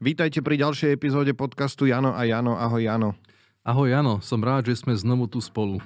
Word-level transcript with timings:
Vítajte 0.00 0.40
pri 0.40 0.56
ďalšej 0.56 0.96
epizóde 0.96 1.36
podcastu 1.36 1.84
Jano 1.84 2.16
a 2.16 2.24
Jano. 2.24 2.56
Ahoj 2.56 2.88
Jano. 2.88 3.20
Ahoj 3.60 3.92
Jano, 3.92 4.24
som 4.24 4.40
rád, 4.40 4.72
že 4.72 4.80
sme 4.80 4.96
znovu 4.96 5.28
tu 5.28 5.44
spolu. 5.44 5.76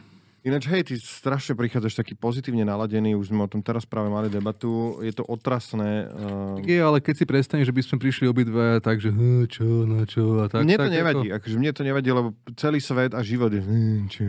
Ináč, 0.45 0.69
hej, 0.69 0.85
ty 0.85 1.01
strašne 1.01 1.57
prichádzaš 1.57 1.97
taký 1.97 2.13
pozitívne 2.13 2.69
naladený, 2.69 3.17
už 3.17 3.33
sme 3.33 3.41
o 3.41 3.49
tom 3.49 3.65
teraz 3.65 3.89
práve 3.89 4.13
mali 4.13 4.29
debatu, 4.29 5.01
je 5.01 5.09
to 5.17 5.25
otrasné. 5.25 6.05
Uh... 6.13 6.61
Tak 6.61 6.69
je, 6.69 6.81
ale 6.85 6.99
keď 7.01 7.15
si 7.17 7.25
prestaneš, 7.25 7.73
že 7.73 7.75
by 7.75 7.81
sme 7.81 7.97
prišli 7.97 8.29
obidve, 8.29 8.77
takže 8.85 9.09
hm, 9.09 9.49
čo, 9.49 9.65
na 9.89 10.05
čo 10.05 10.45
a 10.45 10.53
tak. 10.53 10.69
Mne 10.69 10.77
tak 10.77 10.85
to 10.85 11.01
nevadí, 11.01 11.27
ako... 11.33 11.37
akože 11.41 11.57
mne 11.57 11.73
to 11.73 11.83
nevadí, 11.89 12.09
lebo 12.13 12.29
celý 12.61 12.77
svet 12.85 13.17
a 13.17 13.25
život 13.25 13.57
je 13.57 13.65
hm, 13.65 14.01
čo, 14.13 14.25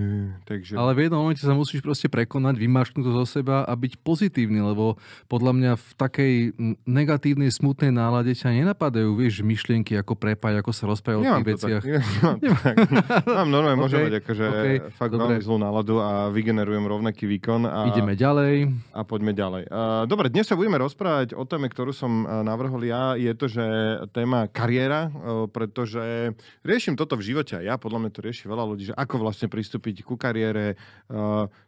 takže... 0.48 0.80
Ale 0.80 0.96
v 0.96 1.00
jednom 1.04 1.20
momente 1.20 1.44
sa 1.44 1.52
musíš 1.52 1.84
proste 1.84 2.08
prekonať, 2.08 2.64
vymašknúť 2.64 3.04
to 3.04 3.12
zo 3.12 3.26
seba 3.28 3.68
a 3.68 3.76
byť 3.76 4.00
pozitívny, 4.00 4.64
lebo 4.64 4.96
podľa 5.28 5.52
mňa 5.52 5.72
v 5.76 5.88
takej 6.00 6.34
negatívnej, 6.88 7.52
smutnej 7.52 7.92
nálade 7.92 8.32
ťa 8.32 8.56
nenapadajú, 8.56 9.20
vieš, 9.20 9.44
myšlienky, 9.44 10.00
ako 10.00 10.16
prepať, 10.16 10.64
ako 10.64 10.72
sa 10.72 10.88
rozprávať 10.88 11.28
o 11.28 11.34
tých 11.44 11.50
veciach. 11.60 11.84
Tak. 11.84 11.92
Nemám, 11.92 12.38
tak. 12.64 12.76
Mám 13.28 13.50
normálne, 13.52 13.80
môžem 13.84 14.00
okay. 14.00 14.08
mať 14.08 14.16
akože 14.24 14.46
okay. 14.48 14.76
fakt 14.96 15.12
Dobre. 15.12 15.36
veľmi 15.36 15.44
zlú 15.44 15.60
náladu 15.60 16.05
a 16.06 16.30
vygenerujem 16.30 16.86
rovnaký 16.86 17.26
výkon. 17.26 17.66
A, 17.66 17.90
Ideme 17.90 18.14
ďalej. 18.14 18.70
A 18.94 19.02
poďme 19.02 19.34
ďalej. 19.34 19.66
Dobre, 20.06 20.30
dnes 20.30 20.46
sa 20.46 20.54
budeme 20.54 20.78
rozprávať 20.78 21.34
o 21.34 21.44
téme, 21.50 21.66
ktorú 21.66 21.92
som 21.92 22.26
navrhol 22.46 22.86
ja. 22.86 23.18
Je 23.18 23.34
to, 23.34 23.50
že 23.50 23.66
téma 24.14 24.46
kariéra, 24.46 25.10
pretože 25.50 26.34
riešim 26.62 26.94
toto 26.94 27.18
v 27.18 27.34
živote 27.34 27.58
a 27.58 27.66
ja, 27.66 27.76
podľa 27.82 28.06
mňa 28.06 28.12
to 28.14 28.22
rieši 28.22 28.46
veľa 28.46 28.66
ľudí, 28.70 28.94
že 28.94 28.98
ako 28.98 29.26
vlastne 29.26 29.50
pristúpiť 29.50 30.06
ku 30.06 30.14
kariére, 30.14 30.78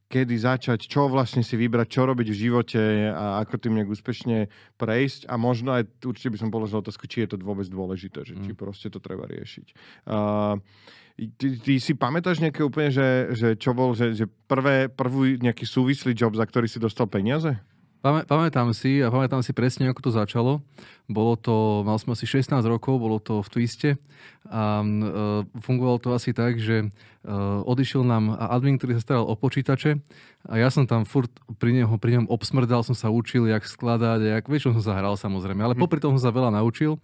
kedy 0.07 0.35
začať, 0.39 0.87
čo 0.87 1.11
vlastne 1.11 1.43
si 1.43 1.59
vybrať, 1.59 1.87
čo 1.91 2.07
robiť 2.07 2.27
v 2.31 2.39
živote 2.47 2.81
a 3.11 3.43
ako 3.43 3.59
tým 3.59 3.75
nejak 3.75 3.91
úspešne 3.91 4.47
prejsť 4.79 5.27
a 5.27 5.35
možno 5.35 5.75
aj 5.75 5.83
určite 6.07 6.31
by 6.31 6.37
som 6.39 6.49
položil 6.53 6.79
otázku, 6.79 7.09
či 7.11 7.27
je 7.27 7.35
to 7.35 7.43
vôbec 7.43 7.67
dôležité, 7.67 8.23
že 8.23 8.39
či 8.39 8.51
mm. 8.55 8.59
proste 8.59 8.87
to 8.87 9.03
treba 9.03 9.27
riešiť. 9.27 9.67
Uh, 10.07 10.63
Ty, 11.17 11.47
ty 11.57 11.81
si 11.81 11.97
pamätáš 11.97 12.37
nejaké 12.37 12.61
úplne, 12.61 12.93
že, 12.93 13.33
že 13.33 13.47
čo 13.57 13.73
bol, 13.73 13.97
že, 13.97 14.13
že 14.13 14.29
prvé, 14.45 14.85
prvý 14.85 15.41
nejaký 15.41 15.65
súvislý 15.65 16.13
job, 16.13 16.37
za 16.37 16.45
ktorý 16.45 16.69
si 16.69 16.77
dostal 16.77 17.09
peniaze? 17.09 17.57
Pamätám 18.05 18.69
si 18.77 19.01
a 19.01 19.09
pamätám 19.09 19.41
si 19.41 19.49
presne, 19.51 19.89
ako 19.89 20.01
to 20.05 20.11
začalo. 20.13 20.61
Bolo 21.07 21.39
to, 21.39 21.87
mal 21.87 21.95
som 21.95 22.11
asi 22.11 22.27
16 22.27 22.51
rokov, 22.67 22.99
bolo 22.99 23.23
to 23.23 23.39
v 23.39 23.47
Twiste 23.47 23.89
a 24.47 24.83
uh, 24.83 25.43
fungovalo 25.59 25.99
to 26.03 26.11
asi 26.11 26.31
tak, 26.31 26.59
že 26.59 26.87
uh, 26.87 27.63
odišiel 27.67 28.03
nám 28.03 28.35
admin, 28.35 28.79
ktorý 28.79 28.99
sa 28.99 29.03
staral 29.03 29.25
o 29.27 29.35
počítače 29.35 29.99
a 30.47 30.55
ja 30.55 30.71
som 30.71 30.87
tam 30.87 31.03
furt 31.03 31.27
pri, 31.59 31.83
neho, 31.83 31.91
pri 31.99 32.19
ňom 32.19 32.31
obsmrdal, 32.31 32.79
som 32.79 32.95
sa 32.95 33.11
učil, 33.11 33.51
jak 33.51 33.67
skladať, 33.67 34.39
jak, 34.39 34.43
vieš, 34.47 34.71
som 34.79 34.83
sa 34.83 34.95
hral 34.95 35.19
samozrejme, 35.19 35.59
ale 35.59 35.75
hm. 35.75 35.81
popri 35.83 35.99
tom 35.99 36.15
som 36.15 36.23
sa 36.23 36.31
veľa 36.31 36.55
naučil. 36.55 36.95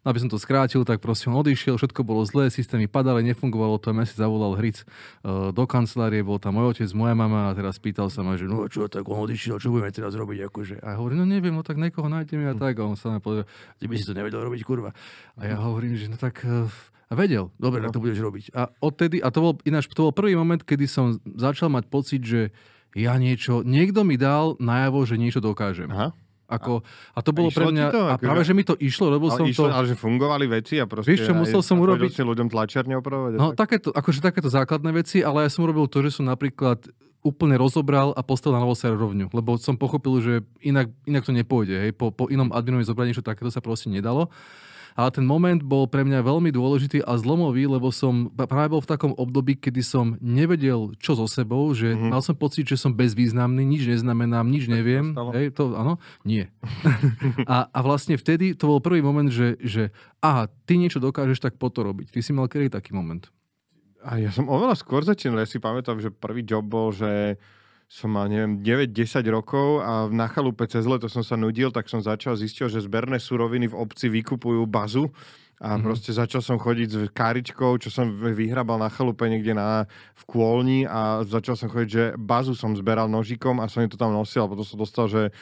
No, 0.00 0.06
aby 0.12 0.20
som 0.20 0.32
to 0.32 0.40
skrátil, 0.40 0.84
tak 0.84 1.00
proste 1.00 1.28
on 1.28 1.36
odišiel, 1.36 1.76
všetko 1.76 2.04
bolo 2.04 2.24
zlé, 2.24 2.48
systémy 2.48 2.88
padali, 2.88 3.20
nefungovalo 3.32 3.76
to, 3.80 3.92
a 3.92 4.04
si 4.04 4.16
zavolal 4.16 4.56
Hric 4.56 4.84
uh, 4.84 5.52
do 5.52 5.64
kancelárie, 5.64 6.24
bol 6.24 6.40
tam 6.40 6.60
môj 6.60 6.76
otec, 6.76 6.88
moja 6.92 7.16
mama 7.16 7.52
a 7.52 7.56
teraz 7.56 7.80
pýtal 7.80 8.08
sa 8.12 8.20
ma, 8.24 8.36
že 8.36 8.48
no 8.48 8.64
čo, 8.68 8.88
tak 8.88 9.04
on 9.08 9.28
odišiel, 9.28 9.60
čo 9.60 9.72
budeme 9.72 9.92
teraz 9.92 10.12
robiť, 10.12 10.48
akože. 10.48 10.76
A 10.84 10.96
hovorím, 11.00 11.24
no 11.24 11.26
neviem, 11.28 11.52
no 11.52 11.64
tak 11.64 11.80
niekoho 11.80 12.08
nájdeme 12.08 12.52
a 12.52 12.56
hm. 12.56 12.60
tak. 12.60 12.80
A 12.80 12.84
on 12.84 12.96
sa 13.00 13.12
mi 13.12 13.20
povedal, 13.20 13.48
ty 13.78 13.84
by 13.90 13.94
si 13.96 14.04
to 14.06 14.14
nevedel 14.14 14.42
robiť, 14.44 14.60
kurva. 14.62 14.90
A 15.38 15.42
ja 15.46 15.56
hovorím, 15.60 15.96
že 15.96 16.10
no 16.10 16.16
tak 16.20 16.42
uh, 16.44 16.68
a 17.10 17.18
vedel, 17.18 17.50
dobre, 17.58 17.82
no. 17.82 17.90
tak 17.90 17.98
to 17.98 18.02
budeš 18.06 18.22
robiť. 18.22 18.44
A 18.54 18.70
odtedy, 18.78 19.18
a 19.18 19.34
to 19.34 19.42
bol 19.42 19.52
ináč, 19.66 19.90
to 19.90 20.06
bol 20.06 20.14
prvý 20.14 20.38
moment, 20.38 20.62
kedy 20.62 20.86
som 20.86 21.18
začal 21.26 21.66
mať 21.66 21.90
pocit, 21.90 22.22
že 22.22 22.54
ja 22.94 23.18
niečo, 23.18 23.66
niekto 23.66 24.06
mi 24.06 24.14
dal 24.14 24.54
najavo, 24.62 25.02
že 25.02 25.18
niečo 25.18 25.42
dokážem. 25.42 25.90
Aha. 25.90 26.14
Ako, 26.50 26.82
a 27.14 27.18
to 27.22 27.30
bolo 27.30 27.50
pre 27.54 27.66
mňa, 27.70 27.86
to, 27.94 28.02
a 28.02 28.18
akože- 28.18 28.26
práve, 28.26 28.42
že 28.42 28.52
mi 28.58 28.66
to 28.66 28.74
išlo, 28.74 29.06
lebo 29.14 29.30
som 29.30 29.46
išlo, 29.46 29.70
to... 29.70 29.74
Ale 29.74 29.86
že 29.86 29.94
fungovali 29.94 30.50
veci 30.50 30.82
a 30.82 30.86
proste... 30.86 31.14
Vieš 31.14 31.30
čo, 31.30 31.34
musel 31.34 31.62
som 31.62 31.78
urobiť... 31.78 32.10
si 32.10 32.22
ľuďom 32.26 32.50
tlačiarne 32.50 32.98
opravovať? 32.98 33.30
No, 33.38 33.54
tak? 33.54 33.78
takéto, 33.78 33.94
akože 33.94 34.18
takéto 34.18 34.50
základné 34.50 34.90
veci, 34.90 35.22
ale 35.22 35.46
ja 35.46 35.50
som 35.50 35.62
urobil 35.62 35.86
to, 35.86 36.02
že 36.02 36.18
som 36.18 36.26
napríklad 36.26 36.90
úplne 37.20 37.60
rozobral 37.60 38.16
a 38.16 38.24
postavil 38.24 38.56
na 38.56 38.64
novo 38.64 38.72
serverovňu, 38.72 39.28
lebo 39.32 39.60
som 39.60 39.76
pochopil, 39.76 40.20
že 40.24 40.34
inak, 40.64 40.88
inak 41.04 41.22
to 41.24 41.32
nepôjde. 41.36 41.76
Hej. 41.88 41.92
Po, 41.96 42.08
po 42.12 42.32
inom 42.32 42.48
adminovi 42.52 42.88
zobrať 42.88 43.06
niečo 43.12 43.24
takéto 43.26 43.52
sa 43.52 43.60
proste 43.60 43.92
nedalo 43.92 44.32
ale 44.98 45.10
ten 45.14 45.26
moment 45.26 45.60
bol 45.62 45.86
pre 45.86 46.02
mňa 46.02 46.20
veľmi 46.20 46.50
dôležitý 46.50 47.02
a 47.06 47.14
zlomový, 47.18 47.64
lebo 47.64 47.88
som 47.94 48.30
práve 48.34 48.72
bol 48.72 48.82
v 48.82 48.90
takom 48.90 49.12
období, 49.14 49.58
kedy 49.58 49.80
som 49.80 50.20
nevedel, 50.20 50.94
čo 50.98 51.14
so 51.14 51.26
sebou, 51.30 51.70
že 51.72 51.94
mm-hmm. 51.94 52.10
mal 52.10 52.22
som 52.24 52.34
pocit, 52.34 52.66
že 52.66 52.80
som 52.80 52.94
bezvýznamný, 52.94 53.62
nič 53.62 53.86
neznamenám, 53.86 54.46
nič 54.46 54.66
neviem. 54.66 55.14
Hej, 55.34 55.54
to, 55.54 55.72
áno? 55.72 55.96
Nie. 56.26 56.50
a, 57.46 57.70
a 57.70 57.78
vlastne 57.80 58.18
vtedy 58.18 58.52
to 58.52 58.68
bol 58.68 58.82
prvý 58.82 59.00
moment, 59.00 59.30
že, 59.30 59.56
že 59.62 59.94
aha, 60.20 60.50
ty 60.66 60.76
niečo 60.76 60.98
dokážeš, 61.00 61.40
tak 61.40 61.56
po 61.56 61.70
to 61.70 61.86
robiť. 61.86 62.10
Ty 62.12 62.20
si 62.20 62.30
mal 62.34 62.50
kedy 62.50 62.72
taký 62.72 62.92
moment? 62.92 63.30
A 64.00 64.16
ja 64.16 64.32
som 64.32 64.48
oveľa 64.48 64.76
skôr 64.80 65.04
začínal. 65.04 65.44
Ja 65.44 65.48
si 65.48 65.60
pamätám, 65.60 66.00
že 66.00 66.08
prvý 66.08 66.40
job 66.40 66.64
bol, 66.64 66.92
že 66.92 67.36
som 67.90 68.14
mal, 68.14 68.30
neviem, 68.30 68.62
9-10 68.62 69.26
rokov 69.34 69.82
a 69.82 70.06
na 70.06 70.30
chalupe 70.30 70.62
cez 70.70 70.86
leto 70.86 71.10
som 71.10 71.26
sa 71.26 71.34
nudil, 71.34 71.74
tak 71.74 71.90
som 71.90 71.98
začal 71.98 72.38
zistil, 72.38 72.70
že 72.70 72.86
zberné 72.86 73.18
suroviny 73.18 73.66
v 73.66 73.74
obci 73.74 74.06
vykupujú 74.06 74.62
bazu 74.70 75.10
a 75.58 75.74
mm-hmm. 75.74 75.82
proste 75.82 76.14
začal 76.14 76.38
som 76.38 76.56
chodiť 76.56 76.88
s 76.88 77.00
káričkou, 77.10 77.82
čo 77.82 77.90
som 77.90 78.14
vyhrabal 78.14 78.78
na 78.78 78.88
chalupe 78.88 79.26
niekde 79.26 79.58
na, 79.58 79.90
v 80.16 80.22
Kôlni 80.22 80.86
a 80.86 81.26
začal 81.26 81.58
som 81.58 81.66
chodiť, 81.66 81.90
že 81.90 82.04
bazu 82.14 82.54
som 82.54 82.78
zberal 82.78 83.10
nožikom 83.10 83.58
a 83.58 83.66
som 83.66 83.82
to 83.90 83.98
tam 83.98 84.14
nosil 84.14 84.46
a 84.46 84.50
potom 84.54 84.62
som 84.62 84.78
dostal, 84.78 85.10
že 85.10 85.34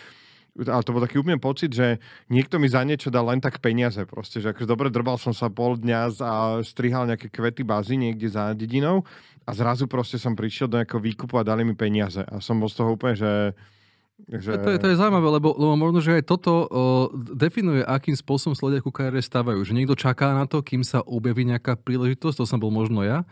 ale 0.66 0.82
to 0.82 0.90
bol 0.90 1.04
taký 1.04 1.22
úplne 1.22 1.38
pocit, 1.38 1.70
že 1.70 2.02
niekto 2.26 2.58
mi 2.58 2.66
za 2.66 2.82
niečo 2.82 3.14
dal 3.14 3.30
len 3.30 3.38
tak 3.38 3.62
peniaze 3.62 4.02
proste, 4.02 4.42
že 4.42 4.50
akože 4.50 4.66
dobre 4.66 4.90
drbal 4.90 5.14
som 5.14 5.30
sa 5.30 5.46
pol 5.46 5.78
dňa 5.78 6.00
a 6.18 6.34
strihal 6.66 7.06
nejaké 7.06 7.30
kvety 7.30 7.62
bazy 7.62 7.94
niekde 7.94 8.26
za 8.26 8.50
dedinou 8.58 9.06
a 9.46 9.54
zrazu 9.54 9.86
proste 9.86 10.18
som 10.18 10.34
prišiel 10.34 10.66
do 10.66 10.82
nejakého 10.82 10.98
výkupu 10.98 11.38
a 11.38 11.46
dali 11.46 11.62
mi 11.62 11.78
peniaze. 11.78 12.20
A 12.26 12.42
som 12.42 12.58
bol 12.58 12.66
z 12.66 12.82
toho 12.82 12.98
úplne, 12.98 13.14
že 13.14 13.54
že... 14.26 14.58
To, 14.58 14.70
je, 14.74 14.78
to 14.82 14.90
je 14.90 14.98
zaujímavé, 14.98 15.38
lebo, 15.38 15.54
lebo 15.54 15.74
možno, 15.78 16.02
že 16.02 16.18
aj 16.18 16.26
toto 16.26 16.66
o, 16.66 16.66
definuje, 17.14 17.86
akým 17.86 18.18
spôsobom 18.18 18.58
sa 18.58 18.66
ľudia 18.66 18.82
ku 18.82 18.90
kariére 18.90 19.22
stávajú. 19.22 19.62
Že 19.62 19.78
niekto 19.78 19.94
čaká 19.94 20.34
na 20.34 20.44
to, 20.50 20.58
kým 20.58 20.82
sa 20.82 21.06
objaví 21.06 21.46
nejaká 21.46 21.78
príležitosť, 21.78 22.42
to 22.42 22.44
som 22.44 22.58
bol 22.58 22.74
možno 22.74 23.06
ja. 23.06 23.22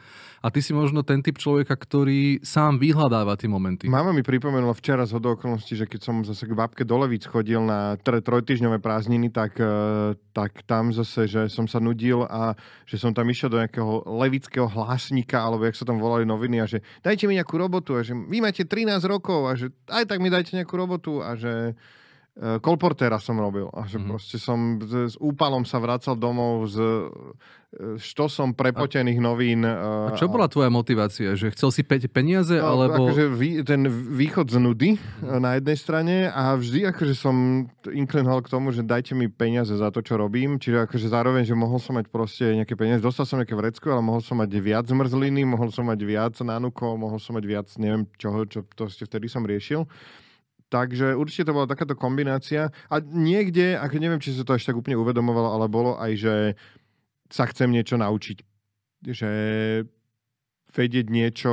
A 0.44 0.52
ty 0.52 0.62
si 0.62 0.70
možno 0.70 1.02
ten 1.02 1.26
typ 1.26 1.42
človeka, 1.42 1.75
ktorý 1.75 2.38
sám 2.38 2.78
vyhľadáva 2.78 3.34
tie 3.34 3.50
momenty. 3.50 3.91
Mama 3.91 4.14
mi 4.14 4.22
pripomenula 4.22 4.78
včera 4.78 5.02
z 5.02 5.19
okolností, 5.19 5.75
že 5.75 5.91
keď 5.91 6.00
som 6.06 6.22
zase 6.22 6.46
k 6.46 6.54
babke 6.54 6.86
do 6.86 6.94
Levíc 7.02 7.26
chodil 7.26 7.58
na 7.58 7.98
tre, 7.98 8.22
trojtyžňové 8.22 8.78
prázdniny, 8.78 9.34
tak, 9.34 9.58
e, 9.58 10.14
tak 10.30 10.62
tam 10.62 10.94
zase, 10.94 11.26
že 11.26 11.42
som 11.50 11.66
sa 11.66 11.82
nudil 11.82 12.22
a 12.30 12.54
že 12.86 12.94
som 12.94 13.10
tam 13.10 13.26
išiel 13.26 13.50
do 13.50 13.58
nejakého 13.58 14.06
levického 14.06 14.70
hlásnika, 14.70 15.42
alebo 15.42 15.66
jak 15.66 15.75
sa 15.75 15.88
tam 15.88 15.98
volali 15.98 16.22
noviny 16.22 16.62
a 16.62 16.66
že 16.70 16.78
dajte 17.02 17.26
mi 17.26 17.34
nejakú 17.41 17.58
robotu 17.58 17.98
a 17.98 18.06
že 18.06 18.14
vy 18.14 18.38
máte 18.38 18.62
13 18.62 19.02
rokov 19.08 19.50
a 19.50 19.58
že 19.58 19.75
aj 19.91 20.06
tak 20.06 20.22
mi 20.22 20.30
dajte 20.30 20.54
nejakú 20.54 20.75
robotu 20.76 21.25
a 21.25 21.32
že 21.34 21.72
e, 21.72 22.60
kolportéra 22.60 23.16
som 23.16 23.41
robil 23.41 23.72
a 23.72 23.88
že 23.88 23.97
mm-hmm. 23.97 24.10
proste 24.12 24.37
som 24.37 24.76
s 24.84 25.16
úpalom 25.16 25.64
sa 25.64 25.81
vracal 25.81 26.14
domov 26.14 26.69
s 26.69 26.76
e, 26.76 26.88
štosom 27.76 28.56
prepotených 28.56 29.20
novín. 29.20 29.60
E, 29.60 29.69
a 29.69 30.16
čo 30.16 30.32
bola 30.32 30.48
tvoja 30.48 30.72
motivácia? 30.72 31.37
Že 31.37 31.53
chcel 31.53 31.70
si 31.75 31.82
peť 31.84 32.09
peniaze? 32.09 32.56
No, 32.56 32.72
alebo... 32.72 33.12
Akože 33.12 33.28
vý, 33.28 33.60
ten 33.60 33.84
východ 33.91 34.48
z 34.48 34.56
nudy 34.56 34.91
na 35.20 35.60
jednej 35.60 35.76
strane 35.76 36.16
a 36.32 36.56
vždy 36.56 36.88
akože 36.88 37.12
som 37.12 37.69
inklinoval 37.84 38.41
k 38.41 38.48
tomu, 38.48 38.72
že 38.72 38.81
dajte 38.81 39.12
mi 39.12 39.28
peniaze 39.28 39.76
za 39.76 39.93
to, 39.93 40.00
čo 40.00 40.16
robím. 40.16 40.56
Čiže 40.56 40.88
akože 40.88 41.06
zároveň, 41.12 41.44
že 41.44 41.53
mohol 41.53 41.76
som 41.76 42.00
mať 42.00 42.08
proste 42.08 42.48
nejaké 42.56 42.72
peniaze. 42.78 43.04
Dostal 43.04 43.28
som 43.28 43.37
nejaké 43.37 43.56
vrecko, 43.56 43.93
ale 43.93 44.00
mohol 44.00 44.25
som 44.25 44.41
mať 44.41 44.50
viac 44.56 44.88
zmrzliny, 44.88 45.44
mohol 45.44 45.69
som 45.69 45.84
mať 45.84 46.00
viac 46.00 46.34
nanukov, 46.41 46.97
mohol 46.97 47.20
som 47.20 47.37
mať 47.37 47.44
viac 47.44 47.69
neviem 47.76 48.08
čoho, 48.16 48.48
čo 48.48 48.64
proste 48.64 49.04
vtedy 49.04 49.28
som 49.28 49.44
riešil. 49.44 49.84
Takže 50.66 51.15
určite 51.15 51.46
to 51.46 51.55
bola 51.55 51.70
takáto 51.70 51.94
kombinácia. 51.94 52.75
A 52.90 52.99
niekde, 52.99 53.79
ako 53.79 54.02
neviem, 54.02 54.19
či 54.19 54.35
sa 54.35 54.43
to 54.43 54.58
až 54.58 54.67
tak 54.67 54.75
úplne 54.75 54.99
uvedomovalo, 54.99 55.55
ale 55.55 55.67
bolo 55.70 55.94
aj, 55.94 56.12
že 56.19 56.35
sa 57.31 57.46
chcem 57.46 57.70
niečo 57.70 57.94
naučiť. 57.94 58.38
Že 59.06 59.31
vedieť 60.75 61.06
niečo, 61.06 61.52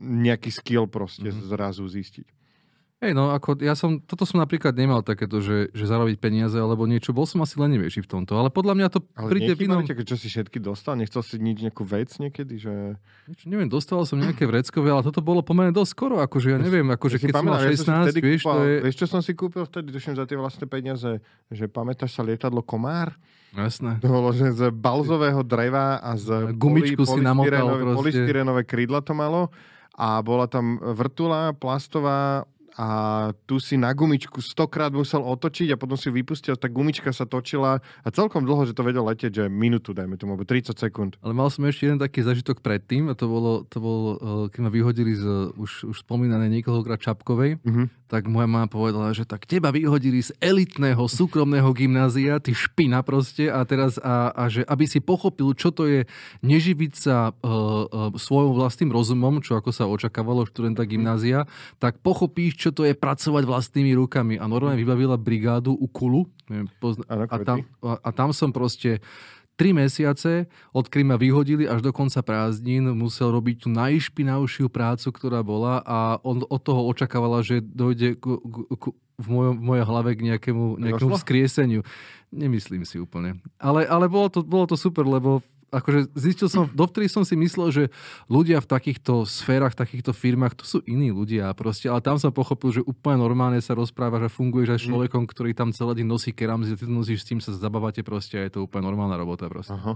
nejaký 0.00 0.50
skill 0.50 0.88
proste 0.88 1.28
mm-hmm. 1.28 1.48
zrazu 1.52 1.84
zistiť. 1.86 2.39
Hej, 3.00 3.16
no 3.16 3.32
ako 3.32 3.56
ja 3.64 3.72
som, 3.72 3.96
toto 3.96 4.28
som 4.28 4.44
napríklad 4.44 4.76
nemal 4.76 5.00
takéto, 5.00 5.40
že, 5.40 5.72
že 5.72 5.88
zarobiť 5.88 6.20
peniaze 6.20 6.60
alebo 6.60 6.84
niečo, 6.84 7.16
bol 7.16 7.24
som 7.24 7.40
asi 7.40 7.56
lenivejší 7.56 8.04
v 8.04 8.08
tomto, 8.12 8.36
ale 8.36 8.52
podľa 8.52 8.76
mňa 8.76 8.88
to 8.92 9.00
ale 9.16 9.28
príde 9.32 9.56
v 9.56 9.72
inom... 9.72 9.80
Ale 9.80 10.04
čo 10.04 10.20
si 10.20 10.28
všetky 10.28 10.60
dostal? 10.60 11.00
Nechcel 11.00 11.24
si 11.24 11.40
nič, 11.40 11.64
nejakú 11.64 11.80
vec 11.88 12.12
niekedy, 12.20 12.60
že... 12.60 13.00
Niečo, 13.24 13.48
neviem, 13.48 13.72
dostal 13.72 14.04
som 14.04 14.20
nejaké 14.20 14.44
vreckové, 14.44 14.92
ale 14.92 15.00
toto 15.00 15.24
bolo 15.24 15.40
pomerne 15.40 15.72
dosť 15.72 15.90
skoro, 15.96 16.20
akože 16.20 16.52
ja 16.52 16.58
neviem, 16.60 16.84
akože 16.92 17.16
keď 17.24 17.32
som 17.32 17.48
mal 17.48 17.64
16, 17.64 18.20
vieš, 18.20 18.44
kúpal, 18.44 18.52
to 18.52 18.62
je... 18.68 18.76
Vieš, 18.84 18.96
čo 19.00 19.06
som 19.08 19.20
si 19.24 19.32
kúpil 19.32 19.64
vtedy, 19.64 19.88
duším 19.96 20.20
za 20.20 20.28
tie 20.28 20.36
vlastné 20.36 20.68
peniaze, 20.68 21.24
že 21.48 21.64
pamätáš 21.72 22.12
sa 22.12 22.20
lietadlo 22.20 22.60
Komár? 22.60 23.16
Jasné. 23.56 23.96
To 24.04 24.12
bolo, 24.12 24.28
že 24.36 24.52
z 24.52 24.68
balzového 24.76 25.40
dreva 25.40 26.04
a 26.04 26.20
z 26.20 26.52
gumičku 26.52 27.08
poli, 27.08 27.16
si 27.16 27.20
namotal 27.24 27.80
proste. 27.80 27.96
Polystyrenové 27.96 28.62
krídla 28.68 29.00
to 29.00 29.16
malo 29.16 29.48
a 29.96 30.20
bola 30.20 30.44
tam 30.46 30.76
vrtula 30.78 31.56
plastová 31.56 32.44
a 32.78 32.88
tu 33.46 33.58
si 33.58 33.74
na 33.74 33.90
gumičku 33.90 34.38
stokrát 34.42 34.90
musel 34.94 35.22
otočiť 35.22 35.74
a 35.74 35.80
potom 35.80 35.98
si 35.98 36.10
vypustil, 36.10 36.54
tá 36.54 36.70
gumička 36.70 37.10
sa 37.10 37.26
točila 37.26 37.82
a 37.82 38.08
celkom 38.10 38.46
dlho, 38.46 38.66
že 38.66 38.76
to 38.76 38.86
vedel 38.86 39.02
letieť, 39.06 39.32
že 39.32 39.44
minútu, 39.46 39.90
dajme 39.90 40.14
tomu, 40.16 40.38
30 40.38 40.74
sekúnd. 40.74 41.18
Ale 41.20 41.34
mal 41.34 41.50
som 41.50 41.66
ešte 41.66 41.90
jeden 41.90 42.00
taký 42.00 42.22
zažitok 42.22 42.62
predtým 42.62 43.10
a 43.10 43.14
to 43.18 43.26
bolo, 43.26 43.66
to 43.66 43.78
bolo 43.82 44.08
keď 44.48 44.60
ma 44.62 44.70
vyhodili 44.70 45.14
z 45.14 45.54
už, 45.54 45.90
už 45.90 45.96
spomínanej 46.06 46.60
niekoľkokrát 46.60 47.00
Čapkovej, 47.02 47.58
mm-hmm. 47.60 47.86
Tak 48.10 48.26
moja 48.26 48.50
mama 48.50 48.66
povedala, 48.66 49.14
že 49.14 49.22
tak 49.22 49.46
teba 49.46 49.70
vyhodili 49.70 50.18
z 50.18 50.34
elitného 50.42 51.06
súkromného 51.06 51.70
gymnázia, 51.70 52.42
ty 52.42 52.50
špina 52.50 53.06
proste 53.06 53.46
a 53.46 53.62
teraz 53.62 54.02
a, 54.02 54.34
a 54.34 54.50
že 54.50 54.66
aby 54.66 54.90
si 54.90 54.98
pochopil, 54.98 55.54
čo 55.54 55.70
to 55.70 55.86
je 55.86 56.10
neživiť 56.42 56.92
sa 56.98 57.30
uh, 57.30 57.46
uh, 57.46 58.10
svojom 58.18 58.58
vlastným 58.58 58.90
rozumom, 58.90 59.38
čo 59.38 59.54
ako 59.54 59.70
sa 59.70 59.86
očakávalo 59.86 60.42
študenta 60.50 60.82
gymnázia, 60.82 61.46
tak 61.78 62.02
pochopíš, 62.02 62.58
čo 62.58 62.70
to 62.74 62.82
je 62.82 62.98
pracovať 62.98 63.46
vlastnými 63.46 63.94
rukami. 63.94 64.42
A 64.42 64.50
normálne 64.50 64.82
vybavila 64.82 65.14
brigádu 65.14 65.78
u 65.78 65.86
Kulu. 65.86 66.26
Pozna- 66.82 67.06
a, 67.06 67.38
tam, 67.46 67.62
a 67.78 68.10
tam 68.10 68.34
som 68.34 68.50
proste 68.50 68.98
tri 69.60 69.76
mesiace, 69.76 70.48
odkedy 70.72 71.04
ma 71.04 71.20
vyhodili 71.20 71.68
až 71.68 71.84
do 71.84 71.92
konca 71.92 72.24
prázdnin, 72.24 72.96
musel 72.96 73.28
robiť 73.28 73.56
tú 73.60 73.68
najšpinavšiu 73.68 74.72
prácu, 74.72 75.12
ktorá 75.12 75.44
bola 75.44 75.84
a 75.84 76.16
on 76.24 76.40
od 76.48 76.60
toho 76.64 76.88
očakávala, 76.88 77.44
že 77.44 77.60
dojde 77.60 78.16
ku, 78.16 78.40
ku, 78.40 78.62
ku, 78.80 78.88
v, 79.20 79.26
mojom, 79.28 79.54
v 79.60 79.62
mojej 79.68 79.84
hlave 79.84 80.10
k 80.16 80.20
nejakému, 80.32 80.80
nejakému 80.80 81.12
vzkrieseniu. 81.12 81.84
Nemyslím 82.32 82.88
si 82.88 82.96
úplne. 82.96 83.36
Ale, 83.60 83.84
ale 83.84 84.08
bolo, 84.08 84.32
to, 84.32 84.40
bolo 84.40 84.64
to 84.64 84.80
super, 84.80 85.04
lebo 85.04 85.44
akože 85.70 86.10
zistil 86.18 86.50
som, 86.50 86.66
dovtedy 86.66 87.06
som 87.06 87.22
si 87.22 87.38
myslel, 87.38 87.68
že 87.70 87.84
ľudia 88.26 88.58
v 88.58 88.68
takýchto 88.68 89.22
sférach, 89.22 89.72
v 89.72 89.80
takýchto 89.86 90.10
firmách, 90.10 90.58
to 90.58 90.64
sú 90.66 90.78
iní 90.84 91.14
ľudia 91.14 91.54
proste, 91.54 91.86
ale 91.86 92.02
tam 92.02 92.18
som 92.18 92.34
pochopil, 92.34 92.74
že 92.74 92.82
úplne 92.82 93.22
normálne 93.22 93.62
sa 93.62 93.78
rozpráva, 93.78 94.18
že 94.18 94.28
funguješ 94.28 94.68
aj 94.74 94.78
s 94.78 94.84
mm. 94.84 94.88
človekom, 94.90 95.22
ktorý 95.30 95.50
tam 95.54 95.70
celý 95.70 96.02
deň 96.02 96.06
nosí 96.10 96.30
keramzy, 96.34 96.74
ty 96.74 96.84
nosíš 96.90 97.22
s 97.22 97.28
tým, 97.30 97.38
sa 97.38 97.54
zabávate 97.54 98.02
proste 98.02 98.36
a 98.36 98.44
je 98.44 98.58
to 98.58 98.66
úplne 98.66 98.84
normálna 98.84 99.14
robota 99.14 99.46
proste. 99.46 99.72
Aha. 99.72 99.94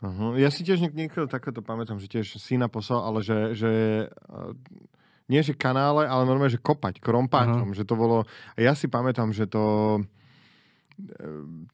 Aha. 0.00 0.26
Ja 0.40 0.48
si 0.48 0.64
tiež 0.64 0.80
niekto 0.96 1.28
takéto 1.28 1.60
pamätám, 1.60 2.00
že 2.00 2.08
tiež 2.08 2.40
syna 2.40 2.72
poslal, 2.72 3.04
ale 3.04 3.20
že, 3.20 3.52
že 3.52 3.72
nie 5.28 5.40
že 5.44 5.54
kanále, 5.54 6.08
ale 6.08 6.24
normálne, 6.24 6.50
že 6.50 6.60
kopať 6.60 6.98
krompáčom, 6.98 7.70
Aha. 7.70 7.76
že 7.76 7.84
to 7.84 7.94
bolo, 7.94 8.24
ja 8.56 8.72
si 8.72 8.88
pamätám, 8.88 9.30
že 9.30 9.44
to 9.46 10.00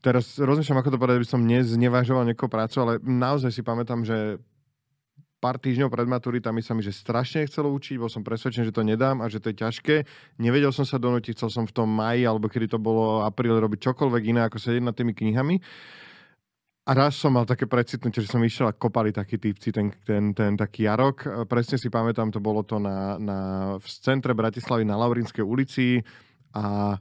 teraz 0.04 0.38
rozmýšľam, 0.38 0.80
ako 0.80 0.90
to 0.94 1.00
povedať, 1.00 1.16
aby 1.22 1.28
som 1.28 1.42
neznevažoval 1.42 2.26
niekoho 2.26 2.50
prácu, 2.50 2.76
ale 2.82 2.92
naozaj 3.02 3.50
si 3.54 3.62
pamätám, 3.62 4.06
že 4.06 4.40
pár 5.36 5.60
týždňov 5.60 5.92
pred 5.92 6.08
maturitami 6.08 6.64
sa 6.64 6.72
mi 6.72 6.82
že 6.82 6.90
strašne 6.90 7.44
chcelo 7.46 7.70
učiť, 7.76 8.00
bol 8.00 8.10
som 8.10 8.24
presvedčený, 8.24 8.72
že 8.72 8.76
to 8.76 8.82
nedám 8.82 9.20
a 9.20 9.30
že 9.30 9.38
to 9.38 9.52
je 9.52 9.60
ťažké. 9.62 9.96
Nevedel 10.40 10.72
som 10.72 10.88
sa 10.88 10.96
donútiť, 10.96 11.36
chcel 11.36 11.50
som 11.52 11.64
v 11.68 11.76
tom 11.76 11.86
maji, 11.86 12.24
alebo 12.24 12.48
kedy 12.48 12.72
to 12.72 12.78
bolo 12.80 13.22
apríl, 13.22 13.54
robiť 13.54 13.92
čokoľvek 13.92 14.22
iné, 14.32 14.40
ako 14.48 14.58
sedieť 14.58 14.82
nad 14.82 14.96
tými 14.96 15.12
knihami. 15.12 15.60
A 16.86 16.94
raz 16.94 17.18
som 17.18 17.34
mal 17.34 17.42
také 17.42 17.66
precitnutie, 17.66 18.22
že 18.22 18.30
som 18.30 18.38
išiel 18.38 18.70
a 18.70 18.78
kopali 18.78 19.10
takí 19.10 19.42
typci, 19.42 19.74
ten, 19.74 19.90
ten, 20.06 20.30
ten 20.30 20.54
taký 20.54 20.86
jarok. 20.86 21.46
Presne 21.50 21.82
si 21.82 21.90
pamätám, 21.90 22.30
to 22.30 22.38
bolo 22.38 22.62
to 22.62 22.78
na, 22.78 23.18
na, 23.18 23.38
v 23.82 23.86
centre 23.90 24.30
Bratislavy 24.38 24.86
na 24.86 24.94
Laurinskej 24.94 25.42
ulici 25.42 25.98
a 26.54 26.94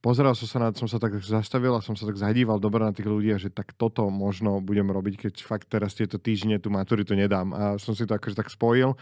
pozeral 0.00 0.32
som 0.32 0.48
sa 0.48 0.58
na, 0.58 0.68
som 0.72 0.88
sa 0.88 0.96
tak 0.96 1.20
zastavil 1.20 1.76
a 1.76 1.84
som 1.84 1.94
sa 1.94 2.08
tak 2.08 2.16
zadíval 2.16 2.56
dobre 2.56 2.84
na 2.84 2.92
tých 2.92 3.08
ľudí, 3.08 3.32
že 3.36 3.52
tak 3.52 3.76
toto 3.76 4.08
možno 4.08 4.58
budem 4.64 4.88
robiť, 4.88 5.28
keď 5.28 5.34
fakt 5.44 5.68
teraz 5.68 5.92
tieto 5.92 6.16
týždne 6.16 6.56
tú 6.56 6.72
maturitu 6.72 7.12
nedám. 7.12 7.52
A 7.52 7.62
som 7.76 7.92
si 7.92 8.08
to 8.08 8.16
akože 8.16 8.36
tak 8.36 8.48
spojil 8.48 8.96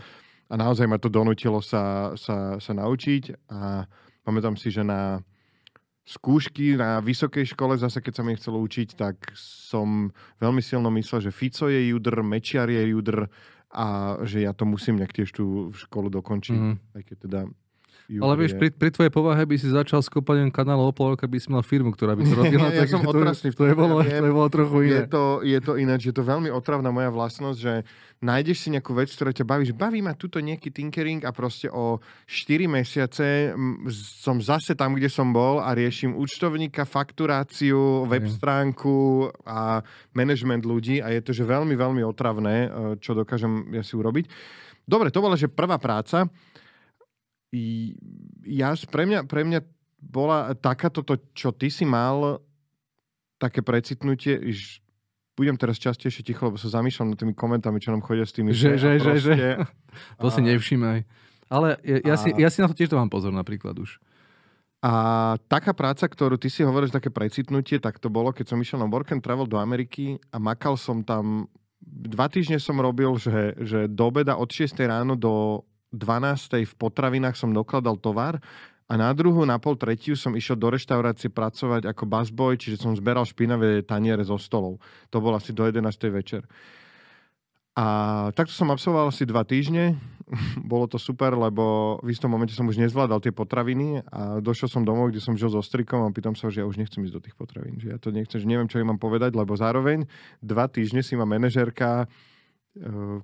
a 0.51 0.55
naozaj 0.59 0.91
ma 0.91 0.99
to 0.99 1.07
donutilo 1.07 1.63
sa, 1.63 2.13
sa, 2.19 2.59
sa 2.59 2.73
naučiť 2.75 3.49
a 3.49 3.87
pamätám 4.27 4.59
si, 4.59 4.75
že 4.75 4.83
na 4.83 5.23
skúšky 6.09 6.73
na 6.81 7.05
vysokej 7.05 7.53
škole, 7.53 7.77
zase 7.77 8.01
keď 8.01 8.13
sa 8.17 8.23
mi 8.25 8.33
chcelo 8.33 8.57
učiť, 8.65 8.97
tak 8.97 9.29
som 9.37 10.09
veľmi 10.41 10.65
silno 10.65 10.89
myslel, 10.97 11.29
že 11.29 11.37
Fico 11.37 11.69
je 11.69 11.93
judr, 11.93 12.25
Mečiar 12.25 12.73
je 12.73 12.81
judr 12.81 13.29
a 13.69 14.17
že 14.25 14.49
ja 14.49 14.57
to 14.57 14.65
musím 14.65 14.97
nejak 14.97 15.13
tiež 15.13 15.37
tú 15.37 15.69
školu 15.77 16.09
dokončiť, 16.09 16.57
mm. 16.57 16.77
aj 16.97 17.03
keď 17.05 17.17
teda 17.29 17.41
ju 18.09 18.25
Ale 18.25 18.41
vieš, 18.41 18.57
pri, 18.57 18.73
pri 18.73 18.89
tvojej 18.89 19.13
povahe 19.13 19.45
by 19.45 19.57
si 19.61 19.69
začal 19.69 20.01
s 20.01 20.09
kopaním 20.09 20.49
kanálu 20.49 20.89
o 20.89 20.93
pol 20.97 21.13
roka, 21.13 21.29
by 21.29 21.37
si 21.37 21.53
mal 21.53 21.61
firmu, 21.61 21.93
ktorá 21.93 22.17
by 22.17 22.25
to 22.25 22.35
robila. 22.41 22.73
ja 22.73 22.89
som 22.89 23.05
otrasný. 23.05 23.53
To, 23.53 23.61
to, 23.61 23.65
je 23.69 23.75
bolo, 23.77 24.01
to 24.01 24.25
je 24.25 24.33
bolo 24.33 24.49
trochu 24.49 24.77
iné. 24.89 25.05
Je 25.05 25.13
to, 25.13 25.25
je 25.45 25.59
to 25.61 25.73
ináč, 25.77 26.09
je 26.09 26.15
to 26.17 26.25
veľmi 26.25 26.49
otravná 26.49 26.89
moja 26.89 27.13
vlastnosť, 27.13 27.59
že 27.61 27.85
nájdeš 28.25 28.65
si 28.65 28.69
nejakú 28.73 28.97
vec, 28.97 29.13
ktorá 29.13 29.29
ťa 29.37 29.45
baví, 29.45 29.69
že 29.69 29.77
baví 29.77 30.01
ma 30.01 30.17
tuto 30.17 30.41
nejaký 30.41 30.73
tinkering 30.73 31.21
a 31.29 31.37
proste 31.37 31.69
o 31.69 32.01
4 32.25 32.65
mesiace 32.65 33.53
som 33.93 34.41
zase 34.41 34.73
tam, 34.73 34.97
kde 34.97 35.13
som 35.13 35.29
bol 35.29 35.61
a 35.61 35.77
riešim 35.77 36.17
účtovníka, 36.17 36.89
fakturáciu, 36.89 38.09
web 38.09 38.25
stránku 38.25 39.29
a 39.45 39.85
management 40.17 40.65
ľudí 40.65 41.05
a 41.05 41.13
je 41.13 41.21
to, 41.21 41.37
že 41.37 41.45
veľmi, 41.45 41.77
veľmi 41.77 42.01
otravné, 42.09 42.57
e, 42.57 42.69
čo 43.05 43.13
dokážem 43.13 43.69
ja 43.77 43.85
si 43.85 43.95
urobiť. 44.01 44.27
Dobre, 44.89 45.13
to 45.13 45.21
bola, 45.21 45.37
že 45.37 45.53
prvá 45.53 45.77
práca 45.77 46.25
ja, 48.45 48.77
pre, 48.89 49.05
mňa, 49.09 49.21
pre 49.25 49.43
mňa 49.45 49.61
bola 49.99 50.53
takáto, 50.55 51.01
to, 51.03 51.17
čo 51.33 51.51
ty 51.51 51.73
si 51.73 51.89
mal, 51.89 52.43
také 53.41 53.63
precitnutie, 53.65 54.39
že 54.53 54.85
budem 55.39 55.55
teraz 55.55 55.79
častejšie 55.79 56.27
ticho, 56.27 56.51
lebo 56.51 56.59
sa 56.59 56.67
zamýšľam 56.67 57.15
nad 57.15 57.19
tými 57.19 57.35
komentami, 57.35 57.79
čo 57.79 57.95
nám 57.95 58.03
chodia 58.03 58.27
s 58.27 58.35
tými. 58.35 58.51
Že, 58.51 58.75
že, 58.75 58.91
že, 58.99 59.13
že. 59.23 59.35
To 60.23 60.35
si 60.35 60.43
nevšímaj. 60.43 61.07
Ale 61.49 61.79
ja, 61.87 61.99
ja, 62.03 62.15
a... 62.15 62.21
si, 62.21 62.29
ja 62.35 62.49
si 62.51 62.59
na 62.61 62.69
to 62.69 62.77
tiež 62.77 62.93
mám 62.93 63.09
pozor 63.09 63.31
napríklad 63.31 63.79
už. 63.79 64.03
A 64.79 64.93
taká 65.51 65.75
práca, 65.75 66.07
ktorú 66.07 66.39
ty 66.39 66.47
si 66.47 66.63
hovoríš, 66.63 66.95
také 66.95 67.11
precitnutie, 67.11 67.83
tak 67.83 67.99
to 67.99 68.07
bolo, 68.07 68.31
keď 68.31 68.55
som 68.55 68.63
išiel 68.63 68.79
na 68.79 68.87
work 68.87 69.11
and 69.11 69.23
travel 69.23 69.47
do 69.47 69.59
Ameriky 69.59 70.23
a 70.31 70.39
makal 70.39 70.79
som 70.79 71.03
tam, 71.03 71.51
dva 71.83 72.31
týždne 72.31 72.63
som 72.63 72.79
robil, 72.79 73.11
že, 73.19 73.59
že 73.59 73.91
do 73.91 74.07
obeda 74.07 74.39
od 74.39 74.47
6 74.47 74.79
ráno 74.87 75.19
do 75.19 75.67
12. 75.93 76.69
v 76.69 76.75
potravinách 76.77 77.37
som 77.37 77.53
dokladal 77.53 77.97
tovar 77.97 78.41
a 78.89 78.97
na 78.97 79.13
druhú, 79.13 79.45
na 79.45 79.61
pol 79.61 79.77
tretiu 79.77 80.17
som 80.17 80.33
išiel 80.33 80.57
do 80.57 80.73
reštaurácie 80.73 81.29
pracovať 81.29 81.85
ako 81.93 82.09
busboy, 82.09 82.57
čiže 82.57 82.81
som 82.81 82.97
zberal 82.97 83.29
špinavé 83.29 83.85
taniere 83.85 84.25
zo 84.25 84.41
stolov. 84.41 84.81
To 85.13 85.21
bolo 85.21 85.37
asi 85.37 85.53
do 85.53 85.69
11. 85.69 85.85
večer. 86.09 86.49
A 87.77 87.87
takto 88.35 88.57
som 88.57 88.73
absolvoval 88.73 89.13
asi 89.13 89.29
dva 89.29 89.47
týždne. 89.47 89.95
Bolo 90.67 90.91
to 90.91 90.99
super, 90.99 91.31
lebo 91.39 91.97
v 92.03 92.11
istom 92.11 92.27
momente 92.27 92.51
som 92.51 92.67
už 92.67 92.75
nezvládal 92.75 93.23
tie 93.23 93.31
potraviny 93.31 94.03
a 94.03 94.43
došiel 94.43 94.67
som 94.67 94.83
domov, 94.83 95.15
kde 95.15 95.23
som 95.23 95.39
žil 95.39 95.47
so 95.47 95.63
strikom 95.63 96.03
a 96.03 96.11
pýtam 96.11 96.35
sa, 96.35 96.51
že 96.51 96.59
ja 96.59 96.67
už 96.67 96.75
nechcem 96.75 97.07
ísť 97.07 97.15
do 97.15 97.23
tých 97.23 97.39
potravín. 97.39 97.79
Že 97.79 97.89
ja 97.95 97.99
to 98.03 98.11
nechcem, 98.11 98.43
že 98.43 98.51
neviem, 98.51 98.67
čo 98.67 98.83
im 98.83 98.91
mám 98.91 98.99
povedať, 98.99 99.31
lebo 99.39 99.55
zároveň 99.55 100.11
dva 100.43 100.67
týždne 100.67 101.07
si 101.07 101.15
ma 101.15 101.23
manažérka 101.23 102.11
Eh, 102.11 102.13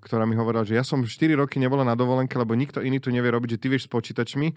ktorá 0.02 0.26
mi 0.26 0.34
hovorila, 0.34 0.66
že 0.66 0.74
ja 0.74 0.82
som 0.82 1.06
4 1.06 1.38
roky 1.38 1.62
nebola 1.62 1.86
na 1.86 1.94
dovolenke, 1.94 2.34
lebo 2.34 2.58
nikto 2.58 2.82
iný 2.82 2.98
tu 2.98 3.14
nevie 3.14 3.30
robiť, 3.30 3.56
že 3.56 3.60
ty 3.60 3.66
vieš 3.70 3.86
s 3.86 3.92
počítačmi, 3.92 4.48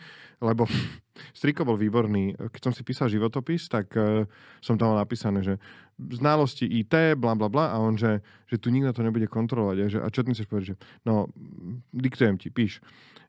lebo 0.42 0.66
Striko 1.38 1.66
bol 1.66 1.78
výborný. 1.78 2.38
Keď 2.38 2.62
som 2.62 2.74
si 2.74 2.82
písal 2.82 3.10
životopis, 3.10 3.70
tak 3.70 3.94
uh, 3.98 4.26
som 4.62 4.78
tam 4.78 4.94
mal 4.94 5.02
napísané, 5.02 5.42
že 5.46 5.56
znalosti 5.98 6.66
IT, 6.66 7.18
bla 7.18 7.34
bla 7.34 7.50
bla, 7.50 7.74
a 7.74 7.82
on, 7.82 7.98
že, 7.98 8.22
že 8.50 8.62
tu 8.62 8.70
nikto 8.70 8.94
to 8.94 9.02
nebude 9.02 9.26
kontrolovať. 9.26 9.78
A, 9.82 9.86
že, 9.90 10.00
a 10.02 10.08
čo 10.14 10.22
ty 10.22 10.34
chceš 10.34 10.50
povedať? 10.50 10.66
Že, 10.74 10.76
no, 11.06 11.30
diktujem 11.94 12.38
ti, 12.38 12.54
píš 12.54 12.82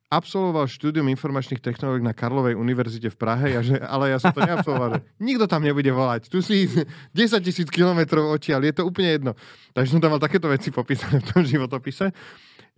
absolvoval 0.08 0.64
štúdium 0.64 1.04
informačných 1.12 1.60
technológií 1.60 2.00
na 2.00 2.16
Karlovej 2.16 2.56
univerzite 2.56 3.12
v 3.12 3.20
Prahe, 3.20 3.46
ja, 3.52 3.60
že, 3.60 3.76
ale 3.76 4.08
ja 4.08 4.16
som 4.16 4.32
to 4.32 4.40
neabsolvoval. 4.40 5.04
Nikto 5.20 5.44
tam 5.44 5.60
nebude 5.60 5.92
volať. 5.92 6.32
Tu 6.32 6.40
si 6.40 6.64
10 7.12 7.44
tisíc 7.44 7.68
kilometrov 7.68 8.32
odtiaľ, 8.32 8.64
je 8.64 8.74
to 8.80 8.88
úplne 8.88 9.20
jedno. 9.20 9.32
Takže 9.76 9.92
som 9.92 10.00
tam 10.00 10.16
mal 10.16 10.22
takéto 10.22 10.48
veci 10.48 10.72
popísané 10.72 11.20
v 11.20 11.28
tom 11.28 11.44
životopise. 11.44 12.08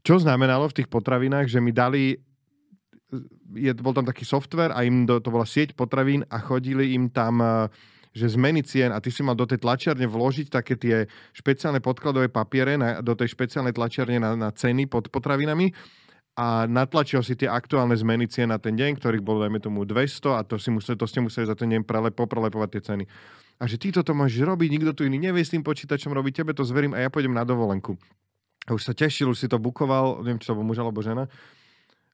Čo 0.02 0.18
znamenalo 0.18 0.66
v 0.66 0.82
tých 0.82 0.88
potravinách, 0.90 1.46
že 1.46 1.62
mi 1.62 1.70
dali 1.70 2.18
je, 3.54 3.70
bol 3.78 3.94
tam 3.94 4.06
taký 4.06 4.22
software 4.22 4.74
a 4.74 4.86
im 4.86 5.06
do, 5.06 5.18
to 5.18 5.34
bola 5.34 5.46
sieť 5.46 5.74
potravín 5.74 6.22
a 6.30 6.38
chodili 6.38 6.94
im 6.94 7.10
tam 7.10 7.42
že 8.10 8.34
zmeny 8.34 8.66
cien 8.66 8.90
a 8.90 8.98
ty 8.98 9.10
si 9.14 9.22
mal 9.22 9.38
do 9.38 9.46
tej 9.46 9.62
tlačiarne 9.62 10.02
vložiť 10.02 10.50
také 10.50 10.74
tie 10.74 11.06
špeciálne 11.30 11.78
podkladové 11.78 12.26
papiere 12.26 12.74
na, 12.74 12.98
do 12.98 13.14
tej 13.14 13.30
špeciálnej 13.38 13.70
tlačiarne 13.70 14.18
na, 14.18 14.34
na 14.34 14.50
ceny 14.50 14.90
pod 14.90 15.10
potravinami 15.14 15.70
a 16.40 16.64
natlačil 16.64 17.20
si 17.20 17.36
tie 17.36 17.52
aktuálne 17.52 17.92
zmeny 17.92 18.24
cien 18.24 18.48
na 18.48 18.56
ten 18.56 18.72
deň, 18.72 18.96
ktorých 18.96 19.20
bolo, 19.20 19.44
dajme 19.44 19.60
tomu, 19.60 19.84
200 19.84 20.40
a 20.40 20.40
to, 20.40 20.56
si 20.56 20.72
museli, 20.72 20.96
to 20.96 21.04
ste 21.04 21.20
museli 21.20 21.44
za 21.44 21.52
ten 21.52 21.68
deň 21.68 21.84
prelep, 21.84 22.16
poprelepovať 22.16 22.68
tie 22.72 22.82
ceny. 22.88 23.04
A 23.60 23.68
že 23.68 23.76
ty 23.76 23.92
toto 23.92 24.16
môžeš 24.16 24.48
robiť, 24.48 24.72
nikto 24.72 24.96
tu 24.96 25.04
iný 25.04 25.20
nevie 25.20 25.44
s 25.44 25.52
tým 25.52 25.60
počítačom 25.60 26.08
robiť, 26.16 26.40
tebe 26.40 26.56
to 26.56 26.64
zverím 26.64 26.96
a 26.96 27.04
ja 27.04 27.12
pôjdem 27.12 27.36
na 27.36 27.44
dovolenku. 27.44 28.00
A 28.64 28.72
už 28.72 28.88
sa 28.88 28.96
tešil, 28.96 29.28
už 29.28 29.36
si 29.36 29.52
to 29.52 29.60
bukoval, 29.60 30.24
neviem, 30.24 30.40
či 30.40 30.48
to 30.48 30.56
bol 30.56 30.64
muž 30.64 30.80
alebo 30.80 31.04
žena. 31.04 31.28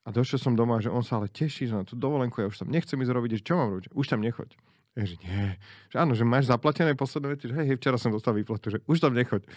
A 0.03 0.11
došiel 0.11 0.43
som 0.43 0.59
doma, 0.59 0.83
že 0.83 0.91
on 0.91 1.07
sa 1.07 1.23
ale 1.23 1.31
teší, 1.31 1.71
že 1.71 1.75
na 1.79 1.87
tú 1.87 1.95
dovolenku, 1.95 2.43
ja 2.43 2.51
už 2.51 2.67
tam 2.67 2.67
nechcem 2.67 2.99
ísť 2.99 3.11
robiť, 3.15 3.31
že 3.39 3.41
čo 3.47 3.55
mám 3.55 3.79
robiť? 3.79 3.95
Už 3.95 4.11
tam 4.11 4.19
nechoď. 4.19 4.59
Ja, 4.99 5.03
že 5.07 5.15
nie. 5.23 5.55
Že 5.93 5.97
áno, 6.03 6.13
že 6.19 6.27
máš 6.27 6.51
zaplatené 6.51 6.99
posledné 6.99 7.27
veci, 7.31 7.47
že 7.47 7.55
hej, 7.55 7.79
včera 7.79 7.95
som 7.95 8.11
dostal 8.11 8.35
výplatu, 8.35 8.75
že 8.75 8.83
už 8.91 8.99
tam 8.99 9.15
nechoď. 9.15 9.47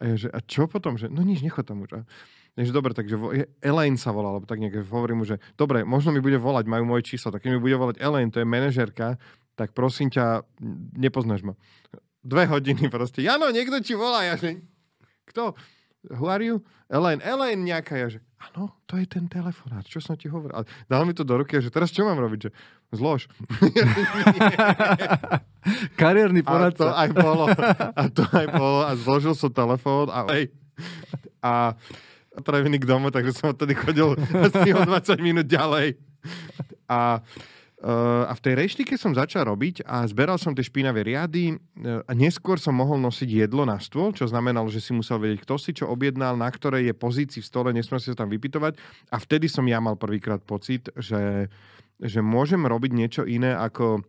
A 0.00 0.12
ja, 0.12 0.14
že 0.16 0.28
a 0.28 0.40
čo 0.44 0.68
potom? 0.68 0.96
Že 0.96 1.08
no 1.08 1.24
nič, 1.24 1.40
nechoď 1.40 1.64
tam 1.72 1.84
už. 1.84 2.00
A 2.00 2.00
Takže 2.58 2.74
dobre, 2.74 2.92
takže 2.92 3.14
Elaine 3.62 3.96
sa 3.96 4.10
volá, 4.10 4.34
alebo 4.34 4.44
tak 4.44 4.58
nejak 4.58 4.82
hovorím 4.90 5.22
mu, 5.22 5.24
že 5.24 5.38
dobre, 5.54 5.86
možno 5.86 6.10
mi 6.10 6.18
bude 6.18 6.36
volať, 6.36 6.66
majú 6.66 6.84
moje 6.84 7.06
číslo, 7.06 7.30
tak 7.30 7.46
keď 7.46 7.56
mi 7.56 7.62
bude 7.62 7.78
volať 7.78 7.96
Elaine, 8.02 8.28
to 8.28 8.42
je 8.42 8.48
manažerka, 8.48 9.16
tak 9.54 9.70
prosím 9.72 10.10
ťa, 10.10 10.42
nepoznáš 10.98 11.46
ma. 11.46 11.54
Dve 12.20 12.44
hodiny 12.50 12.90
proste, 12.92 13.24
Jano, 13.24 13.48
niekto 13.54 13.78
ti 13.80 13.94
volá, 13.96 14.26
ja 14.26 14.34
že, 14.36 14.60
kto? 15.30 15.54
Who 16.10 16.26
are 16.32 16.40
you? 16.40 16.64
Elaine, 16.90 17.20
Elaine 17.22 17.62
nejaká, 17.62 17.94
ja 17.94 18.08
že, 18.10 18.18
áno, 18.40 18.72
to 18.88 18.98
je 18.98 19.06
ten 19.06 19.30
telefonát, 19.30 19.86
čo 19.86 20.02
som 20.02 20.18
ti 20.18 20.26
hovoril. 20.26 20.58
A 20.58 20.66
dal 20.90 21.06
mi 21.06 21.14
to 21.14 21.22
do 21.22 21.38
ruky, 21.38 21.60
že 21.60 21.70
teraz 21.70 21.94
čo 21.94 22.02
mám 22.02 22.18
robiť, 22.18 22.48
že 22.48 22.50
zlož. 22.90 23.30
Kariérny 26.00 26.40
A 26.42 26.44
to 26.44 26.50
poradca. 26.50 26.86
aj 26.96 27.08
bolo. 27.14 27.44
A 27.94 28.02
to 28.10 28.22
aj 28.26 28.46
bolo. 28.50 28.80
A 28.84 28.92
zložil 28.96 29.34
som 29.36 29.52
telefón 29.52 30.08
a, 30.10 30.24
a 31.44 31.52
prevený 32.38 32.78
k 32.78 32.86
domu, 32.86 33.10
takže 33.10 33.34
som 33.34 33.50
odtedy 33.50 33.74
chodil 33.74 34.14
asi 34.46 34.70
o 34.70 34.80
20 34.86 35.18
minút 35.18 35.46
ďalej. 35.50 35.98
A 36.86 37.24
Uh, 37.80 38.28
a 38.28 38.36
v 38.36 38.44
tej 38.44 38.54
reštike 38.60 38.92
som 39.00 39.16
začal 39.16 39.48
robiť 39.48 39.88
a 39.88 40.04
zberal 40.04 40.36
som 40.36 40.52
tie 40.52 40.60
špinavé 40.60 41.00
riady 41.00 41.56
uh, 41.56 42.04
a 42.04 42.12
neskôr 42.12 42.60
som 42.60 42.76
mohol 42.76 43.00
nosiť 43.00 43.48
jedlo 43.48 43.64
na 43.64 43.80
stôl, 43.80 44.12
čo 44.12 44.28
znamenalo, 44.28 44.68
že 44.68 44.84
si 44.84 44.92
musel 44.92 45.16
vedieť, 45.16 45.48
kto 45.48 45.56
si 45.56 45.72
čo 45.72 45.88
objednal, 45.88 46.36
na 46.36 46.52
ktorej 46.52 46.92
je 46.92 46.92
pozícii 46.92 47.40
v 47.40 47.48
stole, 47.48 47.72
nesmel 47.72 47.96
si 47.96 48.12
sa 48.12 48.20
tam 48.20 48.28
vypitovať. 48.28 48.76
A 49.08 49.16
vtedy 49.16 49.48
som 49.48 49.64
ja 49.64 49.80
mal 49.80 49.96
prvýkrát 49.96 50.44
pocit, 50.44 50.92
že, 50.92 51.48
že 51.96 52.20
môžem 52.20 52.60
robiť 52.68 52.92
niečo 52.92 53.22
iné 53.24 53.56
ako 53.56 54.04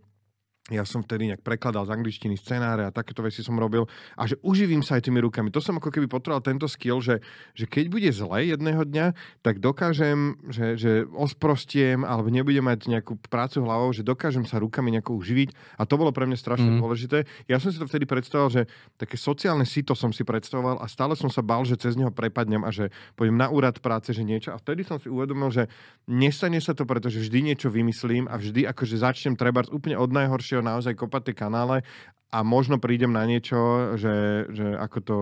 ja 0.69 0.85
som 0.85 1.01
vtedy 1.01 1.33
nejak 1.33 1.41
prekladal 1.41 1.89
z 1.89 1.97
angličtiny 1.97 2.37
scenáre 2.37 2.85
a 2.85 2.93
takéto 2.93 3.25
veci 3.25 3.41
som 3.41 3.57
robil 3.57 3.89
a 4.13 4.29
že 4.29 4.37
uživím 4.45 4.85
sa 4.85 5.01
aj 5.01 5.09
tými 5.09 5.17
rukami. 5.25 5.49
To 5.49 5.57
som 5.57 5.81
ako 5.81 5.89
keby 5.89 6.05
potreboval 6.05 6.45
tento 6.45 6.69
skill, 6.69 7.01
že, 7.01 7.17
že 7.57 7.65
keď 7.65 7.89
bude 7.89 8.05
zle 8.13 8.45
jedného 8.45 8.85
dňa, 8.85 9.17
tak 9.41 9.57
dokážem, 9.57 10.37
že, 10.53 10.77
že 10.77 10.91
osprostiem 11.17 12.05
alebo 12.05 12.29
nebudem 12.29 12.61
mať 12.61 12.93
nejakú 12.93 13.17
prácu 13.25 13.65
hlavou, 13.65 13.89
že 13.89 14.05
dokážem 14.05 14.45
sa 14.45 14.61
rukami 14.61 14.93
nejako 14.93 15.17
uživiť 15.17 15.81
a 15.81 15.89
to 15.89 15.97
bolo 15.97 16.13
pre 16.13 16.29
mňa 16.29 16.37
strašne 16.37 16.69
mm. 16.69 16.77
dôležité. 16.77 17.25
Ja 17.49 17.57
som 17.57 17.73
si 17.73 17.81
to 17.81 17.89
vtedy 17.89 18.05
predstavoval, 18.05 18.53
že 18.53 18.69
také 19.01 19.17
sociálne 19.17 19.65
sito 19.65 19.97
som 19.97 20.13
si 20.13 20.21
predstavoval 20.21 20.77
a 20.77 20.85
stále 20.85 21.17
som 21.17 21.33
sa 21.33 21.41
bal, 21.41 21.65
že 21.65 21.73
cez 21.73 21.97
neho 21.97 22.13
prepadnem 22.13 22.61
a 22.61 22.69
že 22.69 22.93
pôjdem 23.17 23.33
na 23.33 23.49
úrad 23.49 23.81
práce, 23.81 24.13
že 24.13 24.21
niečo. 24.21 24.53
A 24.53 24.61
vtedy 24.61 24.85
som 24.85 25.01
si 25.01 25.09
uvedomil, 25.09 25.49
že 25.49 25.65
nestane 26.05 26.61
sa 26.61 26.77
to, 26.77 26.85
pretože 26.85 27.17
vždy 27.17 27.49
niečo 27.49 27.73
vymyslím 27.73 28.29
a 28.29 28.37
vždy 28.37 28.69
akože 28.69 29.01
začnem 29.01 29.33
treba 29.33 29.65
úplne 29.73 29.97
od 29.97 30.13
najhoršieho 30.51 30.63
naozaj 30.63 30.93
kopať 30.99 31.31
tie 31.31 31.35
kanále 31.35 31.77
a 32.31 32.43
možno 32.43 32.79
prídem 32.79 33.15
na 33.15 33.23
niečo, 33.23 33.95
že, 33.95 34.47
že 34.51 34.75
ako 34.75 34.97
to 35.03 35.17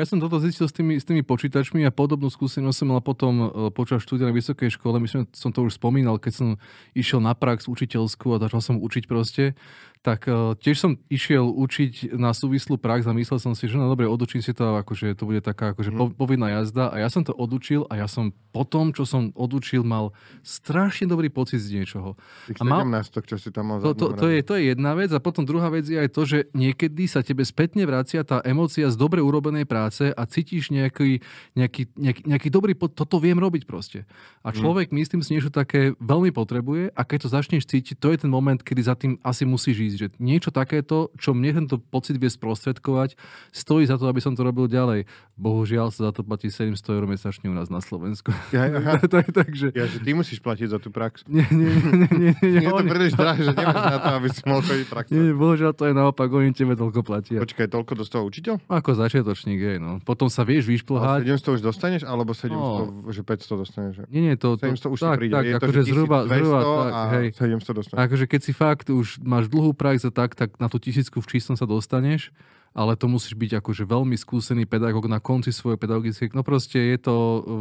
ja 0.00 0.08
som 0.08 0.16
toto 0.16 0.40
zistil 0.40 0.64
s 0.64 0.72
tými, 0.72 0.96
s 0.96 1.04
tými 1.04 1.20
počítačmi 1.20 1.84
a 1.84 1.92
podobnú 1.92 2.32
skúsenosť 2.32 2.76
som 2.80 2.88
mal 2.88 3.04
potom 3.04 3.32
e, 3.36 3.46
počas 3.68 4.00
štúdia 4.00 4.24
na 4.24 4.34
vysokej 4.34 4.72
škole. 4.72 4.96
Myslím, 4.96 5.28
som 5.36 5.52
to 5.52 5.68
už 5.68 5.76
spomínal, 5.76 6.16
keď 6.16 6.32
som 6.32 6.48
išiel 6.96 7.20
na 7.20 7.36
prax 7.36 7.68
učiteľskú 7.68 8.32
a 8.32 8.40
začal 8.40 8.64
som 8.64 8.76
učiť 8.80 9.04
proste 9.04 9.52
tak 10.00 10.24
uh, 10.32 10.56
tiež 10.56 10.80
som 10.80 10.92
išiel 11.12 11.44
učiť 11.44 12.16
na 12.16 12.32
súvislú 12.32 12.80
prax 12.80 13.04
a 13.04 13.12
myslel 13.12 13.36
som 13.36 13.52
si, 13.52 13.68
že 13.68 13.76
no 13.76 13.84
dobre, 13.84 14.08
odučím 14.08 14.40
si 14.40 14.56
to, 14.56 14.80
akože 14.80 15.12
to 15.12 15.28
bude 15.28 15.44
taká 15.44 15.76
akože 15.76 15.92
mm. 15.92 16.16
povinná 16.16 16.48
jazda 16.56 16.88
a 16.88 16.96
ja 17.04 17.12
som 17.12 17.20
to 17.20 17.36
odučil 17.36 17.84
a 17.92 18.00
ja 18.00 18.08
som 18.08 18.32
po 18.48 18.64
tom, 18.64 18.96
čo 18.96 19.04
som 19.04 19.28
odučil, 19.36 19.84
mal 19.84 20.16
strašne 20.40 21.04
dobrý 21.04 21.28
pocit 21.28 21.60
z 21.60 21.76
niečoho. 21.76 22.16
A 22.48 22.64
mal, 22.64 22.88
17, 22.88 23.28
čo 23.28 23.36
si 23.36 23.52
tam 23.52 23.76
mal 23.76 23.84
to, 23.84 23.92
to, 23.92 24.16
to, 24.16 24.26
je, 24.32 24.40
to 24.40 24.56
je 24.56 24.72
jedna 24.72 24.96
vec 24.96 25.12
a 25.12 25.20
potom 25.20 25.44
druhá 25.44 25.68
vec 25.68 25.84
je 25.84 26.00
aj 26.00 26.10
to, 26.16 26.22
že 26.24 26.38
niekedy 26.56 27.04
sa 27.04 27.20
tebe 27.20 27.44
spätne 27.44 27.84
vracia 27.84 28.24
tá 28.24 28.40
emócia 28.40 28.88
z 28.88 28.96
dobre 28.96 29.20
urobenej 29.20 29.68
práce 29.68 29.89
a 29.90 30.22
cítiš 30.24 30.70
nejaký, 30.70 31.20
nejaký, 31.58 31.90
nejaký, 31.98 32.22
nejaký 32.24 32.48
dobrý 32.48 32.72
pocit, 32.78 32.96
toto 32.96 33.18
viem 33.18 33.36
robiť 33.36 33.66
proste. 33.66 34.06
A 34.46 34.50
mhm. 34.50 34.56
človek, 34.56 34.88
mm. 34.90 34.96
myslím 34.96 35.20
si, 35.20 35.36
niečo 35.36 35.50
také 35.50 35.92
veľmi 35.98 36.30
potrebuje 36.30 36.94
a 36.94 37.00
keď 37.02 37.18
to 37.26 37.28
začneš 37.34 37.66
cítiť, 37.66 37.98
to 37.98 38.14
je 38.14 38.18
ten 38.24 38.30
moment, 38.30 38.58
kedy 38.58 38.80
za 38.80 38.94
tým 38.94 39.18
asi 39.20 39.44
musíš 39.44 39.76
ísť. 39.92 39.96
Že 40.00 40.08
niečo 40.22 40.50
takéto, 40.54 41.12
čo 41.18 41.36
mne 41.36 41.66
tento 41.66 41.76
pocit 41.78 42.16
vie 42.16 42.30
sprostredkovať, 42.30 43.18
stojí 43.50 43.84
za 43.84 43.98
to, 44.00 44.08
aby 44.08 44.22
som 44.22 44.32
to 44.38 44.46
robil 44.46 44.70
ďalej. 44.70 45.04
Bohužiaľ 45.36 45.92
sa 45.92 46.10
za 46.10 46.12
to 46.12 46.22
platí 46.22 46.48
700 46.52 46.76
eur 46.76 47.04
mesačne 47.08 47.48
u 47.48 47.54
nás 47.56 47.72
na 47.72 47.82
Slovensku. 47.82 48.30
Ja, 48.54 48.68
je 48.70 49.32
tak, 49.32 49.50
že... 49.52 49.72
Ja, 49.74 49.88
že 49.88 49.98
ty 50.00 50.12
musíš 50.12 50.40
platiť 50.40 50.72
za 50.72 50.78
tú 50.78 50.92
prax. 50.92 51.24
Nie, 51.26 51.46
nie, 51.50 51.68
nie. 51.68 52.08
nie, 52.12 52.32
nie, 52.38 52.60
nie 52.60 52.70
to 52.80 52.84
príliš 52.84 53.14
drahé, 53.16 53.40
že 53.44 53.52
nemáš 53.56 53.84
na 53.86 53.98
to, 53.98 54.10
aby 54.20 54.28
si 54.28 54.42
mohol 54.44 54.62
chodiť 54.64 54.86
prax. 54.92 55.04
Nie, 55.12 55.32
bohužiaľ 55.32 55.72
to 55.74 55.84
je 55.88 55.94
naopak, 55.94 56.28
oni 56.28 56.50
tebe 56.52 56.74
toľko 56.76 57.00
platia. 57.02 57.38
Počkaj, 57.40 57.66
toľko 57.72 57.92
dostal 57.96 58.22
učiteľ? 58.26 58.60
Ako 58.68 58.96
začiatočník, 58.96 59.58
je, 59.58 59.69
no. 59.78 60.00
Potom 60.02 60.32
sa 60.32 60.42
vieš 60.42 60.66
vyšplhať. 60.66 61.28
700 61.28 61.56
už 61.56 61.62
dostaneš, 61.62 62.02
alebo 62.08 62.32
700, 62.32 62.56
no. 62.56 63.12
že 63.12 63.22
500 63.22 63.62
dostaneš? 63.62 63.94
Nie, 64.10 64.32
nie, 64.32 64.34
to... 64.40 64.56
to 64.56 64.66
700 64.66 64.96
už 64.96 65.00
tak, 65.04 65.16
príde. 65.20 65.34
Tak, 65.36 65.44
je 65.44 65.52
to, 65.54 65.58
akože 65.62 65.82
zhruba, 65.86 66.18
zhruba 66.26 66.58
tak, 66.58 66.90
a 66.90 67.00
hej. 67.14 67.26
700 67.36 67.78
dostaneš. 67.78 68.00
Akože 68.00 68.24
keď 68.26 68.40
si 68.40 68.52
fakt 68.56 68.86
už 68.90 69.20
máš 69.22 69.46
dlhú 69.52 69.76
prax 69.76 70.08
a 70.08 70.10
tak, 70.10 70.32
tak 70.34 70.56
na 70.58 70.66
tú 70.66 70.80
tisícku 70.80 71.22
v 71.22 71.30
číslom 71.30 71.54
sa 71.54 71.68
dostaneš, 71.68 72.32
ale 72.70 72.94
to 72.94 73.10
musíš 73.10 73.34
byť 73.34 73.58
akože 73.58 73.82
veľmi 73.82 74.14
skúsený 74.14 74.62
pedagóg 74.64 75.10
na 75.10 75.18
konci 75.18 75.50
svojej 75.50 75.78
pedagogickej... 75.78 76.30
No 76.32 76.46
proste 76.46 76.78
je 76.78 76.98
to 77.02 77.14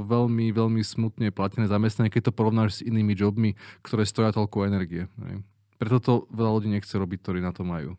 veľmi, 0.05 0.53
veľmi 0.53 0.81
smutne 0.85 1.33
platené 1.33 1.65
zamestnanie, 1.65 2.13
keď 2.13 2.29
to 2.29 2.37
porovnáš 2.37 2.81
s 2.81 2.85
inými 2.85 3.17
jobmi, 3.17 3.57
ktoré 3.81 4.05
stoja 4.05 4.29
toľko 4.29 4.69
energie. 4.69 5.09
Preto 5.81 5.97
to 5.97 6.13
veľa 6.29 6.51
ľudí 6.61 6.69
nechce 6.69 6.93
robiť, 6.93 7.17
ktorí 7.25 7.39
na 7.41 7.49
to 7.49 7.65
majú. 7.65 7.97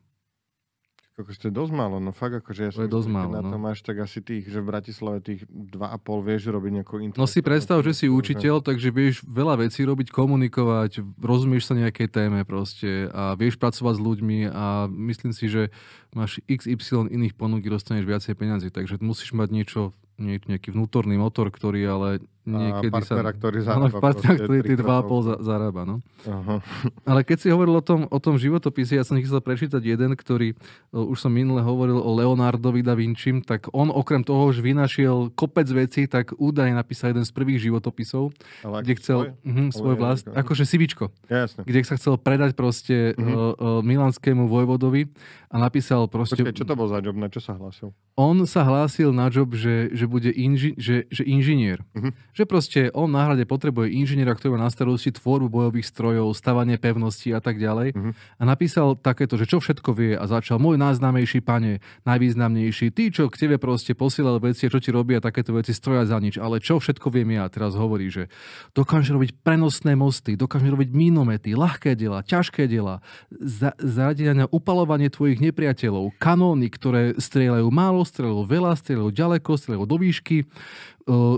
Ako 1.20 1.32
to 1.36 1.46
je 1.48 1.54
dosť 1.54 1.72
málo, 1.76 1.96
no 2.00 2.10
fakt 2.16 2.40
akože 2.40 2.60
ja 2.66 2.70
to 2.72 2.84
je 2.84 2.90
dosť 2.90 3.08
málo, 3.12 3.36
na 3.36 3.42
no. 3.44 3.52
to 3.52 3.58
máš 3.60 3.84
tak 3.84 4.00
asi 4.00 4.24
tých, 4.24 4.48
že 4.48 4.64
v 4.64 4.66
Bratislave 4.72 5.18
tých 5.20 5.44
2,5 5.48 6.26
vieš 6.26 6.42
robiť 6.48 6.72
nejakú 6.80 6.94
No 7.20 7.28
si 7.28 7.44
predstav, 7.44 7.84
že 7.84 7.92
si 7.92 8.06
učiteľ, 8.08 8.64
takže 8.64 8.88
vieš 8.88 9.20
veľa 9.28 9.60
vecí 9.60 9.84
robiť, 9.84 10.08
komunikovať, 10.08 11.04
rozumieš 11.20 11.68
sa 11.68 11.76
nejakej 11.76 12.08
téme 12.08 12.40
proste 12.48 13.12
a 13.12 13.36
vieš 13.36 13.60
pracovať 13.60 13.94
s 13.96 14.02
ľuďmi 14.02 14.38
a 14.48 14.88
myslím 14.88 15.32
si, 15.36 15.52
že 15.52 15.68
máš 16.16 16.40
XY 16.48 17.12
iných 17.12 17.36
ponúk, 17.36 17.62
dostaneš 17.62 18.08
viacej 18.08 18.34
peniazy, 18.34 18.68
takže 18.72 18.98
musíš 18.98 19.36
mať 19.36 19.48
niečo 19.52 19.80
nejaký 20.20 20.76
vnútorný 20.76 21.16
motor, 21.16 21.48
ktorý 21.48 21.80
ale 21.88 22.10
niekedy 22.50 22.88
a 22.88 22.92
partnera, 22.92 23.30
sa... 23.30 23.36
ktorý 23.36 23.58
zarába. 23.60 23.80
Ale 23.80 23.90
partnera, 24.00 24.36
ktorý 24.40 24.60
tí 24.64 24.74
2,5 24.80 25.28
za, 25.28 25.34
zarába, 25.44 25.82
no. 25.84 25.96
Uh-huh. 26.24 26.58
Ale 27.04 27.20
keď 27.22 27.36
si 27.36 27.48
hovoril 27.52 27.76
o 27.78 27.84
tom, 27.84 28.08
o 28.08 28.18
tom 28.20 28.40
životopise, 28.40 28.96
ja 28.96 29.04
som 29.04 29.20
chcel 29.20 29.40
prečítať 29.44 29.80
jeden, 29.80 30.16
ktorý, 30.16 30.56
už 30.92 31.18
som 31.20 31.32
minule 31.32 31.60
hovoril 31.60 32.00
o 32.00 32.10
Leonardovi 32.16 32.80
da 32.80 32.96
Vinci, 32.96 33.44
tak 33.44 33.68
on 33.76 33.92
okrem 33.92 34.24
toho, 34.24 34.50
že 34.50 34.64
vynašiel 34.64 35.36
kopec 35.36 35.68
vecí, 35.68 36.08
tak 36.08 36.32
údajne 36.40 36.74
napísal 36.74 37.12
jeden 37.12 37.28
z 37.28 37.32
prvých 37.36 37.70
životopisov, 37.70 38.32
ale 38.64 38.82
kde 38.82 38.94
chcel 38.98 39.18
svoj, 39.20 39.30
uh-huh, 39.44 39.68
svoj 39.70 39.94
vlast, 40.00 40.24
je, 40.26 40.34
akože 40.34 40.64
Sivičko, 40.64 41.04
Jasne. 41.28 41.62
kde 41.68 41.78
sa 41.84 41.94
chcel 42.00 42.16
predať 42.16 42.56
proste 42.56 43.12
uh-huh. 43.14 43.20
uh, 43.20 43.80
uh, 43.80 43.80
milanskému 43.84 44.48
vojvodovi 44.48 45.12
a 45.52 45.56
napísal 45.60 46.08
proste... 46.08 46.40
Počkej, 46.40 46.56
čo 46.56 46.66
to 46.66 46.74
bol 46.78 46.88
za 46.88 47.04
job, 47.04 47.18
na 47.20 47.28
čo 47.28 47.42
sa 47.44 47.52
hlásil? 47.58 47.92
On 48.16 48.36
sa 48.48 48.62
hlásil 48.64 49.10
na 49.10 49.28
job, 49.28 49.52
že, 49.52 49.92
že 49.92 50.06
bude 50.10 50.34
inži, 50.34 50.74
že, 50.74 51.06
že 51.06 51.22
inžinier. 51.22 51.86
Uh-huh. 51.94 52.10
Že 52.34 52.44
proste 52.50 52.80
on 52.90 53.14
na 53.14 53.30
hrade 53.30 53.46
potrebuje 53.46 53.94
inžiniera, 53.94 54.34
ktorý 54.34 54.58
má 54.58 54.66
na 54.66 54.74
starosti 54.74 55.14
tvorbu 55.14 55.46
bojových 55.46 55.86
strojov, 55.86 56.34
stavanie 56.34 56.74
pevností 56.82 57.30
a 57.30 57.38
tak 57.38 57.62
ďalej. 57.62 57.94
Uh-huh. 57.94 58.10
A 58.10 58.42
napísal 58.42 58.98
takéto, 58.98 59.38
že 59.38 59.46
čo 59.46 59.62
všetko 59.62 59.94
vie 59.94 60.18
a 60.18 60.26
začal 60.26 60.58
môj 60.58 60.74
najznámejší 60.82 61.46
pane, 61.46 61.78
najvýznamnejší, 62.02 62.90
tí, 62.90 63.14
čo 63.14 63.30
k 63.30 63.46
tebe 63.46 63.62
proste 63.62 63.94
posielal 63.94 64.42
veci, 64.42 64.66
čo 64.66 64.82
ti 64.82 64.90
robia 64.90 65.22
takéto 65.22 65.54
veci, 65.54 65.70
stroja 65.70 66.02
za 66.08 66.18
nič. 66.18 66.40
Ale 66.42 66.58
čo 66.58 66.82
všetko 66.82 67.06
viem 67.14 67.38
ja? 67.38 67.46
Teraz 67.46 67.78
hovorí, 67.78 68.10
že 68.10 68.26
dokáže 68.74 69.14
robiť 69.14 69.38
prenosné 69.46 69.94
mosty, 69.94 70.34
dokáže 70.34 70.66
robiť 70.66 70.90
minomety, 70.90 71.54
ľahké 71.54 71.94
diela, 71.94 72.26
ťažké 72.26 72.66
diela, 72.66 73.04
za, 73.30 73.76
zariadenia 73.78 74.44
na 74.44 74.46
upalovanie 74.48 75.12
tvojich 75.12 75.38
nepriateľov, 75.38 76.16
kanóny, 76.16 76.72
ktoré 76.72 77.14
strieľajú 77.20 77.68
málo 77.68 78.02
strelov, 78.08 78.48
veľa 78.48 78.72
strelov, 78.80 79.12
ďaleko 79.12 79.52
strelov, 79.60 79.84
do 79.84 79.99
výšky, 80.00 80.44
uh, 80.44 80.50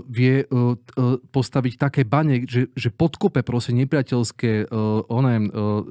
vie 0.09 0.43
uh, 0.43 0.75
postaviť 1.31 1.73
také 1.79 2.01
bane, 2.03 2.43
že, 2.45 2.69
že 2.75 2.89
podkope 2.91 3.41
proste 3.41 3.71
nepriateľské 3.73 4.69
oné, 5.07 5.35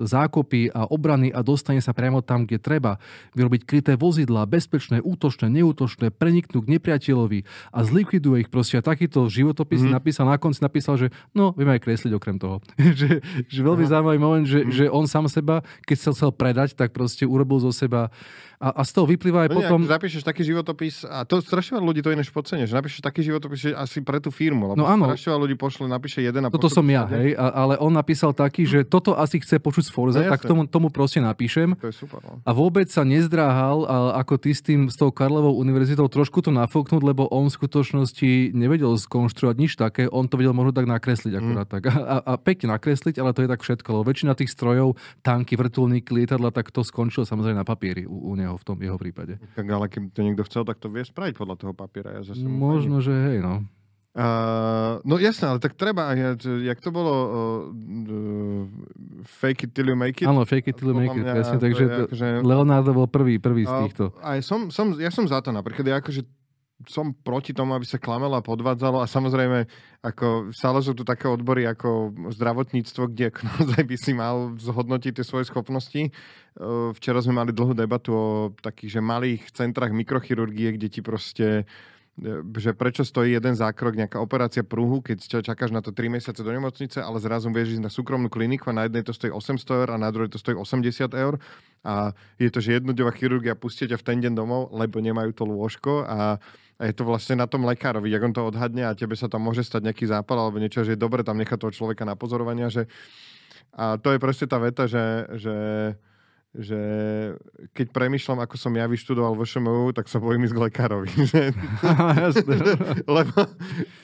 zákopy 0.02 0.72
a 0.72 0.86
obrany 0.88 1.32
a 1.32 1.40
dostane 1.44 1.80
sa 1.80 1.96
priamo 1.96 2.22
tam, 2.22 2.44
kde 2.46 2.58
treba. 2.62 3.02
Vyrobiť 3.34 3.62
kryté 3.66 3.92
vozidlá, 3.98 4.46
bezpečné, 4.46 5.02
útočné, 5.02 5.50
neútočné, 5.50 6.14
preniknú 6.14 6.62
k 6.62 6.78
nepriateľovi 6.78 7.44
a 7.72 7.78
zlikviduje 7.82 8.46
ich 8.46 8.50
proste. 8.52 8.78
A 8.78 8.82
takýto 8.84 9.26
životopis 9.26 9.82
mm. 9.82 9.92
napísal, 9.92 10.28
na 10.28 10.38
konci 10.38 10.62
napísal, 10.62 10.98
že 10.98 11.08
no, 11.32 11.52
vieme 11.56 11.76
aj 11.76 11.82
kresliť 11.82 12.12
okrem 12.14 12.36
toho. 12.38 12.62
že, 12.98 13.20
že 13.48 13.60
veľmi 13.60 13.84
zaujímavý 13.86 14.18
moment, 14.18 14.46
že, 14.46 14.62
mm. 14.62 14.70
že 14.72 14.84
on 14.88 15.04
sám 15.08 15.26
seba, 15.28 15.66
keď 15.84 15.96
sa 15.98 16.10
chcel 16.14 16.30
predať, 16.32 16.74
tak 16.78 16.94
proste 16.94 17.26
urobil 17.26 17.58
zo 17.62 17.72
seba 17.74 18.12
a, 18.62 18.70
a 18.78 18.82
z 18.86 18.94
toho 18.94 19.10
vyplýva 19.10 19.42
aj 19.42 19.50
no 19.50 19.56
potom... 19.58 19.78
Nie, 19.82 19.90
zapíšeš 19.90 20.22
taký 20.22 20.46
životopis, 20.46 21.02
a 21.02 21.26
to 21.26 21.42
strašne 21.42 21.82
ľudí 21.82 21.98
to 21.98 22.14
inéž 22.14 22.30
podcenia, 22.30 22.70
že 22.70 22.78
napíšeš 22.78 23.02
taký 23.02 23.26
životopis, 23.26 23.58
že 23.62 23.71
asi 23.73 24.02
pre 24.02 24.19
tú 24.19 24.35
firmu, 24.35 24.75
lebo 24.75 24.83
No 24.83 24.90
áno. 24.90 25.07
strašne 25.07 25.28
veľa 25.31 25.40
ľudí 25.47 25.57
pošle, 25.57 25.87
napíše 25.87 26.19
jeden 26.19 26.42
a 26.42 26.49
Toto 26.50 26.66
som 26.66 26.83
ja, 26.90 27.07
hej, 27.07 27.38
a, 27.38 27.47
ale 27.54 27.78
on 27.78 27.95
napísal 27.95 28.35
taký, 28.35 28.66
že 28.66 28.83
toto 28.83 29.14
asi 29.14 29.38
chce 29.38 29.62
počuť 29.62 29.87
z 29.87 29.90
Forza, 29.95 30.19
No 30.19 30.31
tak 30.35 30.42
tomu, 30.42 30.66
tomu 30.66 30.88
proste 30.90 31.23
napíšem. 31.23 31.78
To 31.78 31.87
je 31.87 31.95
super, 31.95 32.19
no. 32.26 32.42
A 32.42 32.50
vôbec 32.50 32.90
sa 32.90 33.07
nezdráhal, 33.07 33.87
a 33.87 33.97
ako 34.19 34.35
ty 34.42 34.50
s 34.50 34.61
tým, 34.64 34.90
s 34.90 34.99
tou 34.99 35.14
Karlovou 35.14 35.54
univerzitou 35.54 36.11
trošku 36.11 36.42
to 36.42 36.50
nafúknuť, 36.50 37.02
lebo 37.02 37.31
on 37.31 37.47
v 37.47 37.54
skutočnosti 37.54 38.57
nevedel 38.57 38.95
skonštruovať 38.99 39.57
nič 39.61 39.73
také, 39.78 40.11
on 40.11 40.26
to 40.26 40.40
vedel 40.40 40.57
možno 40.57 40.73
tak 40.75 40.88
nakresliť 40.88 41.33
akurát 41.38 41.69
tak. 41.69 41.83
A, 41.92 42.19
a, 42.19 42.33
pekne 42.40 42.75
nakresliť, 42.75 43.21
ale 43.21 43.37
to 43.37 43.45
je 43.45 43.49
tak 43.52 43.61
všetko, 43.62 43.88
lebo 43.92 44.04
väčšina 44.09 44.33
tých 44.35 44.50
strojov, 44.50 44.97
tanky, 45.21 45.54
vrtulníky, 45.54 46.11
lietadla, 46.11 46.50
tak 46.50 46.73
to 46.73 46.81
skončilo 46.83 47.28
samozrejme 47.28 47.61
na 47.61 47.66
papieri 47.69 48.09
u, 48.09 48.33
u 48.33 48.33
neho 48.33 48.57
v 48.57 48.64
tom 48.64 48.81
jeho 48.81 48.97
prípade. 48.97 49.37
Tak 49.52 49.66
ale 49.69 49.87
keby 49.92 50.07
to 50.11 50.21
niekto 50.25 50.42
chcel, 50.49 50.64
tak 50.64 50.81
to 50.81 50.88
vie 50.88 51.04
spraviť 51.04 51.35
podľa 51.37 51.57
toho 51.61 51.73
papiera. 51.76 52.16
Ja 52.16 52.23
zase 52.25 52.40
Možno, 52.49 53.04
že 53.04 53.12
hej, 53.12 53.38
no. 53.45 53.51
Uh, 54.12 55.00
no 55.09 55.16
jasné, 55.16 55.49
ale 55.49 55.57
tak 55.57 55.73
treba, 55.73 56.12
ja, 56.12 56.37
jak 56.37 56.78
to 56.85 56.92
bolo 56.92 57.12
uh, 57.16 57.33
uh, 57.73 58.69
fake 59.25 59.64
it 59.64 59.71
till 59.73 59.88
you 59.88 59.97
make 59.97 60.21
it? 60.21 60.28
Áno, 60.28 60.45
fake 60.45 60.69
it 60.69 60.76
till 60.76 60.92
you 60.92 60.97
make 60.97 61.16
it, 61.16 61.25
mňa 61.25 61.33
presne, 61.33 61.57
takže 61.57 61.85
to, 61.88 62.04
akože- 62.12 62.45
Leonardo 62.45 62.92
bol 62.92 63.09
prvý, 63.09 63.40
prvý 63.40 63.64
z 63.64 63.73
týchto. 63.73 64.12
Aj 64.21 64.45
som, 64.45 64.69
som, 64.69 64.92
ja 65.00 65.09
som 65.09 65.25
za 65.25 65.40
to 65.40 65.49
napríklad, 65.49 65.88
ja 65.88 65.97
akože 66.04 66.28
som 66.88 67.14
proti 67.14 67.54
tomu, 67.54 67.73
aby 67.73 67.87
sa 67.87 67.99
klamelo 67.99 68.35
a 68.35 68.45
podvádzalo 68.45 69.02
a 69.02 69.07
samozrejme, 69.07 69.66
ako 70.02 70.50
stále 70.50 70.83
sú 70.83 70.92
tu 70.92 71.07
také 71.07 71.31
odbory 71.31 71.66
ako 71.66 72.12
zdravotníctvo, 72.35 73.02
kde 73.12 73.25
ako 73.31 73.40
naozaj 73.49 73.83
by 73.87 73.97
si 73.99 74.12
mal 74.12 74.52
zhodnotiť 74.59 75.12
tie 75.16 75.25
svoje 75.26 75.47
schopnosti. 75.49 76.11
Uh, 76.52 76.90
Včera 76.99 77.23
sme 77.23 77.38
mali 77.38 77.54
dlhú 77.54 77.73
debatu 77.73 78.11
o 78.12 78.26
takých, 78.61 78.99
že 78.99 79.00
malých 79.00 79.42
centrách 79.54 79.95
mikrochirurgie, 79.95 80.76
kde 80.76 80.88
ti 80.92 81.00
proste 81.00 81.64
e, 81.64 81.91
že 82.61 82.76
prečo 82.76 83.09
stojí 83.09 83.33
jeden 83.33 83.57
zákrok, 83.57 83.97
nejaká 83.97 84.21
operácia 84.21 84.61
prúhu, 84.61 85.00
keď 85.00 85.16
ča- 85.25 85.45
čakáš 85.45 85.73
na 85.73 85.81
to 85.81 85.97
3 85.97 86.12
mesiace 86.12 86.45
do 86.45 86.52
nemocnice, 86.52 87.00
ale 87.00 87.16
zrazu 87.16 87.49
vieš 87.49 87.81
ísť 87.81 87.85
na 87.85 87.88
súkromnú 87.88 88.28
kliniku 88.28 88.69
a 88.69 88.76
na 88.76 88.85
jednej 88.85 89.00
to 89.00 89.16
stojí 89.16 89.33
800 89.33 89.81
eur 89.81 89.88
a 89.97 89.97
na 89.97 90.12
druhej 90.12 90.28
to 90.28 90.37
stojí 90.37 90.52
80 90.52 91.09
eur. 91.16 91.40
A 91.88 92.12
je 92.37 92.52
to, 92.52 92.61
že 92.61 92.76
jednodňová 92.76 93.16
chirurgia 93.16 93.57
pustia 93.57 93.88
ťa 93.88 93.97
v 93.97 94.04
ten 94.04 94.19
deň 94.21 94.33
domov, 94.37 94.69
lebo 94.76 95.00
nemajú 95.00 95.33
to 95.33 95.49
lôžko 95.49 96.04
a, 96.04 96.37
a 96.76 96.83
je 96.85 96.92
to 96.92 97.09
vlastne 97.09 97.40
na 97.40 97.49
tom 97.49 97.64
lekárovi, 97.64 98.12
jak 98.12 98.21
on 98.21 98.37
to 98.37 98.45
odhadne 98.45 98.85
a 98.85 98.92
tebe 98.92 99.16
sa 99.16 99.33
tam 99.33 99.49
môže 99.49 99.64
stať 99.64 99.88
nejaký 99.88 100.04
zápal 100.04 100.37
alebo 100.37 100.61
niečo, 100.61 100.85
že 100.85 100.95
je 100.95 101.00
dobre 101.00 101.25
tam 101.25 101.40
nechať 101.40 101.57
toho 101.64 101.73
človeka 101.73 102.04
na 102.04 102.12
pozorovania, 102.12 102.69
že 102.69 102.92
a 103.73 103.97
to 103.97 104.12
je 104.12 104.21
proste 104.21 104.45
tá 104.45 104.61
veta, 104.61 104.85
že, 104.85 105.33
že 105.40 105.54
že 106.52 106.80
keď 107.73 107.97
premyšľam, 107.97 108.44
ako 108.44 108.61
som 108.61 108.76
ja 108.76 108.85
vyštudoval 108.85 109.32
vo 109.32 109.49
ŠMU, 109.49 109.97
tak 109.97 110.04
sa 110.04 110.21
bojím 110.21 110.44
ísť 110.44 110.52
k 110.52 110.61
lekárovi. 110.68 111.09
Že-. 111.32 111.49
Lebo 113.16 113.37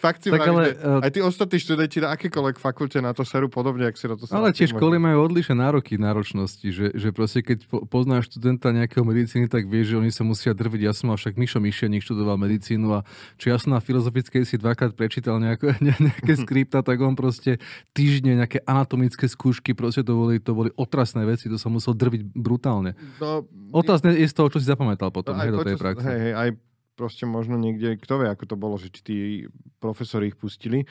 fakt 0.01 0.25
si 0.25 0.33
Tak 0.33 0.49
ale, 0.49 0.73
eh, 0.73 1.05
aj 1.05 1.11
tí 1.13 1.21
ostatní 1.21 1.61
študenti 1.61 2.01
na 2.01 2.17
akékoľvek 2.17 2.57
fakulte 2.57 3.05
na 3.05 3.13
to 3.13 3.21
seru 3.29 3.53
podobne, 3.53 3.85
ak 3.85 4.01
si 4.01 4.09
na 4.09 4.17
to 4.17 4.25
Ale 4.33 4.57
tie 4.57 4.65
školy 4.65 4.97
majú 4.97 5.29
odlišné 5.29 5.61
nároky 5.61 6.01
náročnosti, 6.01 6.65
že, 6.73 6.97
že 6.97 7.13
proste 7.13 7.45
keď 7.45 7.69
po, 7.69 7.85
poznáš 7.85 8.33
študenta 8.33 8.73
nejakého 8.73 9.05
medicíny, 9.05 9.45
tak 9.53 9.69
vieš, 9.69 9.93
že 9.93 9.97
oni 10.01 10.09
sa 10.09 10.25
musia 10.25 10.57
drviť. 10.57 10.81
Ja 10.89 10.97
som 10.97 11.13
mal 11.13 11.21
však 11.21 11.37
Mišo 11.37 11.61
Mišeník 11.61 12.01
študoval 12.01 12.41
medicínu 12.41 12.97
a 12.97 13.05
čo 13.37 13.53
ja 13.53 13.61
som 13.61 13.77
na 13.77 13.81
filozofickej 13.85 14.49
si 14.49 14.57
dvakrát 14.57 14.97
prečítal 14.97 15.37
nejako, 15.37 15.77
ne, 15.85 15.93
nejaké 16.01 16.33
skripta, 16.41 16.81
tak 16.81 16.97
on 17.05 17.13
proste 17.13 17.61
týždne 17.93 18.41
nejaké 18.41 18.65
anatomické 18.65 19.29
skúšky, 19.29 19.77
proste 19.77 20.01
to 20.01 20.17
boli, 20.17 20.41
to 20.41 20.57
boli 20.57 20.73
otrasné 20.81 21.29
veci, 21.29 21.53
to 21.53 21.61
som 21.61 21.77
musel 21.77 21.93
drviť 21.93 22.38
brutálne. 22.39 22.95
No, 23.19 23.43
Otázne 23.71 24.15
je 24.15 24.25
z 24.25 24.33
toho, 24.33 24.49
čo 24.49 24.59
si 24.59 24.67
zapamätal 24.67 25.11
potom, 25.11 25.35
No, 25.35 25.43
hej, 25.43 25.51
do 25.51 25.61
tej 25.61 25.75
počas- 25.75 25.83
praxe. 25.83 26.07
Hej, 26.07 26.21
hej, 26.23 26.35
aj 26.35 26.49
proste 26.95 27.25
možno 27.25 27.55
niekde, 27.55 27.95
kto 27.95 28.15
vie, 28.17 28.27
ako 28.27 28.45
to 28.45 28.57
bolo, 28.57 28.75
že 28.75 28.89
či 28.89 29.01
tí 29.03 29.17
profesori 29.77 30.31
ich 30.31 30.37
pustili. 30.37 30.83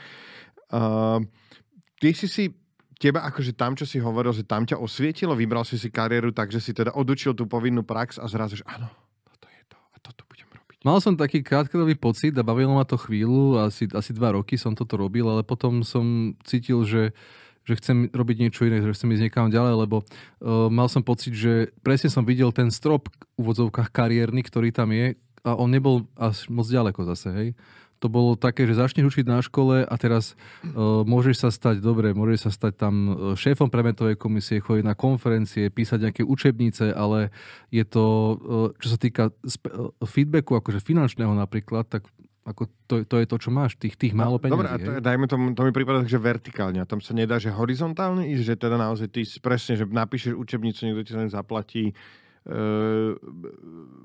Uh, 0.67 1.19
ty 1.97 2.11
si 2.11 2.27
si, 2.27 2.51
teba 2.95 3.23
akože 3.23 3.51
tam, 3.51 3.73
čo 3.73 3.83
si 3.83 3.97
hovoril, 3.97 4.31
že 4.31 4.43
tam 4.43 4.63
ťa 4.63 4.77
osvietilo, 4.77 5.31
vybral 5.33 5.63
si 5.63 5.75
si 5.75 5.87
kariéru 5.87 6.31
tak, 6.31 6.51
že 6.51 6.59
si 6.59 6.71
teda 6.71 6.91
odučil 6.91 7.31
tú 7.31 7.43
povinnú 7.43 7.83
prax 7.83 8.17
a 8.17 8.27
zrazu, 8.27 8.59
že 8.59 8.65
áno, 8.65 8.87
toto 9.23 9.47
je 9.47 9.63
to 9.65 9.75
a 9.75 9.97
toto 9.99 10.23
budem 10.25 10.47
robiť. 10.47 10.77
Mal 10.81 10.97
som 10.99 11.15
taký 11.15 11.39
krátkodobý 11.39 11.95
pocit 11.95 12.31
a 12.33 12.43
bavilo 12.43 12.71
ma 12.71 12.83
to 12.83 12.95
chvíľu, 12.95 13.59
asi, 13.59 13.87
asi 13.87 14.11
dva 14.11 14.31
roky 14.31 14.55
som 14.55 14.71
toto 14.73 14.95
robil, 14.95 15.23
ale 15.23 15.41
potom 15.41 15.83
som 15.83 16.35
cítil, 16.43 16.83
že 16.83 17.11
že 17.67 17.77
chcem 17.83 18.07
robiť 18.15 18.37
niečo 18.47 18.63
iné, 18.63 18.79
že 18.79 18.95
chcem 18.95 19.11
ísť 19.11 19.27
niekam 19.27 19.51
ďalej, 19.51 19.73
lebo 19.83 19.97
uh, 20.01 20.71
mal 20.71 20.87
som 20.87 21.03
pocit, 21.03 21.35
že 21.35 21.75
presne 21.83 22.07
som 22.07 22.23
videl 22.23 22.55
ten 22.55 22.71
strop 22.71 23.11
v 23.11 23.43
úvodzovkách 23.43 23.91
kariérny, 23.91 24.39
ktorý 24.41 24.71
tam 24.71 24.95
je 24.95 25.19
a 25.43 25.51
on 25.53 25.67
nebol 25.67 26.07
až 26.15 26.47
moc 26.47 26.65
ďaleko 26.65 27.03
zase, 27.11 27.29
hej. 27.35 27.49
To 27.97 28.13
bolo 28.13 28.37
také, 28.37 28.69
že 28.69 28.77
začneš 28.77 29.09
učiť 29.09 29.25
na 29.25 29.41
škole 29.41 29.81
a 29.81 29.95
teraz 29.97 30.37
uh, 30.63 31.01
môžeš 31.01 31.35
sa 31.41 31.49
stať, 31.49 31.81
dobre, 31.81 32.13
môžeš 32.13 32.47
sa 32.47 32.51
stať 32.53 32.73
tam 32.77 32.95
uh, 33.09 33.15
šéfom 33.33 33.73
premetovej 33.73 34.21
komisie, 34.21 34.61
chodiť 34.61 34.85
na 34.85 34.93
konferencie, 34.93 35.73
písať 35.73 36.05
nejaké 36.05 36.21
učebnice, 36.21 36.93
ale 36.93 37.33
je 37.73 37.81
to, 37.81 38.05
uh, 38.05 38.69
čo 38.77 38.87
sa 38.93 38.97
týka 39.01 39.33
sp- 39.49 39.97
feedbacku, 40.05 40.61
akože 40.61 40.77
finančného 40.77 41.33
napríklad, 41.33 41.89
tak 41.89 42.05
ako 42.47 42.63
to, 42.87 42.95
to 43.03 43.15
je 43.19 43.27
to, 43.27 43.37
čo 43.43 43.49
máš, 43.51 43.75
tých, 43.75 43.99
tých 43.99 44.15
málo 44.15 44.39
peniazí. 44.39 44.55
Dobre, 44.55 44.67
a 44.71 44.75
to, 44.79 44.91
dajme 45.03 45.27
tomu, 45.27 45.51
to 45.51 45.67
mi 45.67 45.75
prípada, 45.75 45.99
že 46.07 46.15
vertikálne. 46.15 46.79
A 46.79 46.87
tam 46.87 47.03
sa 47.03 47.11
nedá, 47.11 47.35
že 47.35 47.51
horizontálne 47.51 48.23
ísť, 48.31 48.43
že 48.47 48.55
teda 48.55 48.79
naozaj 48.79 49.11
ty 49.11 49.27
presne, 49.43 49.75
že 49.75 49.83
napíšeš 49.83 50.31
učebnicu, 50.31 50.87
niekto 50.87 51.03
ti 51.03 51.11
ňu 51.11 51.27
zaplatí, 51.27 51.91
Uh, 52.47 53.19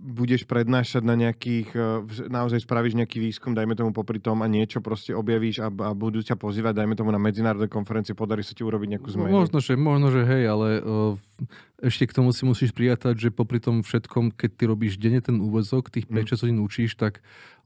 budeš 0.03 0.43
prednášať 0.51 1.07
na 1.07 1.15
nejakých, 1.15 1.79
uh, 1.79 2.03
naozaj 2.27 2.67
spravíš 2.67 2.99
nejaký 2.99 3.23
výskum, 3.23 3.55
dajme 3.55 3.79
tomu 3.79 3.95
popri 3.95 4.19
tom 4.19 4.43
a 4.43 4.51
niečo 4.51 4.83
proste 4.83 5.15
objavíš 5.15 5.63
a, 5.63 5.71
a 5.71 5.95
budú 5.95 6.19
ťa 6.19 6.35
pozývať, 6.35 6.75
dajme 6.75 6.99
tomu 6.99 7.15
na 7.15 7.23
medzinárodné 7.23 7.71
konferencie, 7.71 8.19
podarí 8.19 8.43
sa 8.43 8.51
ti 8.51 8.67
urobiť 8.67 8.99
nejakú 8.99 9.15
zmenu. 9.15 9.31
Možno, 9.31 9.63
že, 9.63 9.79
možno, 9.79 10.11
že 10.11 10.27
hej, 10.27 10.51
ale 10.51 10.83
uh, 10.83 11.15
ešte 11.87 12.11
k 12.11 12.19
tomu 12.19 12.35
si 12.35 12.43
musíš 12.43 12.75
prijatať, 12.75 13.15
že 13.15 13.31
popri 13.31 13.63
tom 13.63 13.87
všetkom, 13.87 14.35
keď 14.35 14.51
ty 14.59 14.65
robíš 14.67 14.99
denne 14.99 15.23
ten 15.23 15.39
úvozok, 15.39 15.95
tých 15.95 16.11
Mm. 16.11 16.27
5-6 16.27 16.43
hodín 16.43 16.59
učíš, 16.67 16.99
tak 16.99 17.23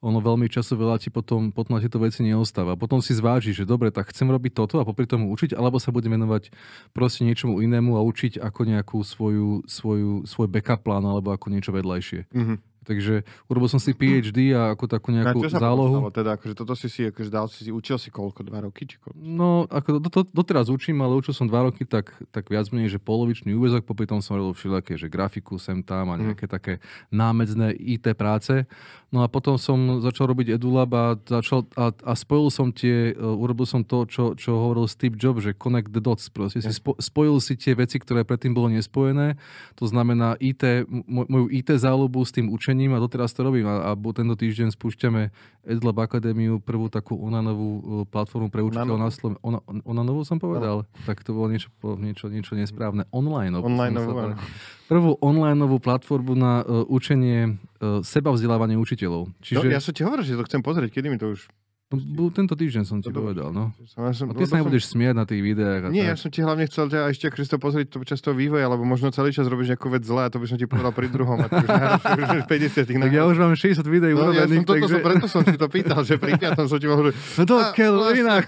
ono 0.06 0.22
veľmi 0.22 0.46
času 0.46 0.78
veľa 0.78 1.02
ti 1.02 1.10
potom, 1.10 1.50
potom 1.50 1.74
na 1.74 1.82
tieto 1.82 1.98
veci 1.98 2.22
neostáva. 2.22 2.78
Potom 2.78 3.02
si 3.02 3.10
zvážiš, 3.10 3.62
že 3.62 3.64
dobre, 3.66 3.90
tak 3.90 4.14
chcem 4.14 4.30
robiť 4.30 4.54
toto 4.54 4.78
a 4.78 4.86
popri 4.86 5.10
tomu 5.10 5.34
učiť, 5.34 5.58
alebo 5.58 5.82
sa 5.82 5.90
budem 5.90 6.14
venovať 6.14 6.54
proste 6.94 7.26
niečomu 7.26 7.58
inému 7.58 7.98
a 7.98 8.06
učiť 8.06 8.38
ako 8.38 8.60
nejakú 8.70 8.98
svoju, 9.02 9.66
svoju, 9.66 10.22
svoj 10.30 10.46
backup 10.46 10.86
plán 10.86 11.02
alebo 11.02 11.34
ako 11.34 11.50
niečo 11.50 11.74
vedľajšie. 11.74 12.30
Mhm. 12.30 12.75
Takže 12.86 13.26
urobil 13.50 13.66
som 13.66 13.82
si 13.82 13.90
PhD 13.90 14.54
a 14.54 14.70
ako 14.70 14.86
takú 14.86 15.10
Na 15.10 15.26
nejakú 15.26 15.42
čo 15.42 15.50
sa 15.50 15.58
zálohu. 15.58 16.06
postalo? 16.06 16.14
Teda, 16.14 16.30
akože 16.38 16.54
toto 16.54 16.78
si 16.78 16.86
si, 16.86 17.02
akože 17.10 17.30
dal 17.34 17.50
si, 17.50 17.66
učil 17.74 17.98
si 17.98 18.14
koľko, 18.14 18.46
dva 18.46 18.62
roky? 18.62 18.86
Či 18.86 19.02
koľko? 19.02 19.18
No, 19.18 19.66
ako 19.66 19.98
do, 19.98 20.08
do, 20.08 20.22
doteraz 20.22 20.70
učím, 20.70 21.02
ale 21.02 21.18
učil 21.18 21.34
som 21.34 21.50
dva 21.50 21.66
roky, 21.66 21.82
tak, 21.82 22.14
tak 22.30 22.46
viac 22.46 22.70
menej, 22.70 22.94
že 22.94 23.02
polovičný 23.02 23.58
úvezok, 23.58 23.82
popri 23.82 24.06
tom 24.06 24.22
som 24.22 24.38
robil 24.38 24.54
všelijaké, 24.54 24.94
že 24.94 25.10
grafiku 25.10 25.58
sem 25.58 25.82
tam 25.82 26.14
a 26.14 26.16
nejaké 26.16 26.46
také 26.46 26.78
námedzné 27.10 27.74
IT 27.74 28.06
práce. 28.14 28.70
No 29.10 29.22
a 29.22 29.30
potom 29.30 29.58
som 29.58 30.02
začal 30.02 30.30
robiť 30.30 30.58
EduLab 30.58 30.90
a, 30.94 31.06
začal, 31.18 31.66
a, 31.74 31.90
a 31.90 32.12
spojil 32.14 32.50
som 32.54 32.70
tie, 32.70 33.14
uh, 33.14 33.34
urobil 33.34 33.66
som 33.66 33.82
to, 33.82 34.06
čo, 34.06 34.38
čo 34.38 34.54
hovoril 34.54 34.86
Steve 34.90 35.14
Jobs, 35.18 35.42
že 35.42 35.54
connect 35.54 35.90
the 35.90 36.02
dots. 36.02 36.26
Proste 36.30 36.62
si 36.62 36.74
spo, 36.74 36.94
spojil 36.98 37.38
si 37.42 37.58
tie 37.58 37.74
veci, 37.74 37.98
ktoré 37.98 38.26
predtým 38.26 38.52
bolo 38.52 38.70
nespojené. 38.70 39.38
To 39.78 39.86
znamená 39.86 40.34
IT, 40.42 40.90
moj, 41.06 41.26
moju 41.32 41.46
IT 41.48 41.70
záľubu 41.80 42.22
s 42.26 42.34
tým 42.34 42.50
učením 42.52 42.75
a 42.76 43.00
doteraz 43.00 43.32
to 43.32 43.40
robím. 43.40 43.64
A, 43.64 43.90
a 43.90 43.90
tento 43.96 44.36
týždeň 44.36 44.76
spúšťame 44.76 45.32
EduLab 45.64 46.04
Akadémiu, 46.04 46.60
prvú 46.60 46.92
takú 46.92 47.16
onanovú 47.16 47.68
uh, 47.68 47.82
platformu 48.04 48.52
pre 48.52 48.60
učiteľov 48.60 48.98
na 49.00 49.08
Slovensku. 49.08 49.40
Ona, 49.40 49.58
onanovú 49.88 50.22
som 50.28 50.36
povedal? 50.36 50.84
Tak 51.08 51.24
to 51.24 51.32
bolo 51.32 51.48
niečo, 51.48 51.72
niečo, 51.96 52.28
niečo 52.28 52.52
nesprávne. 52.52 53.08
Online. 53.10 53.56
Online. 53.56 54.36
Prvú 54.86 55.18
onlineovú 55.18 55.80
platformu 55.80 56.36
na 56.36 56.62
uh, 56.62 56.84
učenie 56.86 57.56
uh, 57.56 58.04
seba 58.04 58.30
vzdelávania 58.30 58.76
učiteľov. 58.76 59.32
Čiže... 59.40 59.64
Čiže 59.64 59.68
No, 59.68 59.74
ja 59.74 59.80
som 59.82 59.92
ti 59.96 60.02
hovoril, 60.04 60.22
že 60.22 60.36
to 60.36 60.46
chcem 60.46 60.62
pozrieť, 60.62 60.92
kedy 60.92 61.08
mi 61.08 61.18
to 61.18 61.32
už... 61.32 61.48
no, 61.90 61.96
bu- 61.98 62.34
tento 62.34 62.58
týždeň 62.58 62.82
som 62.82 62.98
ti 62.98 63.08
To 63.08 63.14
dobre. 63.14 63.34
povedal. 63.34 63.54
No. 63.54 63.70
Ja 63.78 64.10
som, 64.10 64.30
A 64.30 64.34
ty 64.34 64.42
sa 64.46 64.58
nebudeš 64.58 64.90
smiať 64.90 65.14
na 65.14 65.22
tých 65.22 65.42
videách. 65.42 65.86
A 65.86 65.88
Nie, 65.94 66.10
ja 66.10 66.18
tak. 66.18 66.22
som 66.26 66.30
ti 66.34 66.40
hlavne 66.42 66.64
chcel 66.66 66.90
ťa 66.90 67.10
ešte 67.14 67.26
Kristo 67.30 67.56
pozrieť 67.62 67.94
to 67.94 68.02
počas 68.02 68.18
toho 68.18 68.34
vývoja, 68.34 68.66
lebo 68.66 68.82
možno 68.82 69.14
celý 69.14 69.30
čas 69.30 69.46
robíš 69.46 69.74
nejakú 69.74 69.86
vec 69.90 70.02
zle 70.02 70.26
a 70.26 70.30
to 70.30 70.42
by 70.42 70.46
som 70.50 70.58
ti 70.58 70.66
povedal 70.66 70.90
pri 70.90 71.06
druhom. 71.06 71.38
A 71.38 71.46
ty 71.46 71.62
už, 71.62 71.70
už, 71.70 72.28
už 72.42 72.44
50 72.50 72.90
Tak 73.06 73.12
ja 73.14 73.22
už 73.26 73.36
mám 73.38 73.54
60 73.54 73.86
videí 73.86 74.12
no, 74.14 74.34
ja 74.34 74.50
som, 74.50 74.62
toto 74.66 74.82
takže... 74.82 74.94
som, 74.98 75.00
preto 75.02 75.26
som 75.30 75.42
ti 75.46 75.54
to 75.54 75.68
pýtal, 75.70 76.00
že 76.02 76.18
pri 76.18 76.34
piatom 76.34 76.66
som 76.66 76.78
ti 76.82 76.90
mohol... 76.90 77.14
No 77.14 77.42
to, 77.46 77.56
A, 77.62 77.70
keľ, 77.70 77.94
inak. 78.18 78.44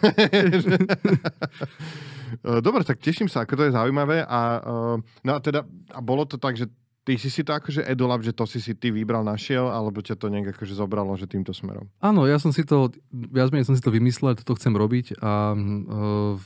Dobre, 2.62 2.84
tak 2.84 3.00
teším 3.00 3.26
sa, 3.26 3.44
ako 3.44 3.54
to 3.56 3.62
je 3.68 3.72
zaujímavé. 3.72 4.20
A, 4.26 4.40
uh, 4.60 4.96
no 5.24 5.30
a 5.36 5.38
teda, 5.40 5.64
a 5.94 6.00
bolo 6.04 6.28
to 6.28 6.36
tak, 6.36 6.56
že 6.60 6.68
ty 7.08 7.16
si 7.16 7.32
si 7.32 7.40
to 7.40 7.56
akože 7.56 7.88
edulab, 7.88 8.20
že 8.20 8.36
to 8.36 8.44
si 8.44 8.60
si 8.60 8.76
ty 8.76 8.92
vybral, 8.92 9.24
našiel, 9.24 9.72
alebo 9.72 10.04
ťa 10.04 10.20
to 10.20 10.28
nejak 10.28 10.52
akože 10.52 10.76
zobralo, 10.76 11.16
že 11.16 11.24
týmto 11.24 11.56
smerom? 11.56 11.88
Áno, 12.04 12.28
ja 12.28 12.36
som 12.36 12.52
si 12.52 12.68
to, 12.68 12.92
viac 13.08 13.48
menej 13.48 13.64
som 13.64 13.72
si 13.72 13.80
to 13.80 13.88
vymyslel, 13.88 14.36
toto 14.36 14.52
chcem 14.60 14.76
robiť 14.76 15.16
a 15.16 15.56
uh, 15.56 16.36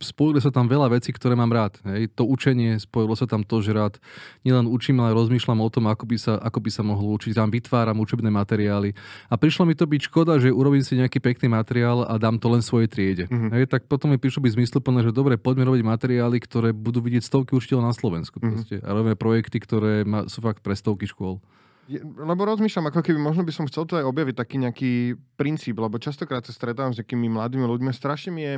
spojili 0.00 0.40
sa 0.40 0.48
tam 0.48 0.72
veľa 0.72 0.88
vecí, 0.96 1.12
ktoré 1.12 1.36
mám 1.36 1.52
rád. 1.52 1.76
Hej. 1.84 2.16
To 2.16 2.24
učenie, 2.24 2.80
spojilo 2.80 3.12
sa 3.12 3.28
tam 3.28 3.44
to, 3.44 3.60
že 3.60 3.76
rád 3.76 4.00
nielen 4.40 4.64
učím, 4.64 5.04
ale 5.04 5.12
rozmýšľam 5.12 5.60
o 5.60 5.68
tom, 5.68 5.84
ako 5.92 6.08
by 6.08 6.16
sa, 6.16 6.40
ako 6.40 6.64
by 6.64 6.70
sa 6.72 6.80
mohlo 6.80 7.12
učiť. 7.20 7.36
Tam 7.36 7.52
vytváram 7.52 8.00
učebné 8.00 8.32
materiály. 8.32 8.96
A 9.28 9.36
prišlo 9.36 9.68
mi 9.68 9.76
to 9.76 9.84
byť 9.84 10.00
škoda, 10.08 10.40
že 10.40 10.48
urobím 10.48 10.80
si 10.80 10.96
nejaký 10.96 11.20
pekný 11.20 11.52
materiál 11.52 12.08
a 12.08 12.16
dám 12.16 12.40
to 12.40 12.48
len 12.48 12.64
svojej 12.64 12.88
triede. 12.88 13.28
Mm-hmm. 13.28 13.50
Hej, 13.52 13.68
tak 13.68 13.84
potom 13.84 14.08
mi 14.08 14.16
prišlo 14.16 14.40
byť 14.40 14.56
zmysluplné, 14.56 15.04
že 15.04 15.12
dobre, 15.12 15.36
poďme 15.36 15.68
robiť 15.68 15.84
materiály, 15.84 16.40
ktoré 16.40 16.72
budú 16.72 17.04
vidieť 17.04 17.20
stovky 17.20 17.52
učiteľov 17.52 17.84
na 17.84 17.92
Slovensku. 17.92 18.40
Mm-hmm. 18.40 18.80
A 18.80 18.88
robíme 18.96 19.16
projekty, 19.20 19.60
ktoré 19.60 20.05
ma, 20.06 20.30
sú 20.30 20.40
fakt 20.40 20.62
pre 20.62 20.72
stovky 20.72 21.04
škôl. 21.10 21.42
Lebo 22.02 22.42
rozmýšľam, 22.42 22.90
ako 22.90 22.98
keby 23.02 23.18
možno 23.18 23.46
by 23.46 23.52
som 23.54 23.68
chcel 23.70 23.86
to 23.86 23.94
aj 23.94 24.06
objaviť 24.10 24.34
taký 24.34 24.56
nejaký 24.58 24.92
princíp, 25.38 25.78
lebo 25.78 26.02
častokrát 26.02 26.42
sa 26.42 26.50
stretávam 26.50 26.90
s 26.90 26.98
takými 26.98 27.30
mladými 27.30 27.62
ľuďmi 27.62 27.94
strašne 27.94 28.34
mi 28.34 28.42
je 28.42 28.54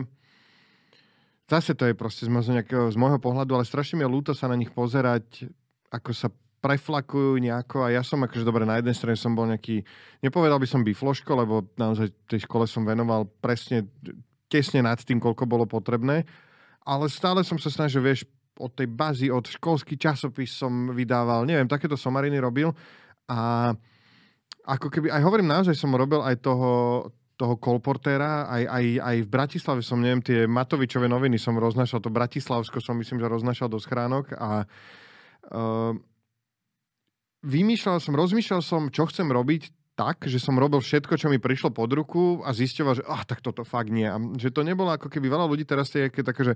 zase 1.49 1.73
to 1.75 1.89
je 1.89 1.97
proste 1.97 2.29
z, 2.29 2.31
nejakého, 2.31 2.93
z 2.93 2.97
môjho 3.01 3.17
pohľadu, 3.17 3.57
ale 3.57 3.65
strašne 3.65 3.97
mi 3.99 4.05
je 4.05 4.13
ľúto 4.13 4.33
sa 4.37 4.47
na 4.47 4.57
nich 4.57 4.69
pozerať, 4.69 5.49
ako 5.89 6.13
sa 6.13 6.29
preflakujú 6.61 7.41
nejako 7.41 7.89
a 7.89 7.95
ja 7.95 8.03
som 8.05 8.21
akože 8.21 8.45
dobre, 8.45 8.69
na 8.69 8.79
jednej 8.79 8.93
strane 8.93 9.17
som 9.17 9.33
bol 9.33 9.49
nejaký, 9.49 9.81
nepovedal 10.21 10.61
by 10.61 10.69
som 10.69 10.85
bifloško, 10.85 11.33
lebo 11.33 11.65
naozaj 11.81 12.13
tej 12.29 12.45
škole 12.45 12.69
som 12.69 12.85
venoval 12.85 13.25
presne 13.41 13.89
tesne 14.53 14.85
nad 14.85 15.01
tým, 15.01 15.23
koľko 15.23 15.49
bolo 15.49 15.65
potrebné, 15.65 16.29
ale 16.85 17.05
stále 17.09 17.41
som 17.47 17.57
sa 17.57 17.73
snažil, 17.73 18.05
vieš, 18.05 18.29
od 18.59 18.71
tej 18.75 18.91
bazy, 18.91 19.31
od 19.31 19.47
školský 19.47 19.95
časopis 19.95 20.53
som 20.59 20.91
vydával, 20.91 21.47
neviem, 21.47 21.71
takéto 21.71 21.95
somariny 21.95 22.43
robil 22.43 22.75
a 23.31 23.71
ako 24.69 24.93
keby, 24.93 25.09
aj 25.09 25.23
hovorím 25.25 25.49
naozaj, 25.49 25.73
som 25.73 25.97
robil 25.97 26.21
aj 26.21 26.45
toho, 26.45 27.07
toho 27.39 27.55
kolportéra, 27.57 28.51
aj, 28.51 28.63
aj, 28.69 28.85
aj 29.01 29.17
v 29.25 29.29
Bratislave 29.31 29.81
som, 29.81 30.03
neviem, 30.03 30.21
tie 30.21 30.45
Matovičové 30.45 31.09
noviny 31.09 31.41
som 31.41 31.57
roznašal, 31.57 32.03
to 32.03 32.13
Bratislavsko 32.13 32.83
som 32.83 32.99
myslím, 33.01 33.23
že 33.23 33.33
roznašal 33.33 33.73
do 33.73 33.81
schránok 33.81 34.35
a 34.37 34.67
uh, 34.67 35.95
vymýšľal 37.47 38.03
som, 38.03 38.13
rozmýšľal 38.19 38.61
som, 38.61 38.83
čo 38.91 39.07
chcem 39.09 39.31
robiť 39.31 39.78
tak, 39.99 40.31
že 40.31 40.39
som 40.39 40.55
robil 40.55 40.79
všetko, 40.79 41.19
čo 41.19 41.27
mi 41.27 41.43
prišlo 41.43 41.75
pod 41.75 41.91
ruku 41.91 42.39
a 42.47 42.55
zisťoval, 42.55 43.03
že 43.03 43.05
ah, 43.11 43.27
tak 43.27 43.43
toto 43.43 43.67
fakt 43.67 43.91
nie. 43.91 44.07
A 44.07 44.15
že 44.39 44.55
to 44.55 44.63
nebolo 44.63 44.95
ako 44.95 45.11
keby 45.11 45.27
veľa 45.27 45.51
ľudí 45.51 45.67
teraz 45.67 45.91
je 45.91 46.07
také, 46.07 46.47
že 46.47 46.55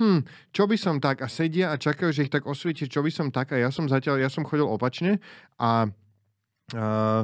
hm, 0.00 0.24
čo 0.56 0.64
by 0.64 0.76
som 0.80 0.96
tak 0.96 1.20
a 1.20 1.28
sedia 1.28 1.68
a 1.68 1.76
čakajú, 1.76 2.08
že 2.08 2.24
ich 2.24 2.32
tak 2.32 2.48
osvieti, 2.48 2.88
čo 2.88 3.04
by 3.04 3.12
som 3.12 3.28
tak 3.28 3.52
a 3.52 3.60
ja 3.60 3.68
som 3.68 3.84
zatiaľ, 3.92 4.24
ja 4.24 4.32
som 4.32 4.48
chodil 4.48 4.64
opačne 4.64 5.20
a 5.60 5.92
uh, 6.72 7.22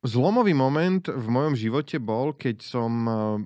zlomový 0.00 0.56
moment 0.56 1.04
v 1.04 1.26
mojom 1.28 1.52
živote 1.52 2.00
bol, 2.00 2.32
keď 2.32 2.64
som 2.64 2.92
uh, 3.04 3.36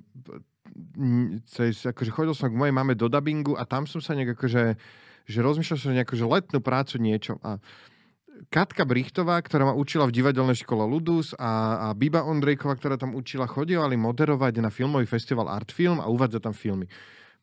cez, 1.50 1.90
akože 1.90 2.14
chodil 2.14 2.38
som 2.38 2.54
k 2.54 2.58
mojej 2.62 2.70
mame 2.70 2.94
do 2.94 3.10
dubbingu 3.10 3.58
a 3.58 3.66
tam 3.66 3.90
som 3.90 3.98
sa 3.98 4.14
nejak 4.14 4.38
akože, 4.38 4.78
že 5.26 5.38
rozmýšľal 5.42 5.78
som 5.82 5.90
nejakú 5.90 6.14
že 6.14 6.22
letnú 6.22 6.62
prácu 6.62 7.02
niečo 7.02 7.42
a 7.42 7.58
uh, 7.58 7.94
Katka 8.52 8.84
Brichtová, 8.84 9.40
ktorá 9.40 9.72
ma 9.72 9.74
učila 9.74 10.06
v 10.06 10.16
divadelnej 10.20 10.60
škole 10.60 10.84
Ludus 10.84 11.32
a, 11.36 11.88
a 11.90 11.96
Biba 11.96 12.22
Ondrejková, 12.24 12.76
ktorá 12.76 13.00
tam 13.00 13.16
učila, 13.16 13.48
chodili 13.48 13.96
moderovať 13.96 14.60
na 14.60 14.70
filmový 14.70 15.08
festival 15.08 15.48
Artfilm 15.48 15.98
a 15.98 16.10
uvádzať 16.10 16.40
tam 16.44 16.54
filmy 16.54 16.86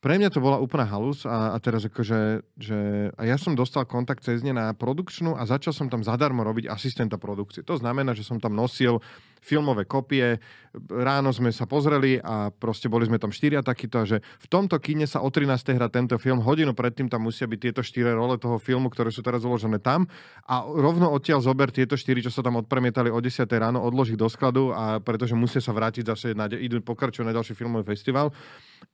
pre 0.04 0.20
mňa 0.20 0.36
to 0.36 0.44
bola 0.44 0.60
úplná 0.60 0.84
halus 0.84 1.24
a, 1.24 1.56
a 1.56 1.58
teraz 1.64 1.88
akože, 1.88 2.44
že 2.60 3.08
a 3.16 3.24
ja 3.24 3.40
som 3.40 3.56
dostal 3.56 3.88
kontakt 3.88 4.20
cez 4.20 4.44
ne 4.44 4.52
na 4.52 4.76
produkčnú 4.76 5.32
a 5.32 5.48
začal 5.48 5.72
som 5.72 5.88
tam 5.88 6.04
zadarmo 6.04 6.44
robiť 6.44 6.68
asistenta 6.68 7.16
produkcie. 7.16 7.64
To 7.64 7.80
znamená, 7.80 8.12
že 8.12 8.20
som 8.20 8.36
tam 8.36 8.52
nosil 8.52 9.00
filmové 9.44 9.84
kopie, 9.84 10.40
ráno 10.88 11.30
sme 11.30 11.52
sa 11.52 11.68
pozreli 11.68 12.16
a 12.18 12.48
proste 12.48 12.88
boli 12.88 13.04
sme 13.04 13.20
tam 13.20 13.28
štyria 13.28 13.60
takýto, 13.60 14.08
že 14.08 14.24
v 14.24 14.46
tomto 14.48 14.80
kine 14.80 15.04
sa 15.04 15.20
o 15.20 15.28
13. 15.28 15.76
hra 15.76 15.92
tento 15.92 16.16
film, 16.16 16.40
hodinu 16.40 16.72
predtým 16.72 17.12
tam 17.12 17.28
musia 17.28 17.44
byť 17.44 17.60
tieto 17.60 17.80
štyri 17.84 18.10
role 18.10 18.40
toho 18.40 18.56
filmu, 18.56 18.88
ktoré 18.88 19.12
sú 19.12 19.20
teraz 19.20 19.44
uložené 19.44 19.78
tam 19.78 20.08
a 20.48 20.64
rovno 20.64 21.12
odtiaľ 21.12 21.44
zober 21.44 21.68
tieto 21.68 21.94
štyri, 21.94 22.24
čo 22.24 22.32
sa 22.32 22.40
tam 22.40 22.56
odpremietali 22.58 23.12
o 23.12 23.20
10. 23.20 23.44
ráno, 23.52 23.84
odloží 23.84 24.16
do 24.16 24.26
skladu 24.26 24.72
a 24.72 24.98
pretože 24.98 25.36
musia 25.36 25.60
sa 25.60 25.76
vrátiť 25.76 26.08
zase, 26.08 26.32
na, 26.32 26.48
idú 26.48 26.80
pokračovať 26.80 27.26
na 27.28 27.36
ďalší 27.36 27.52
filmový 27.52 27.84
festival. 27.84 28.32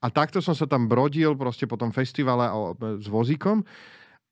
A 0.02 0.10
takto 0.10 0.42
som 0.42 0.52
sa 0.52 0.66
tam 0.66 0.90
brodil 0.90 1.38
proste 1.38 1.70
po 1.70 1.78
tom 1.78 1.94
festivale 1.94 2.50
s 2.98 3.06
vozíkom. 3.06 3.62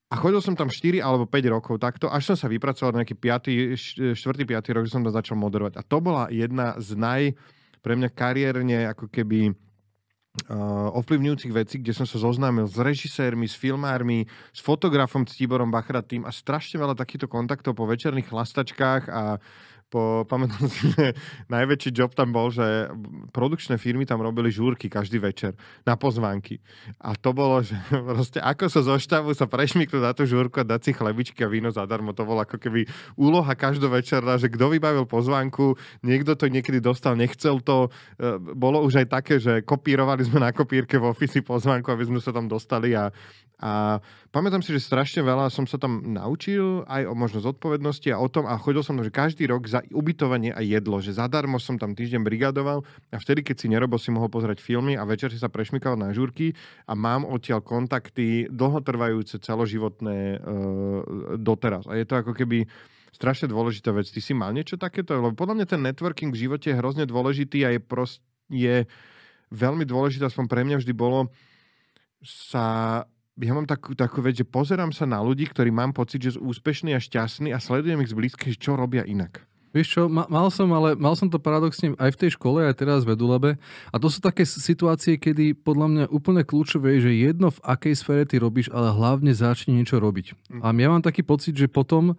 A 0.08 0.16
chodil 0.16 0.40
som 0.40 0.56
tam 0.56 0.72
4 0.72 1.04
alebo 1.04 1.28
5 1.28 1.52
rokov 1.52 1.76
takto, 1.76 2.08
až 2.08 2.32
som 2.32 2.36
sa 2.36 2.48
vypracoval 2.48 2.96
nejaký 2.96 3.12
5, 3.12 4.16
4. 4.16 4.16
5. 4.16 4.74
rok, 4.74 4.84
že 4.88 4.92
som 4.96 5.04
tam 5.04 5.12
začal 5.12 5.36
moderovať. 5.36 5.76
A 5.76 5.84
to 5.84 6.00
bola 6.00 6.32
jedna 6.32 6.80
z 6.80 6.96
naj, 6.96 7.22
pre 7.84 7.92
mňa 7.94 8.08
kariérne 8.16 8.88
ako 8.88 9.06
keby 9.12 9.52
uh, 9.52 10.88
ovplyvňujúcich 10.96 11.52
vecí, 11.52 11.76
kde 11.78 11.92
som 11.92 12.06
sa 12.08 12.18
zoznámil 12.18 12.66
s 12.66 12.80
režisérmi, 12.80 13.46
s 13.46 13.54
filmármi, 13.54 14.24
s 14.50 14.60
fotografom, 14.64 15.28
s 15.28 15.36
Tiborom 15.36 15.68
Bachratým 15.68 16.24
a 16.24 16.32
strašne 16.32 16.80
veľa 16.80 16.96
takýchto 16.96 17.28
kontaktov 17.28 17.76
po 17.76 17.84
večerných 17.84 18.32
chlastačkách 18.32 19.02
a 19.12 19.38
po, 19.88 20.28
pamätám 20.28 20.68
si, 20.68 20.92
že 20.92 21.16
najväčší 21.48 21.90
job 21.96 22.12
tam 22.12 22.30
bol, 22.30 22.52
že 22.52 22.92
produkčné 23.32 23.80
firmy 23.80 24.04
tam 24.04 24.20
robili 24.20 24.52
žúrky 24.52 24.92
každý 24.92 25.16
večer 25.16 25.56
na 25.88 25.96
pozvánky. 25.96 26.60
A 27.00 27.16
to 27.16 27.32
bolo, 27.32 27.64
že 27.64 27.72
proste 28.12 28.38
ako 28.38 28.68
sa 28.68 28.80
zo 28.84 28.96
štávu 29.00 29.32
sa 29.32 29.48
prešmiknúť 29.48 30.02
na 30.04 30.12
tú 30.12 30.28
žúrku 30.28 30.60
a 30.60 30.68
dať 30.68 30.80
si 30.84 30.90
chlebičky 30.92 31.40
a 31.40 31.48
víno 31.48 31.72
zadarmo. 31.72 32.12
To 32.12 32.28
bolo 32.28 32.44
ako 32.44 32.60
keby 32.60 32.84
úloha 33.16 33.52
každovečerná, 33.56 34.36
že 34.36 34.52
kto 34.52 34.76
vybavil 34.76 35.08
pozvánku, 35.08 35.80
niekto 36.04 36.36
to 36.36 36.52
niekedy 36.52 36.84
dostal, 36.84 37.16
nechcel 37.16 37.64
to. 37.64 37.88
E, 38.20 38.36
bolo 38.54 38.84
už 38.84 39.04
aj 39.04 39.06
také, 39.08 39.40
že 39.40 39.64
kopírovali 39.64 40.22
sme 40.28 40.44
na 40.44 40.52
kopírke 40.52 41.00
v 41.00 41.08
ofisi 41.08 41.40
pozvánku, 41.40 41.88
aby 41.88 42.04
sme 42.04 42.20
sa 42.20 42.30
tam 42.30 42.44
dostali 42.44 42.92
a, 42.92 43.08
a 43.58 43.98
pamätám 44.30 44.60
si, 44.60 44.76
že 44.76 44.84
strašne 44.84 45.24
veľa 45.24 45.48
som 45.48 45.64
sa 45.64 45.80
tam 45.80 46.04
naučil 46.12 46.84
aj 46.84 47.08
o 47.08 47.14
možnosť 47.16 47.48
zodpovednosti 47.48 48.08
a 48.12 48.20
o 48.20 48.28
tom 48.28 48.44
a 48.44 48.54
chodil 48.60 48.84
som 48.84 48.98
že 48.98 49.14
každý 49.14 49.46
rok 49.46 49.66
za 49.70 49.77
ubytovanie 49.92 50.50
a 50.50 50.60
jedlo, 50.64 50.98
že 50.98 51.14
zadarmo 51.14 51.62
som 51.62 51.78
tam 51.78 51.94
týždeň 51.94 52.20
brigadoval 52.22 52.82
a 53.12 53.16
vtedy, 53.18 53.46
keď 53.46 53.56
si 53.58 53.66
nerobil, 53.70 53.98
si 54.00 54.10
mohol 54.10 54.30
pozrieť 54.30 54.62
filmy 54.62 54.98
a 54.98 55.06
večer 55.06 55.30
si 55.30 55.38
sa 55.38 55.50
prešmykal 55.52 55.94
na 55.94 56.10
žúrky 56.10 56.52
a 56.88 56.92
mám 56.98 57.28
odtiaľ 57.28 57.62
kontakty 57.62 58.48
dlhotrvajúce 58.50 59.38
celoživotné 59.42 60.18
e, 60.18 60.38
doteraz. 61.38 61.86
A 61.86 61.96
je 61.96 62.04
to 62.04 62.14
ako 62.18 62.32
keby 62.34 62.66
strašne 63.14 63.50
dôležitá 63.50 63.90
vec. 63.90 64.06
Ty 64.10 64.20
si 64.20 64.32
mal 64.36 64.54
niečo 64.54 64.78
takéto? 64.78 65.16
Lebo 65.16 65.34
podľa 65.34 65.62
mňa 65.62 65.66
ten 65.66 65.82
networking 65.82 66.30
v 66.30 66.48
živote 66.48 66.70
je 66.70 66.78
hrozne 66.78 67.08
dôležitý 67.08 67.66
a 67.66 67.74
je, 67.74 67.80
prost, 67.82 68.22
je 68.46 68.86
veľmi 69.50 69.82
dôležité, 69.88 70.28
aspoň 70.28 70.46
pre 70.46 70.62
mňa 70.62 70.82
vždy 70.84 70.92
bolo 70.94 71.32
sa 72.22 73.06
ja 73.38 73.54
mám 73.54 73.70
takú, 73.70 73.94
takú 73.94 74.18
vec, 74.18 74.34
že 74.34 74.42
pozerám 74.42 74.90
sa 74.90 75.06
na 75.06 75.22
ľudí, 75.22 75.46
ktorí 75.46 75.70
mám 75.70 75.94
pocit, 75.94 76.18
že 76.18 76.34
sú 76.34 76.50
úspešní 76.50 76.90
a 76.90 76.98
šťastní 76.98 77.54
a 77.54 77.62
sledujem 77.62 78.02
ich 78.02 78.10
zblízka, 78.10 78.50
čo 78.50 78.74
robia 78.74 79.06
inak. 79.06 79.46
Vieš 79.70 79.86
čo, 79.88 80.02
mal 80.08 80.48
som, 80.48 80.68
ale 80.72 80.96
mal 80.96 81.12
som 81.12 81.28
to 81.28 81.36
paradoxne 81.36 81.92
aj 82.00 82.16
v 82.16 82.20
tej 82.24 82.30
škole, 82.34 82.64
aj 82.64 82.80
teraz 82.80 83.04
v 83.04 83.12
Edulabe. 83.12 83.50
A 83.92 83.96
to 84.00 84.08
sú 84.08 84.18
také 84.18 84.48
situácie, 84.48 85.20
kedy 85.20 85.52
podľa 85.60 85.86
mňa 85.88 86.04
úplne 86.08 86.42
kľúčové 86.42 86.98
je, 86.98 87.10
že 87.10 87.22
jedno 87.28 87.52
v 87.52 87.62
akej 87.64 87.94
sfére 87.96 88.24
ty 88.24 88.40
robíš, 88.40 88.72
ale 88.72 88.92
hlavne 88.92 89.30
začni 89.36 89.76
niečo 89.76 90.00
robiť. 90.00 90.36
Mm. 90.48 90.60
A 90.64 90.66
ja 90.72 90.88
mám 90.88 91.04
taký 91.04 91.20
pocit, 91.20 91.52
že 91.52 91.68
potom 91.68 92.16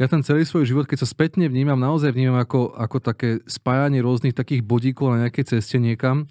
ja 0.00 0.08
ten 0.08 0.24
celý 0.24 0.48
svoj 0.48 0.64
život, 0.64 0.88
keď 0.88 1.04
sa 1.04 1.08
spätne 1.08 1.46
vnímam, 1.46 1.76
naozaj 1.76 2.16
vnímam 2.16 2.40
ako, 2.40 2.72
ako 2.74 2.96
také 2.98 3.28
spájanie 3.44 4.00
rôznych 4.00 4.32
takých 4.32 4.64
bodíkov 4.64 5.12
na 5.12 5.28
nejakej 5.28 5.56
ceste 5.56 5.76
niekam 5.76 6.26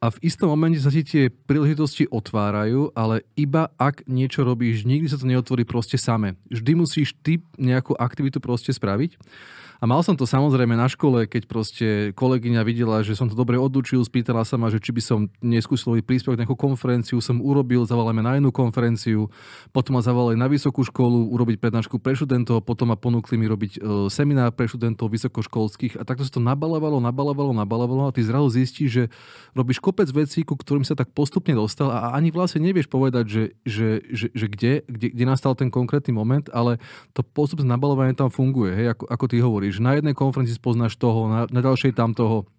a 0.00 0.08
v 0.08 0.32
istom 0.32 0.48
momente 0.48 0.80
sa 0.80 0.88
ti 0.88 1.04
tie 1.04 1.28
príležitosti 1.28 2.08
otvárajú, 2.08 2.96
ale 2.96 3.28
iba 3.36 3.68
ak 3.76 4.08
niečo 4.08 4.40
robíš, 4.48 4.88
nikdy 4.88 5.12
sa 5.12 5.20
to 5.20 5.28
neotvorí 5.28 5.68
proste 5.68 6.00
same. 6.00 6.40
Vždy 6.48 6.72
musíš 6.72 7.12
ty 7.20 7.44
nejakú 7.60 7.92
aktivitu 8.00 8.40
proste 8.40 8.72
spraviť. 8.72 9.20
A 9.80 9.88
mal 9.88 10.04
som 10.04 10.12
to 10.12 10.28
samozrejme 10.28 10.76
na 10.76 10.92
škole, 10.92 11.24
keď 11.24 11.42
proste 11.48 11.88
kolegyňa 12.12 12.60
videla, 12.68 13.00
že 13.00 13.16
som 13.16 13.32
to 13.32 13.32
dobre 13.32 13.56
odučil, 13.56 14.04
spýtala 14.04 14.44
sa 14.44 14.60
ma, 14.60 14.68
že 14.68 14.76
či 14.76 14.92
by 14.92 15.00
som 15.00 15.18
neskúsil 15.40 16.04
príspevok 16.04 16.36
na 16.36 16.44
nejakú 16.44 16.52
konferenciu, 16.52 17.16
som 17.24 17.40
urobil, 17.40 17.88
zavolali 17.88 18.20
na 18.20 18.36
jednu 18.36 18.52
konferenciu, 18.52 19.32
potom 19.72 19.96
ma 19.96 20.04
zavolali 20.04 20.36
na 20.36 20.52
vysokú 20.52 20.84
školu 20.84 21.32
urobiť 21.32 21.56
prednášku 21.64 21.96
pre 21.96 22.12
študentov, 22.12 22.60
potom 22.60 22.92
ma 22.92 22.96
ponúkli 23.00 23.40
mi 23.40 23.48
robiť 23.48 23.72
e, 23.76 24.12
seminár 24.12 24.52
pre 24.52 24.68
študentov 24.68 25.08
vysokoškolských 25.08 25.96
a 25.96 26.04
takto 26.04 26.28
sa 26.28 26.36
to 26.36 26.44
nabalovalo, 26.44 27.00
nabalovalo, 27.00 27.56
nabalovalo 27.56 28.12
a 28.12 28.12
ty 28.12 28.20
zrazu 28.20 28.52
zistíš, 28.52 28.88
že 28.92 29.04
robíš 29.56 29.80
kopec 29.80 30.12
vecí, 30.12 30.44
ku 30.44 30.60
ktorým 30.60 30.84
sa 30.84 30.92
tak 30.92 31.08
postupne 31.16 31.56
dostal 31.56 31.88
a 31.88 32.12
ani 32.12 32.28
vlastne 32.28 32.60
nevieš 32.60 32.84
povedať, 32.84 33.24
že, 33.32 33.44
že, 33.64 33.88
že, 34.12 34.26
že 34.36 34.46
kde, 34.52 34.72
kde, 34.84 35.08
kde 35.08 35.24
nastal 35.24 35.56
ten 35.56 35.72
konkrétny 35.72 36.12
moment, 36.12 36.52
ale 36.52 36.76
to 37.16 37.24
postupné 37.24 37.64
nabalovanie 37.64 38.12
tam 38.12 38.28
funguje, 38.28 38.76
hej, 38.76 38.92
ako, 38.92 39.08
ako 39.08 39.24
ty 39.24 39.36
hovoríš 39.40 39.69
hovoríš, 39.70 39.78
na 39.78 39.94
jednej 39.94 40.14
konferencii 40.18 40.58
spoznáš 40.58 40.98
toho, 40.98 41.30
na, 41.30 41.46
na 41.46 41.60
ďalšej 41.62 41.94
tam 41.94 42.10
toho, 42.10 42.50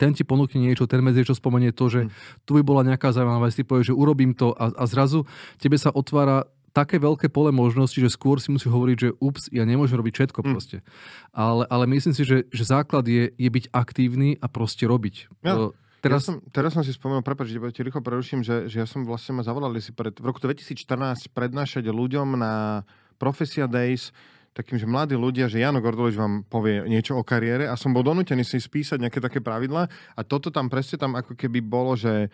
ten 0.00 0.16
ti 0.16 0.24
ponúkne 0.24 0.60
niečo, 0.60 0.88
ten 0.88 1.04
medzi 1.04 1.24
čo 1.24 1.36
spomenie 1.36 1.72
to, 1.72 1.92
že 1.92 2.00
hm. 2.04 2.10
tu 2.48 2.56
by 2.56 2.62
bola 2.64 2.82
nejaká 2.88 3.12
zaujímavá 3.12 3.48
vec, 3.48 3.54
ty 3.54 3.62
povieš, 3.62 3.92
že 3.92 3.94
urobím 3.94 4.32
to 4.32 4.56
a, 4.56 4.72
a 4.72 4.84
zrazu 4.88 5.28
tebe 5.60 5.76
sa 5.76 5.92
otvára 5.92 6.48
také 6.72 7.00
veľké 7.00 7.32
pole 7.32 7.48
možností, 7.56 8.04
že 8.04 8.12
skôr 8.12 8.36
si 8.36 8.52
musí 8.52 8.68
hovoriť, 8.68 8.96
že 9.00 9.08
ups, 9.16 9.48
ja 9.48 9.64
nemôžem 9.64 9.96
robiť 9.96 10.12
všetko 10.12 10.44
mm. 10.44 10.48
proste. 10.52 10.84
Ale, 11.32 11.64
ale 11.72 11.88
myslím 11.88 12.12
si, 12.12 12.20
že, 12.20 12.44
že 12.52 12.68
základ 12.68 13.08
je, 13.08 13.32
je 13.32 13.48
byť 13.48 13.72
aktívny 13.72 14.36
a 14.36 14.44
proste 14.44 14.84
robiť. 14.84 15.32
Ja. 15.40 15.72
Teraz... 16.04 16.28
Ja 16.28 16.36
som, 16.36 16.44
teraz 16.52 16.76
som 16.76 16.84
si 16.84 16.92
spomenul, 16.92 17.24
prepáč, 17.24 17.56
že 17.56 17.64
ti 17.72 17.80
rýchlo 17.80 18.04
preruším, 18.04 18.44
že, 18.44 18.68
že 18.68 18.84
ja 18.84 18.86
som 18.86 19.08
vlastne 19.08 19.40
ma 19.40 19.42
zavolali 19.42 19.80
si 19.80 19.96
pred, 19.96 20.12
v 20.12 20.24
roku 20.28 20.36
2014 20.44 21.32
prednášať 21.32 21.88
ľuďom 21.88 22.36
na 22.36 22.84
Profesia 23.16 23.64
Days, 23.64 24.12
takým, 24.56 24.80
že 24.80 24.88
mladí 24.88 25.12
ľudia, 25.12 25.52
že 25.52 25.60
Jano 25.60 25.84
Gordulič 25.84 26.16
vám 26.16 26.40
povie 26.48 26.80
niečo 26.88 27.12
o 27.12 27.20
kariére 27.20 27.68
a 27.68 27.76
som 27.76 27.92
bol 27.92 28.00
donútený 28.00 28.40
si 28.40 28.56
spísať 28.56 28.96
nejaké 28.96 29.20
také 29.20 29.44
pravidlá 29.44 29.84
a 30.16 30.20
toto 30.24 30.48
tam 30.48 30.72
presne 30.72 30.96
tam 30.96 31.12
ako 31.12 31.36
keby 31.36 31.60
bolo, 31.60 31.92
že 31.92 32.32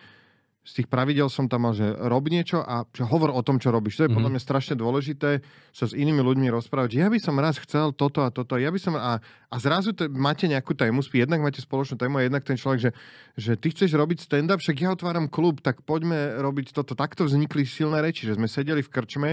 z 0.63 0.79
tých 0.79 0.87
pravidel 0.87 1.27
som 1.27 1.51
tam 1.51 1.67
mal, 1.67 1.75
že 1.75 1.83
rob 2.07 2.23
niečo 2.31 2.63
a 2.63 2.87
že 2.95 3.03
hovor 3.03 3.35
o 3.35 3.43
tom, 3.43 3.59
čo 3.59 3.67
robíš. 3.67 3.99
To 3.99 4.07
je 4.07 4.07
mm-hmm. 4.07 4.15
podľa 4.15 4.29
mhm. 4.31 4.35
mňa 4.39 4.47
strašne 4.47 4.75
dôležité 4.79 5.29
sa 5.75 5.85
s 5.91 5.93
inými 5.93 6.23
ľuďmi 6.23 6.47
rozprávať, 6.55 6.95
že 6.95 6.99
ja 7.03 7.09
by 7.11 7.19
som 7.19 7.35
raz 7.35 7.59
chcel 7.59 7.91
toto 7.91 8.23
a 8.23 8.31
toto, 8.31 8.55
ja 8.55 8.71
by 8.71 8.79
som... 8.79 8.95
A, 8.95 9.19
a 9.51 9.55
zrazu 9.59 9.91
te, 9.91 10.07
máte 10.07 10.47
nejakú 10.47 10.71
tému, 10.71 11.03
jednak 11.11 11.43
máte 11.43 11.59
spoločnú 11.59 11.99
tému 11.99 12.15
a 12.17 12.25
jednak 12.25 12.47
ten 12.47 12.55
človek, 12.55 12.79
že, 12.79 12.91
že 13.35 13.51
ty 13.59 13.75
chceš 13.75 13.91
robiť 13.91 14.23
stand-up, 14.23 14.63
však 14.63 14.77
ja 14.79 14.95
otváram 14.95 15.27
klub, 15.27 15.59
tak 15.59 15.83
poďme 15.83 16.39
robiť 16.39 16.71
toto. 16.71 16.95
Takto 16.95 17.27
vznikli 17.27 17.67
silné 17.67 17.99
reči, 17.99 18.23
že 18.23 18.39
sme 18.39 18.47
sedeli 18.47 18.79
v 18.79 18.89
krčme 18.89 19.31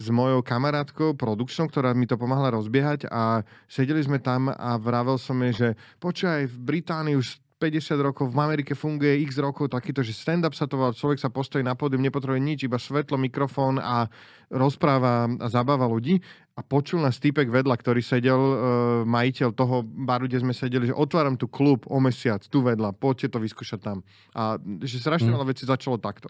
s 0.00 0.06
mojou 0.08 0.40
kamarátkou, 0.40 1.12
produkčnou, 1.14 1.68
ktorá 1.68 1.92
mi 1.92 2.08
to 2.08 2.16
pomáhala 2.16 2.56
rozbiehať 2.56 3.12
a 3.12 3.44
sedeli 3.68 4.00
sme 4.00 4.18
tam 4.24 4.48
a 4.48 4.80
vravel 4.80 5.20
som 5.20 5.36
jej, 5.44 5.52
že 5.52 5.68
počkaj, 6.00 6.48
v 6.48 6.56
Británii 6.58 7.14
už 7.20 7.38
50 7.62 7.94
rokov, 8.02 8.34
v 8.34 8.38
Amerike 8.42 8.74
funguje 8.74 9.22
x 9.22 9.38
rokov 9.38 9.70
takýto, 9.70 10.02
že 10.02 10.10
stand-up 10.10 10.50
sa 10.50 10.66
to 10.66 10.74
volá, 10.74 10.90
človek 10.90 11.22
sa 11.22 11.30
postojí 11.30 11.62
na 11.62 11.78
pódium, 11.78 12.02
nepotrebuje 12.02 12.42
nič, 12.42 12.58
iba 12.66 12.74
svetlo, 12.74 13.14
mikrofón 13.14 13.78
a 13.78 14.10
rozpráva 14.50 15.30
a 15.38 15.46
zabáva 15.46 15.86
ľudí. 15.86 16.18
A 16.58 16.66
počul 16.66 17.00
nás 17.06 17.22
týpek 17.22 17.46
vedľa, 17.46 17.78
ktorý 17.78 18.02
sedel, 18.02 18.36
e, 18.42 18.56
majiteľ 19.06 19.48
toho 19.54 19.86
baru, 19.86 20.26
kde 20.26 20.42
sme 20.42 20.50
sedeli, 20.50 20.90
že 20.90 20.98
otváram 20.98 21.38
tu 21.38 21.46
klub 21.46 21.86
o 21.86 22.02
mesiac, 22.02 22.42
tu 22.50 22.66
vedľa, 22.66 22.98
poďte 22.98 23.32
to 23.32 23.38
vyskúšať 23.38 23.80
tam. 23.80 24.02
A 24.34 24.58
že 24.82 24.98
strašne 24.98 25.30
mm. 25.30 25.36
veľa 25.38 25.46
vecí 25.46 25.62
začalo 25.62 26.02
takto. 26.02 26.26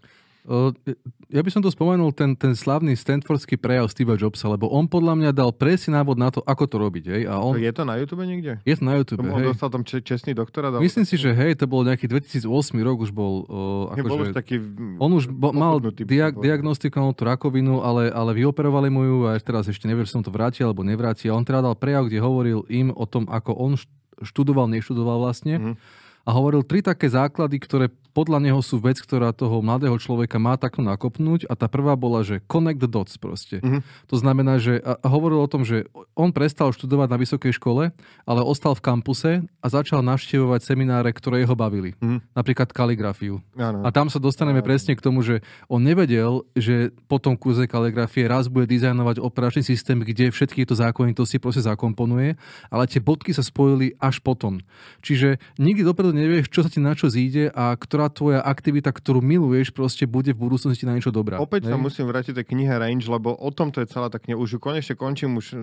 Ja 1.33 1.39
by 1.39 1.51
som 1.55 1.63
to 1.63 1.71
spomenul, 1.71 2.11
ten, 2.11 2.35
ten 2.35 2.59
slavný 2.59 2.99
Stanfordský 2.99 3.55
prejav 3.55 3.87
Steve 3.87 4.19
Jobsa, 4.19 4.51
lebo 4.51 4.67
on 4.75 4.91
podľa 4.91 5.15
mňa 5.15 5.31
dal 5.31 5.55
presný 5.55 5.95
návod 5.95 6.19
na 6.19 6.35
to, 6.35 6.43
ako 6.43 6.67
to 6.67 6.77
robiť. 6.83 7.05
Hej? 7.15 7.23
A 7.31 7.39
on... 7.39 7.55
Je 7.63 7.71
to 7.71 7.87
na 7.87 7.95
YouTube 7.95 8.27
niekde? 8.27 8.59
Je 8.67 8.75
to 8.75 8.83
na 8.83 8.99
YouTube, 8.99 9.23
On 9.23 9.39
dostal 9.39 9.71
tam 9.71 9.87
čestný 9.87 10.35
doktora? 10.35 10.75
Myslím 10.83 11.07
si, 11.07 11.15
že 11.15 11.31
hej, 11.31 11.55
to 11.63 11.71
bol 11.71 11.87
nejaký 11.87 12.11
2008 12.11 12.51
rok, 12.83 13.07
už 13.07 13.15
bol... 13.15 13.47
Uh, 13.47 13.95
ako, 13.95 14.07
bol 14.11 14.19
že... 14.19 14.25
už 14.27 14.31
taký... 14.35 14.59
On 14.99 15.11
už 15.15 15.31
bo, 15.31 15.55
mal 15.55 15.79
diag, 15.79 16.35
diagnostikoval 16.35 17.15
tú 17.15 17.23
rakovinu, 17.23 17.79
ale, 17.79 18.11
ale 18.11 18.35
vyoperovali 18.35 18.91
mu 18.91 19.03
ju 19.07 19.17
a 19.31 19.39
teraz 19.39 19.71
ešte 19.71 19.87
neviem, 19.87 20.03
či 20.03 20.19
som 20.19 20.27
to 20.27 20.35
vrátil 20.35 20.67
alebo 20.67 20.83
nevrátil. 20.83 21.31
A 21.31 21.39
on 21.39 21.47
teda 21.47 21.63
dal 21.63 21.79
prejav, 21.79 22.11
kde 22.11 22.19
hovoril 22.19 22.67
im 22.67 22.91
o 22.91 23.07
tom, 23.07 23.31
ako 23.31 23.55
on 23.55 23.79
študoval, 24.27 24.67
neštudoval 24.67 25.23
vlastne. 25.23 25.55
Mm-hmm. 25.63 25.75
A 26.23 26.31
hovoril 26.35 26.67
tri 26.67 26.83
také 26.83 27.11
základy, 27.11 27.59
ktoré 27.63 27.87
podľa 28.17 28.39
neho 28.41 28.61
sú 28.65 28.81
vec, 28.81 28.97
ktorá 28.97 29.37
toho 29.37 29.61
mladého 29.61 29.97
človeka 30.01 30.41
má 30.41 30.57
takto 30.57 30.81
nakopnúť 30.81 31.45
a 31.49 31.57
tá 31.57 31.69
prvá 31.69 31.93
bola, 31.93 32.25
že 32.25 32.41
connect 32.49 32.81
the 32.81 32.89
dots 32.89 33.21
proste. 33.21 33.61
Mm-hmm. 33.61 33.81
To 34.09 34.17
znamená, 34.17 34.57
že 34.57 34.81
a 34.81 35.09
hovoril 35.09 35.45
o 35.45 35.49
tom, 35.49 35.65
že 35.65 35.89
on 36.17 36.33
prestal 36.33 36.73
študovať 36.73 37.09
na 37.13 37.19
vysokej 37.21 37.53
škole, 37.57 37.93
ale 38.25 38.41
ostal 38.41 38.73
v 38.73 38.85
kampuse 38.85 39.33
a 39.45 39.67
začal 39.69 40.01
navštevovať 40.01 40.61
semináre, 40.65 41.13
ktoré 41.13 41.45
jeho 41.45 41.57
bavili. 41.57 41.93
Mm-hmm. 42.01 42.33
Napríklad 42.33 42.69
kaligrafiu. 42.73 43.45
Ano. 43.57 43.85
A 43.85 43.89
tam 43.93 44.09
sa 44.09 44.17
dostaneme 44.17 44.65
ano. 44.65 44.69
presne 44.69 44.97
k 44.97 45.05
tomu, 45.05 45.21
že 45.21 45.45
on 45.69 45.85
nevedel, 45.85 46.49
že 46.57 46.93
po 47.09 47.21
tom 47.21 47.37
kurze 47.37 47.69
kaligrafie 47.69 48.25
raz 48.25 48.49
bude 48.49 48.69
dizajnovať 48.69 49.21
operačný 49.21 49.65
systém, 49.65 50.01
kde 50.01 50.33
všetky 50.33 50.63
tieto 50.63 50.79
zákonitosti 50.79 51.43
proste 51.43 51.67
zakomponuje, 51.67 52.39
ale 52.71 52.85
tie 52.87 53.03
bodky 53.03 53.35
sa 53.35 53.43
spojili 53.43 53.99
až 53.99 54.23
potom. 54.23 54.63
Čiže 55.03 55.43
nikdy 55.59 55.83
dopredu 55.83 56.15
nevieš, 56.15 56.55
čo 56.55 56.63
sa 56.63 56.71
ti 56.71 56.79
na 56.79 56.95
čo 56.95 57.11
zíde 57.11 57.51
a 57.51 57.75
ktorá 57.75 58.02
ktorá 58.03 58.11
tvoja 58.11 58.41
aktivita, 58.43 58.91
ktorú 58.91 59.23
miluješ, 59.23 59.71
proste 59.71 60.11
bude 60.11 60.35
v 60.35 60.43
budúcnosti 60.43 60.83
na 60.83 60.99
niečo 60.99 61.15
dobrá. 61.15 61.39
Opäť 61.39 61.71
sa 61.71 61.79
musím 61.79 62.11
vrátiť 62.11 62.35
tej 62.35 62.47
knihe 62.51 62.75
Range, 62.75 63.07
lebo 63.07 63.31
o 63.31 63.51
tom 63.55 63.71
to 63.71 63.79
je 63.79 63.87
celá 63.87 64.11
tá 64.11 64.19
kniha. 64.19 64.35
Už 64.35 64.59
konečne 64.59 64.99
končím, 64.99 65.39
už 65.39 65.55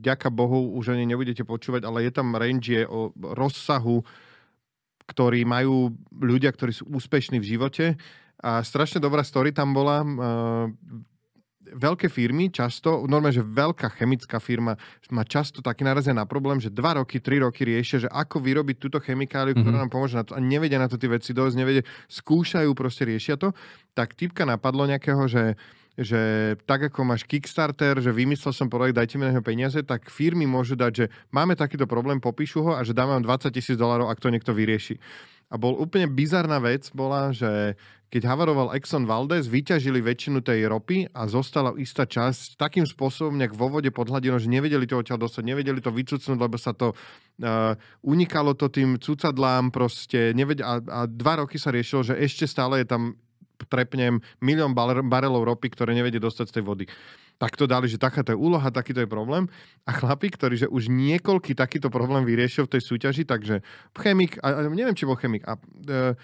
vďaka 0.00 0.32
Bohu 0.32 0.72
už 0.72 0.96
ani 0.96 1.04
nebudete 1.04 1.44
počúvať, 1.44 1.84
ale 1.84 2.08
je 2.08 2.12
tam 2.16 2.32
range 2.32 2.72
je 2.72 2.88
o 2.88 3.12
rozsahu, 3.20 4.00
ktorý 5.12 5.44
majú 5.44 5.92
ľudia, 6.16 6.48
ktorí 6.56 6.72
sú 6.72 6.88
úspešní 6.88 7.36
v 7.36 7.48
živote. 7.52 7.84
A 8.40 8.64
strašne 8.64 9.02
dobrá 9.02 9.20
story 9.26 9.52
tam 9.52 9.76
bola 9.76 10.06
veľké 11.74 12.08
firmy 12.08 12.48
často, 12.48 13.04
normálne, 13.04 13.36
že 13.36 13.44
veľká 13.44 13.92
chemická 13.96 14.40
firma 14.40 14.76
má 15.12 15.24
často 15.24 15.60
taký 15.60 15.84
narazia 15.84 16.16
na 16.16 16.24
problém, 16.24 16.60
že 16.60 16.72
dva 16.72 17.00
roky, 17.00 17.20
tri 17.20 17.40
roky 17.40 17.64
riešia, 17.64 18.06
že 18.06 18.08
ako 18.08 18.40
vyrobiť 18.40 18.76
túto 18.76 18.98
chemikáliu, 19.00 19.56
ktorá 19.56 19.64
mm-hmm. 19.68 19.82
nám 19.84 19.92
pomôže 19.92 20.16
na 20.16 20.24
to 20.24 20.36
a 20.36 20.40
nevedia 20.40 20.80
na 20.80 20.88
to 20.88 21.00
tie 21.00 21.10
veci 21.10 21.36
dosť, 21.36 21.54
nevedia, 21.56 21.84
skúšajú, 22.08 22.70
proste 22.72 23.04
riešia 23.08 23.36
to. 23.36 23.52
Tak 23.92 24.16
typka 24.16 24.48
napadlo 24.48 24.88
nejakého, 24.88 25.24
že 25.28 25.56
že 25.98 26.54
tak 26.62 26.94
ako 26.94 27.02
máš 27.02 27.26
Kickstarter, 27.26 27.98
že 27.98 28.14
vymyslel 28.14 28.54
som 28.54 28.70
projekt, 28.70 28.94
dajte 28.94 29.18
mi 29.18 29.26
na 29.26 29.34
neho 29.34 29.42
peniaze, 29.42 29.82
tak 29.82 30.06
firmy 30.14 30.46
môžu 30.46 30.78
dať, 30.78 30.92
že 30.94 31.04
máme 31.34 31.58
takýto 31.58 31.90
problém, 31.90 32.22
popíšu 32.22 32.62
ho 32.62 32.72
a 32.78 32.86
že 32.86 32.94
dáme 32.94 33.18
vám 33.18 33.26
20 33.26 33.50
tisíc 33.50 33.74
dolarov, 33.74 34.06
ak 34.06 34.22
to 34.22 34.30
niekto 34.30 34.54
vyrieši. 34.54 34.94
A 35.48 35.56
bol 35.56 35.80
úplne 35.80 36.08
bizarná 36.12 36.60
vec, 36.60 36.92
bola, 36.92 37.32
že 37.32 37.76
keď 38.08 38.24
havaroval 38.24 38.72
Exxon 38.72 39.04
Valdez, 39.04 39.44
vyťažili 39.48 40.00
väčšinu 40.00 40.40
tej 40.40 40.64
ropy 40.64 41.12
a 41.12 41.28
zostala 41.28 41.76
istá 41.76 42.08
časť 42.08 42.56
takým 42.56 42.88
spôsobom 42.88 43.36
nejak 43.36 43.52
vo 43.52 43.68
vode 43.68 43.92
pod 43.92 44.08
hladinou, 44.08 44.40
že 44.40 44.48
nevedeli 44.48 44.88
to 44.88 44.96
odtiaľ 44.96 45.28
dostať, 45.28 45.44
nevedeli 45.44 45.80
to 45.84 45.92
vycucnúť, 45.92 46.38
lebo 46.40 46.56
sa 46.56 46.72
to 46.72 46.96
uh, 46.96 47.76
unikalo 48.00 48.56
to 48.56 48.72
tým 48.72 48.96
cucadlám 48.96 49.68
proste, 49.68 50.32
neved- 50.32 50.64
a, 50.64 50.80
a 50.80 51.00
dva 51.04 51.44
roky 51.44 51.60
sa 51.60 51.68
riešilo, 51.68 52.00
že 52.00 52.16
ešte 52.16 52.48
stále 52.48 52.80
je 52.80 52.88
tam 52.88 53.02
trepnem 53.68 54.24
milión 54.40 54.72
barelov 55.10 55.44
ropy, 55.44 55.68
ktoré 55.68 55.92
nevedie 55.92 56.22
dostať 56.22 56.46
z 56.48 56.54
tej 56.60 56.64
vody 56.64 56.84
tak 57.38 57.54
to 57.54 57.70
dali, 57.70 57.86
že 57.86 58.02
takáto 58.02 58.34
je 58.34 58.38
úloha, 58.38 58.66
takýto 58.74 59.02
je 59.02 59.08
problém. 59.08 59.46
A 59.86 59.94
chlapík, 59.94 60.34
ktorý 60.34 60.66
že 60.66 60.68
už 60.68 60.90
niekoľký 60.90 61.54
takýto 61.54 61.86
problém 61.86 62.26
vyriešil 62.26 62.66
v 62.66 62.78
tej 62.78 62.82
súťaži, 62.82 63.22
takže 63.22 63.62
chemik, 63.94 64.42
a, 64.42 64.66
neviem, 64.66 64.98
či 64.98 65.06
bol 65.06 65.14
chemik, 65.14 65.46
a 65.46 65.54
uh, 65.54 66.18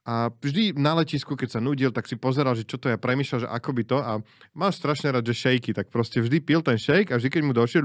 a 0.00 0.32
vždy 0.32 0.72
na 0.80 0.96
letisku, 0.96 1.36
keď 1.36 1.48
sa 1.56 1.60
nudil, 1.60 1.92
tak 1.92 2.08
si 2.08 2.16
pozeral, 2.16 2.56
že 2.56 2.64
čo 2.64 2.80
to 2.80 2.88
je, 2.88 2.96
premýšľal, 2.96 3.44
že 3.44 3.48
ako 3.52 3.70
by 3.76 3.82
to 3.84 3.98
a 4.00 4.12
mal 4.56 4.72
strašne 4.72 5.12
rád, 5.12 5.28
že 5.28 5.36
šejky, 5.36 5.76
tak 5.76 5.92
proste 5.92 6.24
vždy 6.24 6.40
pil 6.40 6.64
ten 6.64 6.80
šejk 6.80 7.12
a 7.12 7.20
vždy, 7.20 7.28
keď 7.28 7.42
mu 7.44 7.52
došiel, 7.52 7.84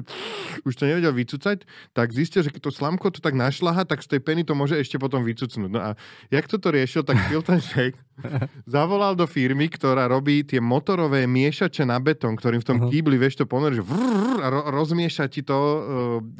už 0.64 0.74
to 0.80 0.88
nevedel 0.88 1.12
vycúcať, 1.12 1.68
tak 1.92 2.16
zistil, 2.16 2.48
že 2.48 2.56
keď 2.56 2.62
to 2.66 2.72
slamko 2.72 3.12
to 3.12 3.20
tak 3.20 3.36
našľaha, 3.36 3.84
tak 3.84 4.00
z 4.00 4.16
tej 4.16 4.24
peny 4.24 4.48
to 4.48 4.56
môže 4.56 4.80
ešte 4.80 4.96
potom 4.96 5.28
vycucnúť. 5.28 5.68
No 5.68 5.80
a 5.84 5.90
jak 6.32 6.48
toto 6.48 6.72
riešil, 6.72 7.04
tak 7.04 7.20
pil 7.28 7.44
ten 7.44 7.60
šejk, 7.60 8.00
zavolal 8.80 9.20
do 9.20 9.28
firmy, 9.28 9.68
ktorá 9.68 10.08
robí 10.08 10.48
tie 10.48 10.64
motorové 10.64 11.28
miešače 11.28 11.84
na 11.84 12.00
betón, 12.00 12.40
ktorým 12.40 12.64
v 12.64 12.68
tom 12.68 12.78
uh-huh. 12.80 12.92
kýbli, 12.96 13.20
vieš 13.20 13.44
to 13.44 13.46
pomer, 13.46 13.76
že 13.76 13.84
vrr, 13.84 14.40
a 14.40 14.48
ro- 14.48 14.68
rozmieša 14.72 15.28
ti 15.28 15.44
to 15.44 15.60
uh, 15.60 15.80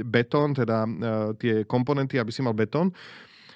betón, 0.08 0.56
teda 0.56 0.88
uh, 0.88 0.92
tie 1.36 1.68
komponenty, 1.68 2.16
aby 2.16 2.32
si 2.32 2.40
mal 2.40 2.56
betón 2.56 2.96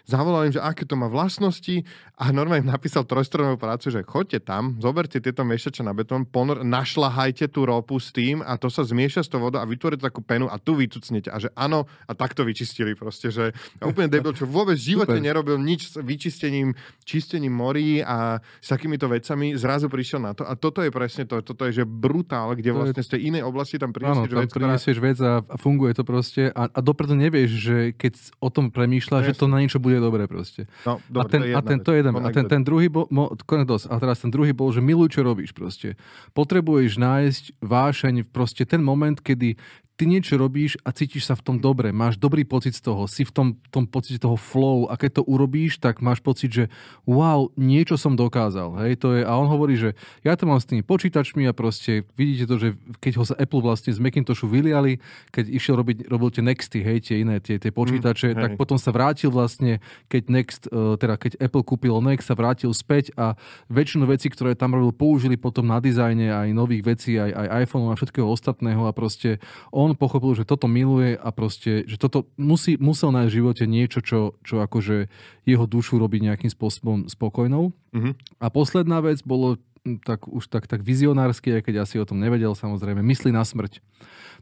zavolal 0.09 0.49
im, 0.49 0.53
že 0.57 0.61
aké 0.61 0.89
to 0.89 0.97
má 0.97 1.05
vlastnosti 1.05 1.85
a 2.17 2.33
normálne 2.33 2.65
im 2.65 2.73
napísal 2.73 3.05
trojstronovú 3.05 3.61
prácu, 3.61 3.93
že 3.93 4.01
choďte 4.01 4.49
tam, 4.49 4.81
zoberte 4.81 5.21
tieto 5.21 5.45
miešače 5.45 5.85
na 5.85 5.93
betón, 5.93 6.25
ponor, 6.25 6.65
našlahajte 6.65 7.45
tú 7.53 7.69
ropu 7.69 8.01
s 8.01 8.09
tým 8.09 8.41
a 8.41 8.57
to 8.57 8.73
sa 8.73 8.81
zmieša 8.81 9.21
s 9.21 9.29
tou 9.29 9.37
vodou 9.37 9.61
a 9.61 9.69
vytvoríte 9.69 10.01
takú 10.01 10.25
penu 10.25 10.49
a 10.49 10.57
tu 10.57 10.73
vytucnete. 10.73 11.29
A 11.29 11.37
že 11.37 11.53
áno, 11.53 11.85
a 12.09 12.11
takto 12.17 12.41
vyčistili 12.41 12.97
proste, 12.97 13.29
že 13.29 13.53
úplne 13.85 14.09
debil, 14.09 14.33
čo 14.33 14.49
vôbec 14.49 14.75
v 14.75 14.97
živote 14.97 15.13
Super. 15.13 15.23
nerobil 15.23 15.61
nič 15.61 15.93
s 15.93 16.01
vyčistením, 16.01 16.73
čistením 17.05 17.53
morí 17.53 18.01
a 18.01 18.41
s 18.57 18.67
takýmito 18.73 19.05
vecami, 19.05 19.53
zrazu 19.53 19.85
prišiel 19.87 20.25
na 20.25 20.33
to. 20.33 20.43
A 20.43 20.57
toto 20.57 20.81
je 20.81 20.89
presne 20.89 21.29
to, 21.29 21.45
toto 21.45 21.69
je, 21.69 21.83
že 21.83 21.83
brutál, 21.85 22.57
kde 22.57 22.73
vlastne 22.73 23.05
z 23.05 23.09
tej 23.13 23.21
inej 23.29 23.45
oblasti 23.45 23.77
tam 23.77 23.93
prinesieš 23.93 24.33
vec, 24.33 24.49
prinesieš 24.49 24.97
ktorá... 24.97 25.07
vec 25.13 25.17
a, 25.21 25.33
a 25.45 25.55
funguje 25.61 25.93
to 25.93 26.03
proste 26.07 26.49
a, 26.49 26.67
a 26.71 26.79
dopredu 26.81 27.13
nevieš, 27.13 27.51
že 27.53 27.77
keď 27.93 28.13
o 28.41 28.49
tom 28.49 28.73
premýšľaš, 28.73 29.35
že 29.35 29.37
to 29.37 29.45
na 29.45 29.61
niečo 29.61 29.77
bude 29.77 29.98
je 29.99 30.03
dobre 30.07 30.23
proste. 30.31 30.71
No, 30.87 31.03
dobre, 31.11 31.21
a 31.21 31.25
ten, 31.27 31.41
a 31.51 31.61
ten, 31.61 31.77
to 31.83 31.91
je 31.91 31.99
jeden. 31.99 32.15
A 32.15 32.29
ten, 32.31 32.47
ten 32.47 32.63
druhý 32.63 32.87
bol, 32.87 33.05
mo, 33.11 33.35
a 33.35 33.95
teraz 33.99 34.23
ten 34.23 34.31
druhý 34.31 34.55
bol, 34.55 34.71
že 34.71 34.79
miluj, 34.79 35.11
čo 35.11 35.21
robíš 35.27 35.51
proste. 35.51 35.99
Potrebuješ 36.31 36.95
nájsť 36.95 37.43
vášeň, 37.59 38.31
proste 38.31 38.63
ten 38.63 38.79
moment, 38.79 39.19
kedy 39.19 39.59
ty 39.99 40.07
niečo 40.07 40.39
robíš 40.39 40.79
a 40.87 40.95
cítiš 40.95 41.27
sa 41.27 41.35
v 41.35 41.43
tom 41.43 41.57
dobre, 41.59 41.91
máš 41.91 42.15
dobrý 42.15 42.47
pocit 42.47 42.71
z 42.71 42.87
toho, 42.87 43.03
si 43.03 43.27
v 43.27 43.35
tom, 43.35 43.47
tom 43.67 43.83
pocite 43.83 44.15
toho 44.15 44.39
flow 44.39 44.87
a 44.87 44.95
keď 44.95 45.19
to 45.19 45.23
urobíš, 45.27 45.83
tak 45.83 45.99
máš 45.99 46.23
pocit, 46.23 46.55
že 46.55 46.65
wow, 47.03 47.51
niečo 47.59 47.99
som 47.99 48.15
dokázal. 48.15 48.79
Hej, 48.87 49.03
to 49.03 49.19
je, 49.19 49.27
a 49.27 49.35
on 49.35 49.51
hovorí, 49.51 49.75
že 49.75 49.99
ja 50.23 50.39
to 50.39 50.47
mám 50.47 50.63
s 50.63 50.71
tými 50.71 50.87
počítačmi 50.87 51.43
a 51.43 51.51
proste 51.51 52.07
vidíte 52.15 52.47
to, 52.47 52.55
že 52.55 52.69
keď 53.03 53.13
ho 53.19 53.27
sa 53.27 53.35
Apple 53.35 53.59
vlastne 53.59 53.91
z 53.91 53.99
Macintoshu 53.99 54.47
vyliali, 54.47 55.03
keď 55.35 55.51
išiel 55.51 55.75
robiť, 55.75 56.07
robil 56.07 56.31
tie 56.31 56.47
Nexty, 56.47 56.79
hej, 56.79 57.03
tie 57.03 57.19
iné, 57.19 57.43
tie, 57.43 57.59
tie 57.59 57.75
počítače, 57.75 58.31
mm, 58.31 58.39
tak 58.39 58.51
potom 58.55 58.79
sa 58.79 58.95
vrátil 58.95 59.27
vlastne, 59.35 59.83
keď 60.07 60.23
Next, 60.31 60.63
e, 60.71 60.95
teda 60.95 61.19
keď 61.19 61.43
Apple 61.43 61.67
kúpil 61.67 61.99
Next, 61.99 62.31
sa 62.31 62.39
vrátil 62.39 62.71
späť 62.71 63.11
a 63.19 63.35
väčšinu 63.67 64.07
vecí, 64.07 64.31
ktoré 64.31 64.55
tam 64.55 64.79
robil, 64.79 64.95
použili 64.95 65.35
potom 65.35 65.67
na 65.67 65.83
dizajne 65.83 66.31
aj 66.31 66.47
nových 66.55 66.87
vecí, 66.87 67.19
aj, 67.19 67.35
aj 67.35 67.47
iPhone 67.67 67.91
a 67.91 67.99
všetkého 67.99 68.27
ostatného 68.31 68.87
a 68.87 68.95
proste 68.95 69.43
on 69.75 69.89
on 69.89 69.97
pochopil, 69.97 70.37
že 70.37 70.45
toto 70.45 70.69
miluje 70.69 71.17
a 71.17 71.29
proste, 71.33 71.83
že 71.89 71.97
toto 71.97 72.29
musí, 72.37 72.77
musel 72.77 73.09
nájsť 73.09 73.31
v 73.33 73.37
živote 73.41 73.63
niečo, 73.65 73.99
čo, 74.05 74.37
čo 74.45 74.61
akože 74.61 75.09
jeho 75.49 75.65
dušu 75.65 75.97
robí 75.97 76.21
nejakým 76.21 76.53
spôsobom 76.53 77.09
spokojnou. 77.09 77.73
Mm-hmm. 77.89 78.13
A 78.37 78.45
posledná 78.53 79.01
vec 79.01 79.25
bolo 79.25 79.57
tak 80.05 80.29
už 80.29 80.51
tak, 80.51 80.69
tak 80.69 80.85
vizionársky, 80.85 81.49
aj 81.55 81.65
keď 81.65 81.75
asi 81.87 81.97
o 81.97 82.05
tom 82.05 82.21
nevedel 82.21 82.53
samozrejme, 82.53 83.01
myslí 83.01 83.33
na 83.33 83.41
smrť. 83.41 83.81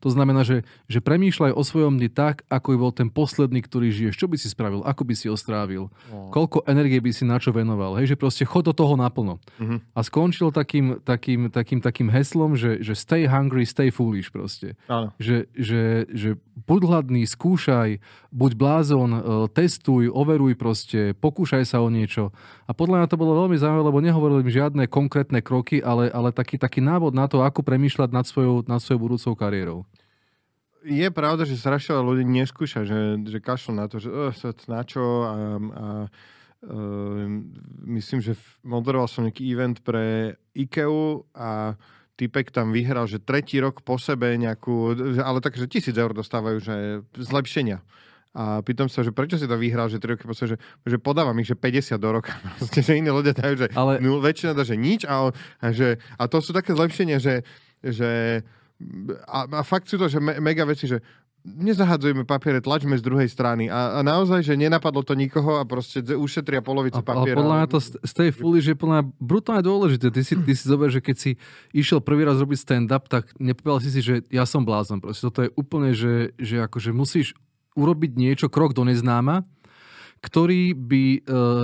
To 0.01 0.09
znamená, 0.13 0.45
že, 0.45 0.63
že 0.85 1.01
premýšľaj 1.01 1.53
o 1.53 1.63
svojom 1.65 1.97
dni 1.97 2.09
tak, 2.13 2.45
ako 2.47 2.67
by 2.73 2.77
bol 2.77 2.91
ten 2.93 3.09
posledný, 3.09 3.63
ktorý 3.65 3.89
žiješ. 3.89 4.15
Čo 4.19 4.27
by 4.29 4.37
si 4.37 4.47
spravil? 4.51 4.85
Ako 4.85 5.01
by 5.07 5.13
si 5.17 5.25
ho 5.31 5.35
strávil? 5.35 5.89
Oh. 6.13 6.29
Koľko 6.29 6.67
energie 6.69 7.01
by 7.01 7.11
si 7.15 7.25
na 7.25 7.41
čo 7.41 7.49
venoval? 7.49 7.97
Hej, 7.97 8.13
že 8.13 8.19
proste 8.19 8.45
chod 8.45 8.69
do 8.69 8.73
toho 8.75 8.99
naplno. 8.99 9.39
Uh-huh. 9.57 9.79
A 9.95 9.99
skončil 10.03 10.51
takým, 10.53 11.01
takým, 11.01 11.49
takým, 11.49 11.79
takým 11.79 12.09
heslom, 12.11 12.53
že, 12.59 12.83
že 12.83 12.93
stay 12.93 13.25
hungry, 13.25 13.63
stay 13.63 13.89
foolish 13.89 14.29
proste. 14.29 14.75
Áno. 14.91 15.15
Že, 15.17 15.47
že, 15.55 15.81
že 16.11 16.29
buď 16.67 16.81
hladný, 16.83 17.23
skúšaj, 17.23 18.03
buď 18.35 18.51
blázon, 18.59 19.11
e, 19.15 19.21
testuj, 19.55 20.11
overuj 20.11 20.59
proste, 20.59 21.15
pokúšaj 21.15 21.63
sa 21.63 21.79
o 21.79 21.87
niečo. 21.87 22.35
A 22.67 22.75
podľa 22.75 23.01
mňa 23.03 23.07
to 23.07 23.19
bolo 23.19 23.47
veľmi 23.47 23.55
zaujímavé, 23.55 23.83
lebo 23.87 24.03
nehovorili 24.03 24.43
im 24.43 24.51
žiadne 24.51 24.83
konkrétne 24.91 25.39
kroky, 25.39 25.79
ale, 25.79 26.11
ale 26.11 26.35
taký, 26.35 26.59
taký 26.59 26.83
návod 26.83 27.15
na 27.15 27.31
to, 27.31 27.41
ako 27.41 27.63
premýšľať 27.63 28.09
nad 28.11 28.27
svojou, 28.27 28.67
nad 28.67 28.83
svojou 28.83 28.99
budúcou 28.99 29.33
kariérou 29.33 29.86
je 30.87 31.07
pravda, 31.11 31.43
že 31.43 31.59
strašne 31.59 31.99
ľudí 31.99 32.23
neskúša, 32.23 32.87
že, 32.87 33.19
že 33.27 33.43
kašľú 33.43 33.71
na 33.75 33.85
to, 33.91 33.99
že 33.99 34.07
uh, 34.07 34.31
na 34.71 34.81
čo 34.87 35.03
a, 35.27 35.35
a 35.59 35.85
uh, 36.07 37.25
myslím, 37.83 38.23
že 38.23 38.39
moderoval 38.63 39.11
som 39.11 39.27
nejaký 39.27 39.43
event 39.51 39.83
pre 39.83 40.39
IKEA 40.55 41.27
a 41.35 41.75
typek 42.17 42.49
tam 42.49 42.73
vyhral, 42.73 43.05
že 43.05 43.21
tretí 43.21 43.61
rok 43.61 43.85
po 43.85 44.01
sebe 44.01 44.33
nejakú, 44.39 44.97
ale 45.21 45.37
tak, 45.37 45.53
že 45.53 45.69
tisíc 45.69 45.93
eur 45.93 46.17
dostávajú, 46.17 46.57
že 46.57 46.75
zlepšenia. 47.13 47.83
A 48.37 48.61
pýtam 48.61 48.85
sa, 48.85 49.01
že 49.01 49.09
prečo 49.09 49.33
si 49.37 49.49
to 49.49 49.57
vyhral, 49.57 49.89
že 49.89 49.97
3 49.97 50.13
roky 50.13 50.25
po 50.29 50.37
sebe, 50.37 50.53
že, 50.53 50.57
že 50.85 50.97
podávam 51.01 51.33
ich, 51.41 51.49
že 51.49 51.57
50 51.57 51.97
do 51.97 52.09
roka. 52.21 52.37
Proste, 52.61 52.85
že 52.85 52.93
iní 52.97 53.09
ľudia 53.09 53.33
dajú, 53.33 53.65
že 53.65 53.67
ale... 53.73 53.97
nul, 53.97 54.21
väčšina 54.21 54.53
dá, 54.53 54.61
že 54.61 54.77
nič. 54.77 55.09
A, 55.09 55.33
a, 55.33 55.67
že, 55.73 55.97
a 56.21 56.23
to 56.29 56.37
sú 56.37 56.53
také 56.53 56.77
zlepšenia, 56.77 57.17
že, 57.17 57.41
že 57.81 58.41
a, 59.25 59.49
a 59.49 59.61
fakt 59.65 59.89
sú 59.89 59.97
to, 59.97 60.05
že 60.05 60.21
me, 60.21 60.37
mega 60.37 60.65
veci, 60.65 60.85
že 60.85 61.01
nezahadzujeme 61.47 62.27
papiere, 62.27 62.59
tlačme 62.59 62.99
z 62.99 63.03
druhej 63.03 63.31
strany. 63.31 63.71
A, 63.71 63.97
a 63.97 63.99
naozaj, 64.03 64.43
že 64.43 64.59
nenapadlo 64.59 64.99
to 64.99 65.15
nikoho 65.15 65.61
a 65.61 65.63
proste 65.63 66.03
ušetria 66.03 66.59
polovicu 66.59 66.99
papiera. 66.99 67.39
Ale 67.39 67.39
podľa 67.39 67.55
mňa 67.63 67.67
to 67.71 67.79
z 67.79 68.13
tej 68.13 68.29
fully, 68.35 68.59
že 68.59 68.75
podľa 68.75 68.93
mňa 68.99 69.05
brutálne 69.15 69.63
dôležité. 69.63 70.11
Ty 70.11 70.21
si, 70.27 70.33
ty 70.35 70.53
si 70.53 70.65
zober, 70.67 70.91
že 70.91 70.99
keď 70.99 71.15
si 71.15 71.31
išiel 71.71 72.03
prvý 72.03 72.27
raz 72.27 72.35
robiť 72.43 72.59
stand-up, 72.59 73.07
tak 73.07 73.31
nepovedal 73.39 73.79
si 73.79 73.89
si, 73.95 74.03
že 74.03 74.27
ja 74.27 74.43
som 74.43 74.67
blázon. 74.67 74.99
Proste 74.99 75.23
toto 75.23 75.39
je 75.47 75.49
úplne, 75.55 75.95
že, 75.95 76.35
že 76.35 76.59
akože 76.67 76.91
musíš 76.91 77.31
urobiť 77.79 78.11
niečo, 78.17 78.51
krok 78.51 78.75
do 78.75 78.83
neznáma 78.83 79.47
ktorý 80.19 80.73
by 80.73 81.05
e, 81.15 81.19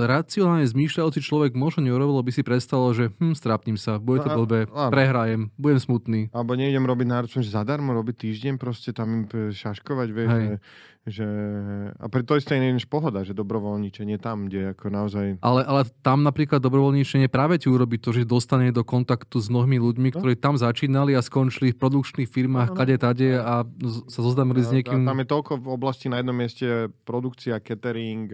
racionálne 0.06 0.66
zmýšľajúci 0.66 1.20
človek 1.20 1.52
možno 1.58 1.86
neurobil, 1.90 2.22
by 2.22 2.32
si 2.32 2.42
predstavil, 2.46 2.90
že 2.94 3.04
hm, 3.18 3.34
strápnim 3.34 3.76
sa, 3.76 3.98
bude 3.98 4.22
to 4.22 4.30
no, 4.30 4.42
blbé, 4.42 4.70
prehrajem, 4.70 5.50
budem 5.58 5.80
smutný. 5.82 6.20
Alebo 6.30 6.54
nejdem 6.54 6.86
robiť 6.86 7.06
náročne, 7.06 7.40
že 7.42 7.52
zadarmo 7.52 7.92
robiť 7.92 8.28
týždeň, 8.28 8.54
proste 8.56 8.94
tam 8.94 9.08
im 9.12 9.24
šaškovať, 9.30 10.08
vieš, 10.14 10.30
že. 11.04 11.28
A 12.00 12.08
pre 12.08 12.24
to 12.24 12.40
isté 12.40 12.56
než 12.56 12.88
pohoda, 12.88 13.28
že 13.28 13.36
dobrovoľničenie 13.36 14.16
tam, 14.16 14.48
kde 14.48 14.72
ako 14.72 14.86
naozaj... 14.88 15.26
Ale, 15.44 15.60
ale 15.60 15.84
tam 16.00 16.24
napríklad 16.24 16.64
dobrovoľničenie 16.64 17.28
práve 17.28 17.60
ti 17.60 17.68
urobi 17.68 18.00
to, 18.00 18.16
že 18.16 18.24
dostane 18.24 18.72
do 18.72 18.80
kontaktu 18.80 19.36
s 19.36 19.52
mnohými 19.52 19.76
ľuďmi, 19.76 20.08
no. 20.10 20.16
ktorí 20.16 20.34
tam 20.40 20.56
začínali 20.56 21.12
a 21.12 21.20
skončili 21.20 21.76
v 21.76 21.80
produkčných 21.80 22.28
firmách, 22.28 22.72
no, 22.72 22.76
kade 22.76 22.96
tade 22.96 23.36
a 23.36 23.68
sa 24.08 24.20
zoznámili 24.24 24.64
s 24.64 24.72
niekým. 24.72 25.04
Tam 25.04 25.20
je 25.20 25.28
toľko 25.28 25.52
v 25.60 25.68
oblasti 25.68 26.08
na 26.08 26.24
jednom 26.24 26.36
mieste 26.36 26.88
produkcia, 27.04 27.60
catering, 27.60 28.32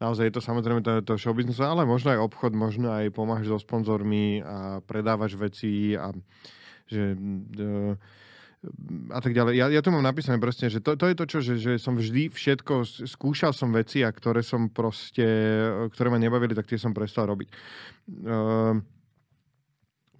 naozaj 0.00 0.32
je 0.32 0.34
to 0.34 0.40
samozrejme 0.40 0.80
to, 0.80 1.04
to 1.04 1.20
showbusiness, 1.20 1.60
ale 1.60 1.84
možno 1.84 2.16
aj 2.16 2.20
obchod, 2.24 2.56
možno 2.56 2.96
aj 2.96 3.12
pomáhaš 3.12 3.52
so 3.52 3.58
sponzormi 3.60 4.40
a 4.40 4.80
predávaš 4.80 5.36
veci 5.36 5.92
a 6.00 6.16
že 6.84 7.16
uh, 7.16 7.96
a 9.12 9.20
tak 9.20 9.36
ďalej. 9.36 9.54
Ja, 9.56 9.66
ja 9.68 9.80
tu 9.84 9.92
mám 9.92 10.04
napísané 10.04 10.40
proste, 10.40 10.68
že 10.72 10.80
to, 10.80 10.96
to 10.96 11.06
je 11.10 11.14
to, 11.14 11.24
čo, 11.28 11.38
že, 11.44 11.54
že 11.60 11.72
som 11.76 11.94
vždy 11.94 12.32
všetko, 12.32 13.04
skúšal 13.06 13.52
som 13.52 13.70
veci 13.70 14.00
a 14.00 14.10
ktoré 14.10 14.40
som 14.40 14.72
proste, 14.72 15.26
ktoré 15.92 16.08
ma 16.08 16.18
nebavili, 16.18 16.56
tak 16.56 16.68
tie 16.68 16.80
som 16.80 16.96
prestal 16.96 17.28
robiť. 17.30 17.48
Uh, 18.24 18.80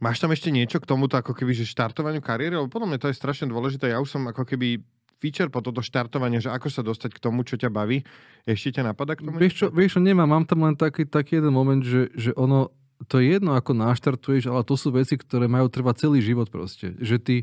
máš 0.01 0.21
tam 0.21 0.33
ešte 0.33 0.53
niečo 0.53 0.81
k 0.81 0.89
tomuto, 0.89 1.17
ako 1.17 1.33
keby, 1.33 1.57
že 1.57 1.69
štartovaniu 1.69 2.21
kariéry? 2.21 2.61
Lebo 2.61 2.69
podľa 2.69 2.95
mňa 2.95 3.01
to 3.01 3.11
je 3.11 3.17
strašne 3.17 3.49
dôležité. 3.49 3.93
Ja 3.93 4.03
už 4.05 4.13
som 4.13 4.29
ako 4.29 4.45
keby 4.45 4.85
feature 5.25 5.49
po 5.49 5.65
toto 5.65 5.81
štartovanie, 5.81 6.45
že 6.45 6.53
ako 6.53 6.69
sa 6.69 6.85
dostať 6.85 7.17
k 7.17 7.23
tomu, 7.23 7.49
čo 7.49 7.57
ťa 7.57 7.73
baví. 7.73 8.05
Ešte 8.45 8.77
ťa 8.81 8.93
napadá 8.93 9.17
k 9.17 9.25
tomu? 9.25 9.41
Vieš 9.41 9.55
čo, 9.57 9.67
vieš 9.73 9.97
čo 9.97 10.01
nemám. 10.05 10.29
Mám 10.29 10.45
tam 10.45 10.69
len 10.69 10.77
taký, 10.77 11.09
taký 11.09 11.41
jeden 11.41 11.57
moment, 11.57 11.81
že, 11.81 12.13
že 12.13 12.37
ono, 12.37 12.69
to 13.09 13.21
je 13.21 13.37
jedno, 13.37 13.57
ako 13.57 13.73
naštartuješ, 13.73 14.53
ale 14.53 14.63
to 14.69 14.77
sú 14.77 14.93
veci, 14.93 15.17
ktoré 15.17 15.49
majú 15.49 15.73
trvať 15.73 16.09
celý 16.09 16.21
život 16.21 16.53
proste. 16.53 16.93
Že 17.01 17.17
ty, 17.25 17.37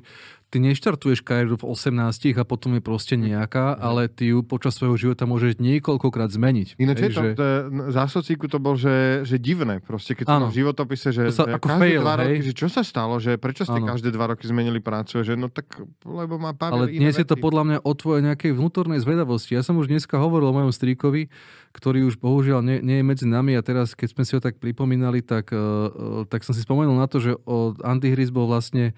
ty 0.52 0.60
neštartuješ 0.60 1.24
kariéru 1.24 1.56
v 1.56 1.64
18 1.64 2.36
a 2.36 2.44
potom 2.44 2.76
je 2.76 2.84
proste 2.84 3.16
nejaká, 3.16 3.80
ale 3.80 4.12
ty 4.12 4.36
ju 4.36 4.44
počas 4.44 4.76
svojho 4.76 5.00
života 5.00 5.24
môžeš 5.24 5.64
niekoľkokrát 5.64 6.28
zmeniť. 6.28 6.76
Ináč 6.76 7.08
je 7.08 7.10
to, 7.16 7.22
že... 7.24 7.30
to, 7.40 7.46
za 7.96 8.06
socíku 8.12 8.52
to 8.52 8.60
bol, 8.60 8.76
že, 8.76 9.24
že 9.24 9.40
divné, 9.40 9.80
proste 9.80 10.12
keď 10.12 10.28
ano. 10.28 10.52
v 10.52 10.60
životopise, 10.60 11.16
že, 11.16 11.32
sa, 11.32 11.48
že 11.48 11.56
ako 11.56 11.68
každé 11.72 11.88
fail, 11.88 12.02
dva 12.04 12.14
hej? 12.20 12.20
roky, 12.20 12.40
že 12.52 12.54
čo 12.54 12.68
sa 12.68 12.84
stalo, 12.84 13.16
že 13.24 13.40
prečo 13.40 13.64
ste 13.64 13.80
ano. 13.80 13.88
každé 13.96 14.12
dva 14.12 14.36
roky 14.36 14.44
zmenili 14.44 14.84
prácu, 14.84 15.24
že 15.24 15.40
no 15.40 15.48
tak, 15.48 15.72
lebo 16.04 16.36
má 16.36 16.52
pár 16.52 16.76
Ale 16.76 16.92
dnes 16.92 17.16
je 17.16 17.24
to 17.24 17.40
podľa 17.40 17.64
mňa 17.64 17.78
o 17.88 17.92
tvojej 17.96 18.22
nejakej 18.28 18.52
vnútornej 18.52 19.00
zvedavosti. 19.00 19.56
Ja 19.56 19.64
som 19.64 19.80
už 19.80 19.88
dneska 19.88 20.20
hovoril 20.20 20.52
o 20.52 20.56
mojom 20.60 20.76
strýkovi, 20.76 21.32
ktorý 21.72 22.04
už 22.12 22.20
bohužiaľ 22.20 22.60
nie, 22.60 22.78
nie 22.84 23.00
je 23.00 23.06
medzi 23.08 23.24
nami 23.24 23.56
a 23.56 23.64
teraz, 23.64 23.96
keď 23.96 24.20
sme 24.20 24.24
si 24.28 24.36
ho 24.36 24.44
tak 24.44 24.60
pripomínali, 24.60 25.24
tak, 25.24 25.56
uh, 25.56 26.28
tak 26.28 26.44
som 26.44 26.52
si 26.52 26.60
spomenul 26.60 27.00
na 27.00 27.08
to, 27.08 27.24
že 27.24 27.40
od 27.48 27.80
Antichrist 27.88 28.36
bol 28.36 28.52
vlastne 28.52 28.92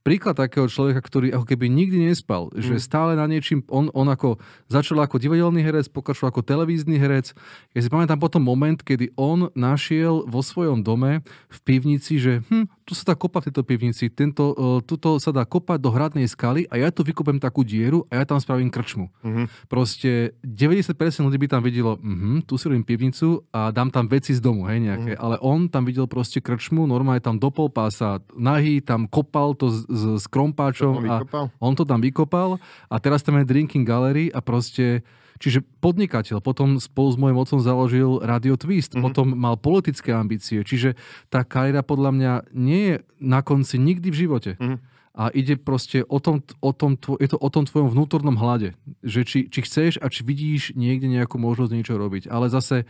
príklad 0.00 0.36
takého 0.36 0.64
človeka, 0.66 1.00
ktorý 1.04 1.36
ako 1.36 1.44
keby 1.44 1.68
nikdy 1.68 2.08
nespal, 2.08 2.48
mm. 2.50 2.64
že 2.64 2.74
stále 2.80 3.12
na 3.16 3.28
niečím, 3.28 3.60
on, 3.68 3.92
on 3.92 4.08
ako 4.08 4.40
začal 4.72 4.96
ako 5.04 5.20
divadelný 5.20 5.60
herec, 5.60 5.92
pokračoval 5.92 6.32
ako 6.32 6.42
televízny 6.42 6.96
herec. 6.96 7.36
Ja 7.76 7.80
si 7.84 7.92
pamätám 7.92 8.16
potom 8.16 8.40
moment, 8.40 8.80
kedy 8.80 9.12
on 9.20 9.52
našiel 9.52 10.24
vo 10.24 10.40
svojom 10.40 10.80
dome 10.80 11.20
v 11.52 11.58
pivnici, 11.62 12.16
že 12.16 12.40
hm, 12.48 12.68
tu 12.90 12.98
sa 12.98 13.06
dá 13.06 13.14
kopať 13.14 13.38
v 13.38 13.46
tejto 13.54 13.62
pivnici, 13.62 14.10
tento, 14.10 14.50
uh, 14.50 14.82
tuto 14.82 15.22
sa 15.22 15.30
dá 15.30 15.46
kopať 15.46 15.78
do 15.78 15.94
hradnej 15.94 16.26
skaly 16.26 16.66
a 16.66 16.74
ja 16.74 16.90
tu 16.90 17.06
vykopem 17.06 17.38
takú 17.38 17.62
dieru 17.62 18.02
a 18.10 18.18
ja 18.18 18.24
tam 18.26 18.42
spravím 18.42 18.66
krčmu. 18.66 19.06
Mm-hmm. 19.22 19.46
Proste 19.70 20.34
90% 20.42 20.98
ľudí 21.22 21.38
by 21.38 21.46
tam 21.46 21.62
videlo, 21.62 22.02
uh-huh, 22.02 22.42
tu 22.42 22.58
si 22.58 22.66
robím 22.66 22.82
pivnicu 22.82 23.46
a 23.54 23.70
dám 23.70 23.94
tam 23.94 24.10
veci 24.10 24.34
z 24.34 24.42
domu, 24.42 24.66
hej, 24.66 24.82
nejaké. 24.82 25.14
Mm-hmm. 25.14 25.22
Ale 25.22 25.38
on 25.38 25.70
tam 25.70 25.86
videl 25.86 26.10
proste 26.10 26.42
krčmu, 26.42 26.90
normálne 26.90 27.22
tam 27.22 27.38
dopol 27.38 27.70
pása 27.70 28.18
nahý, 28.34 28.82
tam 28.82 29.06
kopal 29.06 29.54
to 29.54 29.70
s, 29.70 29.86
s 29.86 30.26
krompáčom 30.26 31.06
a 31.06 31.22
on 31.62 31.78
to 31.78 31.86
tam 31.86 32.02
vykopal 32.02 32.58
a 32.90 32.98
teraz 32.98 33.22
tam 33.22 33.38
je 33.38 33.46
drinking 33.46 33.86
gallery 33.86 34.34
a 34.34 34.42
proste 34.42 35.06
Čiže 35.40 35.64
podnikateľ, 35.80 36.44
potom 36.44 36.76
spolu 36.76 37.08
s 37.08 37.16
môjim 37.16 37.40
otcom 37.40 37.64
založil 37.64 38.20
Radio 38.20 38.60
Twist, 38.60 38.92
mm-hmm. 38.92 39.04
potom 39.08 39.32
mal 39.32 39.56
politické 39.56 40.12
ambície, 40.12 40.60
čiže 40.60 41.00
tá 41.32 41.48
kariéra 41.48 41.80
podľa 41.80 42.10
mňa 42.12 42.32
nie 42.52 42.82
je 42.92 42.96
na 43.24 43.40
konci 43.40 43.80
nikdy 43.80 44.12
v 44.12 44.20
živote. 44.28 44.52
Mm-hmm. 44.60 44.78
A 45.10 45.32
ide 45.34 45.58
proste 45.58 46.06
o 46.06 46.22
tom, 46.22 46.44
o 46.62 46.70
tom, 46.70 46.94
je 46.94 47.28
to 47.28 47.36
o 47.40 47.48
tom 47.50 47.66
tvojom 47.66 47.90
vnútornom 47.90 48.38
hľade. 48.38 48.78
Že 49.02 49.20
či, 49.26 49.38
či 49.50 49.60
chceš 49.66 49.92
a 49.98 50.06
či 50.06 50.22
vidíš 50.22 50.78
niekde 50.78 51.10
nejakú 51.10 51.34
možnosť 51.34 51.72
niečo 51.74 51.98
robiť. 51.98 52.30
Ale 52.30 52.46
zase 52.46 52.86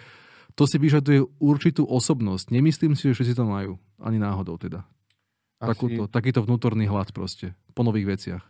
to 0.53 0.69
si 0.69 0.77
vyžaduje 0.77 1.25
určitú 1.41 1.89
osobnosť. 1.89 2.53
Nemyslím 2.53 2.93
si, 2.93 3.11
že 3.11 3.17
všetci 3.17 3.35
to 3.41 3.49
majú. 3.49 3.73
Ani 3.97 4.21
náhodou 4.21 4.61
teda. 4.61 4.85
Takúto, 5.59 6.13
takýto 6.13 6.45
vnútorný 6.45 6.85
hlad 6.93 7.09
proste. 7.17 7.57
Po 7.73 7.85
nových 7.89 8.21
veciach. 8.21 8.50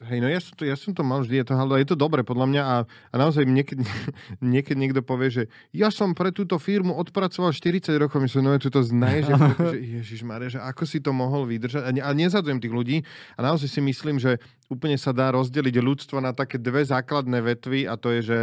Hej, 0.00 0.24
no 0.24 0.32
ja 0.32 0.40
som 0.40 0.56
to, 0.56 0.64
ja 0.64 0.80
som 0.80 0.96
to 0.96 1.04
mal 1.04 1.20
vždy, 1.20 1.44
je 1.44 1.52
to, 1.52 1.54
je 1.76 1.88
to 1.92 1.92
dobre 1.92 2.24
podľa 2.24 2.46
mňa 2.48 2.62
a, 2.64 2.76
a 2.88 3.14
naozaj 3.20 3.44
niekedy, 3.44 3.84
niekedy 4.40 4.80
niekto 4.80 5.04
povie, 5.04 5.28
že 5.28 5.42
ja 5.76 5.92
som 5.92 6.16
pre 6.16 6.32
túto 6.32 6.56
firmu 6.56 6.96
odpracoval 6.96 7.52
40 7.52 7.92
rokov, 8.00 8.24
myslím, 8.24 8.48
no 8.48 8.56
je 8.56 8.72
to 8.72 8.80
znaje, 8.80 9.28
že, 9.28 9.34
že 9.36 9.76
Ježiš 10.00 10.20
že 10.24 10.56
ako 10.56 10.88
si 10.88 11.04
to 11.04 11.12
mohol 11.12 11.44
vydržať 11.44 11.84
a, 11.84 11.90
ne, 11.92 12.00
a 12.00 12.10
nezadujem 12.16 12.64
tých 12.64 12.72
ľudí 12.72 12.96
a 13.36 13.44
naozaj 13.44 13.68
si 13.68 13.80
myslím, 13.84 14.16
že 14.16 14.40
úplne 14.72 14.96
sa 14.96 15.12
dá 15.12 15.28
rozdeliť 15.36 15.76
ľudstvo 15.84 16.16
na 16.24 16.32
také 16.32 16.56
dve 16.56 16.80
základné 16.80 17.36
vetvy 17.44 17.84
a 17.84 18.00
to 18.00 18.08
je, 18.16 18.22
že 18.24 18.40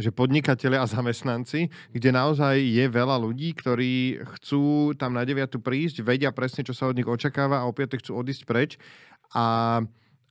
že 0.00 0.08
podnikatele 0.08 0.80
a 0.80 0.88
zamestnanci, 0.88 1.68
kde 1.92 2.10
naozaj 2.16 2.56
je 2.64 2.88
veľa 2.88 3.20
ľudí, 3.20 3.52
ktorí 3.52 4.24
chcú 4.24 4.96
tam 4.96 5.12
na 5.12 5.22
9. 5.22 5.60
prísť, 5.60 6.00
vedia 6.00 6.32
presne, 6.32 6.64
čo 6.64 6.72
sa 6.72 6.88
od 6.88 6.96
nich 6.96 7.04
očakáva 7.04 7.60
a 7.60 7.68
opäť 7.68 8.00
chcú 8.00 8.24
odísť 8.24 8.42
preč. 8.48 8.80
A 9.36 9.84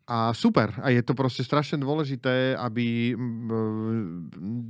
a 0.09 0.33
super. 0.33 0.75
A 0.81 0.89
je 0.89 1.01
to 1.05 1.13
proste 1.13 1.45
strašne 1.45 1.79
dôležité, 1.79 2.57
aby 2.57 3.15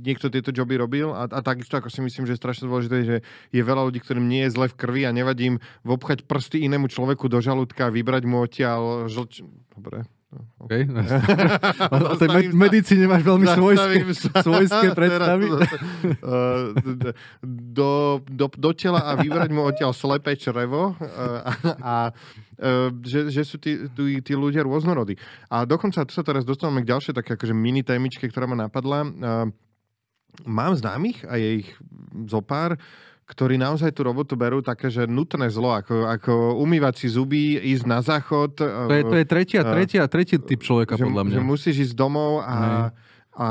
niekto 0.04 0.28
tieto 0.30 0.54
joby 0.54 0.78
robil. 0.78 1.10
A, 1.10 1.26
a 1.26 1.40
takisto, 1.40 1.74
ako 1.74 1.88
si 1.88 2.00
myslím, 2.04 2.28
že 2.28 2.36
je 2.36 2.42
strašne 2.42 2.68
dôležité, 2.68 2.96
že 3.02 3.16
je 3.50 3.62
veľa 3.62 3.88
ľudí, 3.90 3.98
ktorým 3.98 4.28
nie 4.28 4.46
je 4.46 4.54
zle 4.54 4.66
v 4.70 4.78
krvi 4.78 5.02
a 5.08 5.14
nevadí 5.14 5.56
im 5.56 5.60
vobchať 5.82 6.28
prsty 6.28 6.68
inému 6.68 6.86
človeku 6.92 7.26
do 7.26 7.42
žalúdka, 7.42 7.90
vybrať 7.90 8.22
mu 8.28 8.44
odtiaľ 8.44 9.10
žlč... 9.10 9.42
Dobre, 9.72 10.04
Okay. 10.62 10.88
o 11.92 12.16
tej 12.20 12.28
med- 12.32 12.54
medicíne 12.56 13.04
máš 13.04 13.20
veľmi 13.20 13.46
svojské, 13.52 13.98
svojské 14.46 14.86
predstavy. 14.96 15.46
Do, 17.44 18.22
do, 18.24 18.46
do 18.48 18.70
tela 18.72 19.04
a 19.04 19.12
vybrať 19.20 19.50
mu 19.52 19.68
odtiaľ 19.68 19.92
slepé 19.92 20.40
črevo 20.40 20.96
a, 20.96 21.52
a 21.82 21.94
že, 23.04 23.28
že 23.28 23.42
sú 23.44 23.60
tí, 23.60 23.90
tí, 23.92 24.24
tí 24.24 24.32
ľudia 24.32 24.64
rôznorodí. 24.64 25.20
A 25.52 25.68
dokonca 25.68 26.06
tu 26.08 26.12
sa 26.16 26.24
teraz 26.24 26.48
dostávame 26.48 26.80
k 26.80 26.94
ďalšej 26.96 27.14
také 27.18 27.36
akože 27.36 27.52
mini 27.52 27.84
témičke, 27.84 28.24
ktorá 28.30 28.48
ma 28.48 28.56
napadla. 28.56 29.04
Mám 30.48 30.72
známych 30.80 31.28
a 31.28 31.36
je 31.36 31.66
ich 31.66 31.68
zopár, 32.24 32.80
ktorí 33.32 33.56
naozaj 33.56 33.96
tú 33.96 34.04
robotu 34.04 34.36
berú 34.36 34.60
také, 34.60 34.92
že 34.92 35.08
nutné 35.08 35.48
zlo, 35.48 35.72
ako, 35.72 36.04
ako 36.04 36.60
umývať 36.60 37.00
si 37.00 37.08
zuby, 37.08 37.56
ísť 37.56 37.84
na 37.88 38.04
záchod. 38.04 38.60
To 38.60 38.92
je, 38.92 39.02
to 39.08 39.16
je 39.16 39.24
tretia, 39.24 39.64
tretia, 39.64 40.04
tretí 40.04 40.36
typ 40.36 40.60
človeka, 40.60 41.00
že, 41.00 41.08
podľa 41.08 41.22
mňa. 41.24 41.34
Že 41.40 41.42
musíš 41.42 41.76
ísť 41.88 41.94
domov 41.96 42.44
a, 42.44 42.92
a 43.32 43.48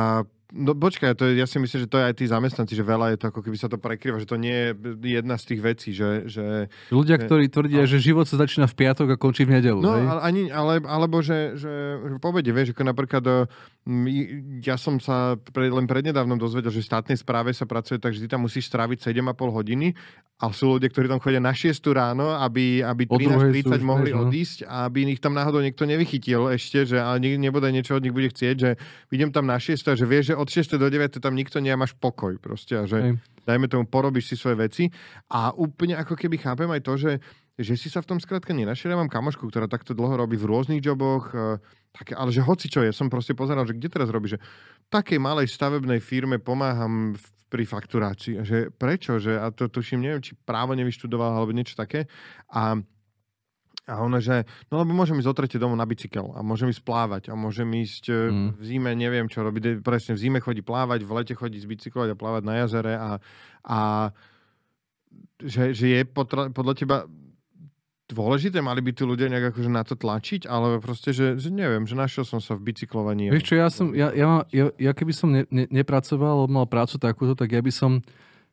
No 0.51 0.75
počkaj, 0.75 1.15
to 1.15 1.31
je, 1.31 1.39
ja 1.39 1.47
si 1.47 1.63
myslím, 1.63 1.87
že 1.87 1.87
to 1.87 1.95
je 1.95 2.05
aj 2.11 2.15
tí 2.19 2.27
zamestnanci, 2.27 2.75
že 2.75 2.83
veľa 2.83 3.15
je 3.15 3.17
to 3.23 3.25
ako 3.31 3.39
keby 3.39 3.55
sa 3.55 3.71
to 3.71 3.79
prekryva, 3.79 4.19
že 4.19 4.27
to 4.27 4.35
nie 4.35 4.51
je 4.51 4.67
jedna 5.15 5.39
z 5.39 5.43
tých 5.47 5.61
vecí, 5.63 5.89
že... 5.95 6.27
že 6.27 6.67
Ľudia, 6.91 7.15
že, 7.15 7.23
ktorí 7.23 7.47
tvrdia, 7.47 7.87
no, 7.87 7.89
že 7.89 8.03
život 8.03 8.27
sa 8.27 8.35
začína 8.35 8.67
v 8.67 8.75
piatok 8.75 9.15
a 9.15 9.17
končí 9.17 9.47
v 9.47 9.55
nedelu. 9.55 9.79
No, 9.79 9.95
hej? 9.95 10.03
ani, 10.11 10.51
ale, 10.51 10.83
alebo 10.83 11.23
že, 11.23 11.55
že, 11.55 11.71
že 12.03 12.17
povede, 12.19 12.51
vieš, 12.51 12.75
ako 12.75 12.83
napríklad 12.83 13.47
ja 14.61 14.75
som 14.77 15.01
sa 15.01 15.39
pre, 15.39 15.71
len 15.71 15.89
prednedávnom 15.89 16.37
dozvedel, 16.37 16.69
že 16.69 16.85
v 16.85 16.89
štátnej 16.91 17.17
správe 17.17 17.49
sa 17.55 17.65
pracuje 17.65 17.97
tak, 17.97 18.13
že 18.13 18.21
ty 18.21 18.27
tam 18.29 18.45
musíš 18.45 18.69
stráviť 18.69 19.09
7,5 19.09 19.33
hodiny 19.39 19.97
a 20.37 20.49
sú 20.53 20.77
ľudia, 20.77 20.89
ktorí 20.89 21.09
tam 21.09 21.17
chodia 21.17 21.41
na 21.41 21.53
6 21.53 21.81
ráno, 21.89 22.33
aby, 22.33 22.85
aby 22.85 23.09
13.30 23.09 23.81
mohli 23.81 24.13
no. 24.13 24.29
odísť 24.29 24.69
a 24.69 24.85
aby 24.85 25.09
ich 25.09 25.21
tam 25.21 25.33
náhodou 25.33 25.65
niekto 25.65 25.85
nevychytil 25.89 26.49
ešte, 26.53 26.85
že 26.85 26.97
ale 27.01 27.21
nebude 27.41 27.69
niečo 27.73 27.97
od 27.97 28.05
nich 28.05 28.13
bude 28.13 28.29
chcieť, 28.29 28.55
že 28.57 28.69
idem 29.09 29.33
tam 29.33 29.49
na 29.49 29.57
6 29.57 29.81
a 29.85 29.93
že 29.97 30.05
vieš, 30.05 30.33
že 30.33 30.35
od 30.41 30.49
6. 30.49 30.81
do 30.81 30.89
9. 30.89 31.21
tam 31.21 31.37
nikto 31.37 31.61
nie 31.61 31.71
máš 31.77 31.93
pokoj 31.93 32.41
proste 32.41 32.73
a 32.81 32.89
že 32.89 32.97
Hej. 32.97 33.13
dajme 33.45 33.69
tomu, 33.69 33.85
porobíš 33.85 34.33
si 34.33 34.35
svoje 34.35 34.57
veci 34.57 34.83
a 35.29 35.53
úplne 35.53 35.93
ako 36.01 36.17
keby 36.17 36.41
chápem 36.41 36.69
aj 36.73 36.81
to, 36.81 36.93
že 36.97 37.11
že 37.61 37.77
si 37.77 37.87
sa 37.93 38.01
v 38.01 38.15
tom 38.15 38.19
skrátka 38.19 38.51
nenašiel. 38.51 38.91
Ja 38.91 38.99
mám 38.99 39.11
kamošku, 39.11 39.45
ktorá 39.47 39.69
takto 39.69 39.93
dlho 39.93 40.17
robí 40.17 40.35
v 40.35 40.49
rôznych 40.49 40.81
joboch, 40.81 41.29
e, 41.31 41.61
také, 41.93 42.17
ale 42.17 42.33
že 42.33 42.41
hoci 42.41 42.67
čo, 42.67 42.81
ja 42.81 42.91
som 42.91 43.07
proste 43.07 43.37
pozeral, 43.37 43.67
že 43.69 43.77
kde 43.77 43.87
teraz 43.91 44.09
robí, 44.09 44.33
že 44.33 44.41
takej 44.89 45.21
malej 45.21 45.51
stavebnej 45.51 46.01
firme 46.01 46.41
pomáham 46.41 47.13
v, 47.13 47.23
pri 47.51 47.63
fakturácii. 47.67 48.41
Že 48.41 48.57
prečo? 48.73 49.21
Že, 49.21 49.37
a 49.37 49.47
to 49.53 49.69
tuším, 49.69 50.01
neviem, 50.01 50.23
či 50.23 50.33
právo 50.33 50.73
nevyštudoval 50.73 51.37
alebo 51.37 51.53
niečo 51.53 51.77
také. 51.77 52.09
A 52.49 52.81
a 53.91 53.99
ona, 53.99 54.23
že 54.23 54.47
no 54.71 54.79
lebo 54.79 54.95
môžem 54.95 55.19
ísť 55.19 55.27
o 55.27 55.35
tretie 55.35 55.59
domov 55.59 55.75
na 55.75 55.83
bicykel 55.83 56.31
a 56.31 56.39
môžem 56.39 56.71
ísť 56.71 56.87
plávať 56.87 57.23
a 57.27 57.35
môžem 57.35 57.67
ísť 57.67 58.03
e, 58.07 58.15
mm. 58.31 58.49
v 58.55 58.63
zime, 58.63 58.91
neviem 58.95 59.27
čo 59.27 59.43
robiť, 59.43 59.83
presne 59.83 60.15
v 60.15 60.21
zime 60.23 60.39
chodí 60.39 60.63
plávať, 60.63 61.03
v 61.03 61.11
lete 61.11 61.35
chodí 61.35 61.59
zbicyklovať 61.59 62.15
a 62.15 62.19
plávať 62.19 62.43
na 62.47 62.53
jazere 62.63 62.93
a, 62.95 63.11
a 63.67 63.79
že, 65.43 65.75
že 65.75 65.85
je 65.91 66.01
potra, 66.07 66.47
podľa 66.47 66.73
teba 66.79 66.97
dôležité, 68.11 68.59
mali 68.59 68.83
by 68.83 68.91
tu 68.91 69.07
ľudia 69.07 69.31
nejak 69.31 69.55
akože 69.55 69.71
na 69.71 69.83
to 69.87 69.95
tlačiť, 69.95 70.45
ale 70.45 70.83
proste, 70.83 71.15
že, 71.15 71.39
že 71.39 71.47
neviem, 71.47 71.87
že 71.87 71.95
našiel 71.95 72.27
som 72.27 72.43
sa 72.43 72.59
v 72.59 72.71
bicyklovaní. 72.71 73.31
Vieš 73.31 73.47
čo, 73.47 73.55
ja 73.55 73.67
som, 73.71 73.95
ja, 73.95 74.11
ja, 74.11 74.43
ja, 74.51 74.67
ja 74.75 74.91
keby 74.91 75.13
som 75.15 75.31
ne, 75.31 75.47
ne, 75.47 75.65
nepracoval, 75.71 76.47
mal 76.51 76.67
prácu 76.67 76.99
takúto, 76.99 77.33
tak 77.33 77.55
ja 77.55 77.63
by 77.63 77.71
som 77.71 78.03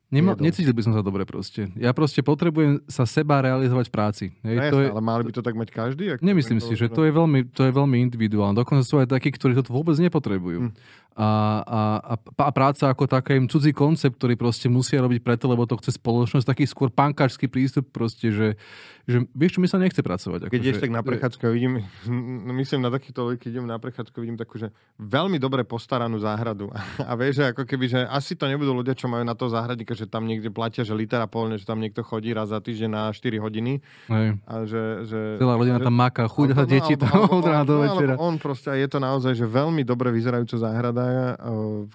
Nema, 0.09 0.33
necítil 0.41 0.73
by 0.73 0.83
som 0.89 0.93
sa 0.97 1.05
dobre 1.05 1.29
proste. 1.29 1.69
Ja 1.77 1.93
proste 1.93 2.25
potrebujem 2.25 2.81
sa 2.89 3.05
seba 3.05 3.45
realizovať 3.45 3.87
v 3.89 3.93
práci. 3.93 4.25
Hej, 4.41 4.57
no, 4.57 4.61
to 4.61 4.65
jasne, 4.65 4.81
je... 4.81 4.89
ale 4.97 5.03
mali 5.05 5.23
by 5.29 5.33
to 5.37 5.43
tak 5.45 5.53
mať 5.53 5.69
každý? 5.69 6.05
Nemyslím 6.25 6.65
si, 6.65 6.73
že 6.81 6.89
to 6.89 7.05
je, 7.05 7.13
veľmi, 7.13 7.53
to 7.53 7.69
je 7.69 7.73
veľmi 7.77 8.01
individuálne. 8.09 8.57
Dokonca 8.57 8.81
sú 8.89 9.05
aj 9.05 9.13
takí, 9.13 9.29
ktorí 9.29 9.53
to 9.61 9.69
vôbec 9.69 10.01
nepotrebujú. 10.01 10.69
Hm. 10.69 10.73
A, 11.19 11.31
a, 11.67 11.81
a, 12.15 12.51
práca 12.55 12.95
ako 12.95 13.11
taká 13.11 13.35
im 13.35 13.51
cudzí 13.51 13.75
koncept, 13.75 14.23
ktorý 14.23 14.39
proste 14.39 14.71
musia 14.71 15.03
robiť 15.03 15.19
preto, 15.19 15.51
lebo 15.51 15.67
to 15.67 15.75
chce 15.83 15.99
spoločnosť, 15.99 16.47
taký 16.47 16.63
skôr 16.63 16.95
pankáčský 16.95 17.51
prístup 17.51 17.91
proste, 17.91 18.31
že, 18.31 18.55
že 19.03 19.27
vieš 19.35 19.59
čo, 19.59 19.61
mi 19.65 19.67
sa 19.67 19.83
nechce 19.83 19.99
pracovať. 19.99 20.47
Keď 20.47 20.63
ideš 20.63 20.79
tak 20.79 20.95
na 20.95 21.03
prechádzku 21.03 21.43
a 21.43 21.51
vidím, 21.51 21.83
no 22.47 22.55
myslím 22.55 22.87
na 22.87 22.95
takýto 22.95 23.35
keď 23.35 23.51
idem 23.51 23.67
na 23.67 23.83
prechádzku, 23.83 24.15
vidím 24.15 24.39
takú, 24.39 24.63
že 24.63 24.71
veľmi 25.03 25.43
dobre 25.43 25.67
postaranú 25.67 26.23
záhradu. 26.23 26.71
A, 27.09 27.19
vieš, 27.19 27.43
že 27.43 27.45
ako 27.51 27.67
keby, 27.67 27.85
že 27.91 28.01
asi 28.07 28.39
to 28.39 28.47
nebudú 28.47 28.71
ľudia, 28.71 28.95
čo 28.95 29.11
majú 29.11 29.27
na 29.27 29.35
to 29.35 29.51
záhradníka, 29.51 29.99
že 29.99 30.07
tam 30.07 30.23
niekde 30.23 30.55
platia, 30.55 30.87
že 30.87 30.95
litera 30.95 31.27
polne, 31.27 31.59
že 31.59 31.67
tam 31.67 31.83
niekto 31.83 32.07
chodí 32.07 32.31
raz 32.31 32.55
za 32.55 32.63
týždeň 32.63 32.91
na 32.95 33.03
4 33.11 33.43
hodiny. 33.43 33.83
Hej. 34.07 34.39
A 34.47 34.55
že, 34.69 34.83
že, 35.03 35.21
Celá 35.43 35.59
rodina 35.59 35.83
tam 35.83 35.99
maká, 35.99 36.31
chuť 36.31 36.55
no, 36.55 36.63
deti 36.63 36.95
no, 36.95 37.01
tam 37.03 37.17
od 37.27 37.43
rána 37.43 37.67
do 37.67 37.83
večera. 37.83 38.15
On 38.23 38.39
proste, 38.39 38.71
je 38.71 38.87
to 38.87 39.03
naozaj, 39.03 39.35
že 39.35 39.49
veľmi 39.49 39.83
dobre 39.83 40.15
vyzerajúca 40.15 40.55
záhrada 40.61 41.08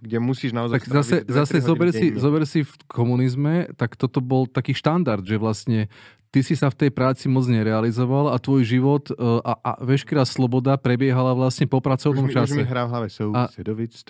kde 0.01 0.17
musíš 0.19 0.51
naozaj... 0.53 0.79
Tak 0.79 0.87
zase, 0.89 1.15
zase 1.27 1.61
zober, 1.61 1.89
si, 1.93 2.13
zober 2.15 2.43
si 2.45 2.63
v 2.63 2.73
komunizme, 2.87 3.71
tak 3.77 3.95
toto 3.95 4.21
bol 4.21 4.47
taký 4.49 4.73
štandard, 4.73 5.23
že 5.23 5.37
vlastne 5.41 5.91
ty 6.33 6.41
si 6.41 6.57
sa 6.57 6.73
v 6.73 6.75
tej 6.81 6.89
práci 6.89 7.29
moc 7.29 7.45
nerealizoval 7.45 8.33
a 8.33 8.41
tvoj 8.41 8.65
život 8.65 9.13
e, 9.13 9.13
a, 9.45 9.53
a 9.53 9.71
veškerá 9.85 10.25
sloboda 10.25 10.81
prebiehala 10.81 11.37
vlastne 11.37 11.69
po 11.69 11.77
pracovnom 11.77 12.25
už 12.25 12.29
mi, 12.29 12.33
čase. 12.33 12.57
Už 12.57 12.65
mi 12.65 12.65
hrá 12.65 12.89
v 12.89 12.89
hlave 12.89 13.07
a, 13.37 13.43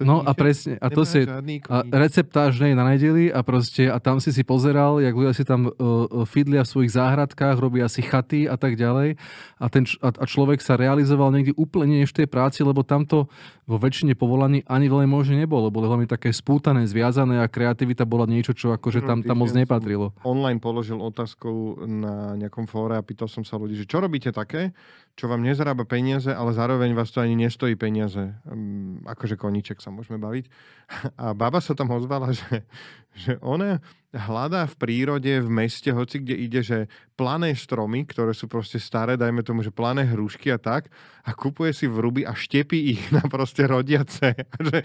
No 0.08 0.24
a 0.24 0.32
presne, 0.32 0.80
a 0.80 0.88
to 0.88 1.04
si 1.04 1.28
a 1.68 1.78
receptáž 1.92 2.64
nej 2.64 2.72
na 2.72 2.88
nedeli 2.88 3.28
a 3.28 3.44
proste 3.44 3.92
a 3.92 4.00
tam 4.00 4.24
si 4.24 4.32
si 4.32 4.48
pozeral, 4.48 5.04
jak 5.04 5.12
ľudia 5.12 5.36
si 5.36 5.44
tam 5.44 5.68
uh, 5.68 6.24
fidlia 6.24 6.64
v 6.64 6.72
svojich 6.72 6.96
záhradkách, 6.96 7.60
robia 7.60 7.92
si 7.92 8.00
chaty 8.00 8.48
a 8.48 8.56
tak 8.56 8.80
ďalej 8.80 9.20
a, 9.60 9.66
ten, 9.68 9.84
a, 10.00 10.16
a 10.16 10.24
človek 10.24 10.64
sa 10.64 10.80
realizoval 10.80 11.28
niekde 11.36 11.52
úplne 11.60 12.00
než 12.00 12.16
v 12.16 12.24
tej 12.24 12.28
práci, 12.32 12.64
lebo 12.64 12.88
tamto 12.88 13.28
vo 13.68 13.76
väčšine 13.76 14.16
povolaní 14.16 14.64
ani 14.72 14.88
veľmi 14.88 15.08
možno 15.12 15.36
nebolo, 15.36 15.68
bolo 15.68 15.92
veľmi 15.92 16.08
také 16.08 16.32
spútané, 16.32 16.88
zviazané 16.88 17.44
a 17.44 17.52
kreativita 17.52 18.08
bola 18.08 18.24
niečo, 18.24 18.56
čo 18.56 18.72
akože 18.72 19.04
tam, 19.04 19.20
tam 19.24 19.44
moc 19.44 19.52
nepatrilo. 19.52 20.16
Online 20.24 20.60
položil 20.64 21.00
otázku 21.00 21.84
na 21.84 22.13
nejakom 22.38 22.66
fóre 22.66 22.96
a 22.98 23.06
pýtal 23.06 23.28
som 23.28 23.42
sa 23.46 23.60
ľudí, 23.60 23.78
že 23.78 23.90
čo 23.90 24.00
robíte 24.02 24.32
také, 24.34 24.72
čo 25.14 25.30
vám 25.30 25.46
nezarába 25.46 25.86
peniaze, 25.86 26.30
ale 26.30 26.56
zároveň 26.56 26.94
vás 26.98 27.14
to 27.14 27.22
ani 27.22 27.38
nestojí 27.38 27.78
peniaze. 27.78 28.34
Um, 28.48 29.04
akože 29.06 29.38
koníček 29.38 29.84
sa 29.84 29.94
môžeme 29.94 30.18
baviť. 30.18 30.46
A 31.22 31.34
baba 31.38 31.62
sa 31.62 31.78
tam 31.78 31.94
ozvala, 31.94 32.34
že, 32.34 32.66
že 33.14 33.38
ona 33.42 33.80
hľadá 34.14 34.70
v 34.70 34.76
prírode, 34.78 35.34
v 35.42 35.50
meste, 35.50 35.90
hoci 35.90 36.22
kde 36.22 36.36
ide, 36.38 36.62
že 36.62 36.78
plané 37.18 37.58
stromy, 37.58 38.06
ktoré 38.06 38.34
sú 38.38 38.46
proste 38.46 38.78
staré, 38.78 39.18
dajme 39.18 39.42
tomu, 39.42 39.66
že 39.66 39.74
plané 39.74 40.06
hrušky 40.06 40.54
a 40.54 40.62
tak, 40.62 40.90
a 41.24 41.32
kupuje 41.32 41.72
si 41.72 41.88
v 41.88 42.04
ruby 42.04 42.22
a 42.28 42.36
štepí 42.36 42.78
ich 42.94 43.02
na 43.16 43.24
proste 43.26 43.64
rodiace. 43.66 44.36
A 44.36 44.58
že 44.60 44.84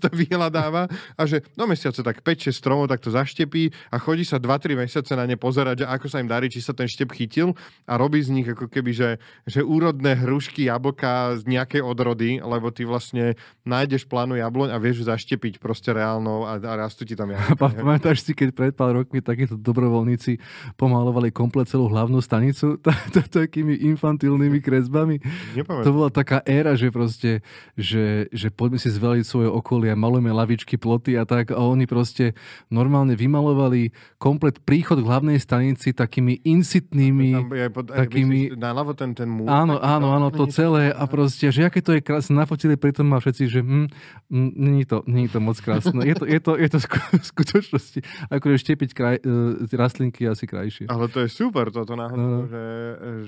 to 0.00 0.08
vyhľadáva 0.14 0.86
a 1.18 1.22
že 1.26 1.42
do 1.58 1.66
mesiace 1.66 2.00
tak 2.00 2.22
5-6 2.22 2.54
stromov 2.54 2.86
tak 2.86 3.02
to 3.02 3.10
zaštepí 3.10 3.74
a 3.90 3.96
chodí 3.98 4.22
sa 4.22 4.38
2-3 4.38 4.86
mesiace 4.86 5.12
na 5.18 5.26
ne 5.26 5.34
pozerať, 5.34 5.84
že 5.84 5.86
ako 5.90 6.06
sa 6.06 6.22
im 6.22 6.30
darí, 6.30 6.46
či 6.48 6.62
sa 6.62 6.72
ten 6.72 6.86
štep 6.86 7.10
chytil 7.12 7.52
a 7.84 7.98
robí 7.98 8.22
z 8.22 8.32
nich 8.32 8.48
ako 8.48 8.70
keby, 8.70 8.92
že, 8.94 9.10
že 9.44 9.60
úrodné 9.60 10.14
hrušky, 10.14 10.70
jablka 10.70 11.42
z 11.42 11.48
nejakej 11.50 11.82
odrody, 11.82 12.38
lebo 12.38 12.70
ty 12.70 12.86
vlastne 12.86 13.34
nájdeš 13.66 14.06
plánu 14.06 14.38
jabloň 14.38 14.70
a 14.72 14.78
vieš 14.78 15.04
zaštepiť 15.10 15.58
proste 15.58 15.90
reálnou 15.90 16.46
a, 16.46 16.56
a 16.56 16.72
rastú 16.78 17.02
ti 17.02 17.18
tam 17.18 17.34
jablka. 17.34 17.68
Pamätáš 17.80 18.26
si, 18.26 18.32
keď 18.36 18.48
pred 18.52 18.72
pár 18.74 18.96
rokmi 18.96 19.22
takíto 19.22 19.54
dobrovoľníci 19.58 20.40
pomalovali 20.74 21.30
komplet 21.30 21.70
celú 21.70 21.88
hlavnú 21.88 22.18
stanicu 22.18 22.76
takými 23.40 23.78
infantilnými 23.94 24.58
kresbami. 24.58 25.22
Nepamätám. 25.54 25.86
To 25.86 25.90
bola 25.94 26.10
taká 26.10 26.42
éra, 26.44 26.74
že 26.74 26.90
proste, 26.90 27.46
že, 27.78 28.26
že 28.34 28.48
poďme 28.50 28.78
si 28.82 28.90
zveliť 28.90 29.24
svoje 29.24 29.48
okolie, 29.48 29.94
malujeme 29.94 30.34
lavičky, 30.34 30.76
ploty 30.76 31.14
a 31.16 31.24
tak 31.24 31.54
a 31.54 31.60
oni 31.60 31.86
proste 31.86 32.34
normálne 32.68 33.14
vymalovali 33.14 33.94
komplet 34.18 34.60
príchod 34.62 35.00
k 35.00 35.08
hlavnej 35.08 35.38
stanici 35.38 35.94
takými 35.94 36.42
insitnými... 36.44 37.28
Tam, 37.34 37.50
ja, 37.54 37.68
pod, 37.70 37.88
takými... 37.90 38.54
Naľavo 38.54 38.92
ten, 38.92 39.14
ten 39.16 39.28
múr, 39.30 39.48
áno, 39.48 39.78
áno, 39.80 40.12
áno, 40.12 40.28
to 40.30 40.46
celé 40.50 40.90
a 40.90 41.04
proste, 41.06 41.48
že 41.50 41.66
aké 41.66 41.80
to 41.80 41.96
je 41.96 42.00
krásne, 42.04 42.36
nafotili 42.36 42.74
pritom 42.74 43.06
ma 43.06 43.18
všetci, 43.18 43.44
že 43.46 43.60
hm, 43.60 43.86
hm, 44.30 44.50
není 44.56 44.82
to, 44.84 45.02
není 45.06 45.28
to 45.28 45.38
moc 45.38 45.56
krásne. 45.60 46.02
Je 46.04 46.14
to, 46.16 46.24
je 46.24 46.40
to, 46.40 46.52
je 46.56 46.68
to 46.68 46.78
v 46.80 46.86
skutočnosti, 47.60 48.00
akože 48.32 48.56
štepiť 48.60 48.90
kraj, 48.96 49.16
uh, 49.22 49.68
rastlinky 49.76 50.26
asi 50.26 50.44
krajšie. 50.48 50.86
Ale 50.88 51.06
to 51.12 51.24
je 51.24 51.28
super 51.28 51.68
toto 51.68 51.94
náhodou, 51.94 52.44
no. 52.44 52.48
že, 52.48 52.66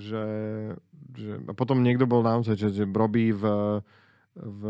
že, 0.00 0.24
že, 1.14 1.32
a 1.46 1.52
potom 1.52 1.84
niekto 1.84 2.08
bol 2.08 2.24
naozaj, 2.24 2.56
že, 2.56 2.68
že 2.72 2.84
robí 2.88 3.30
v, 3.30 3.44
v 4.36 4.62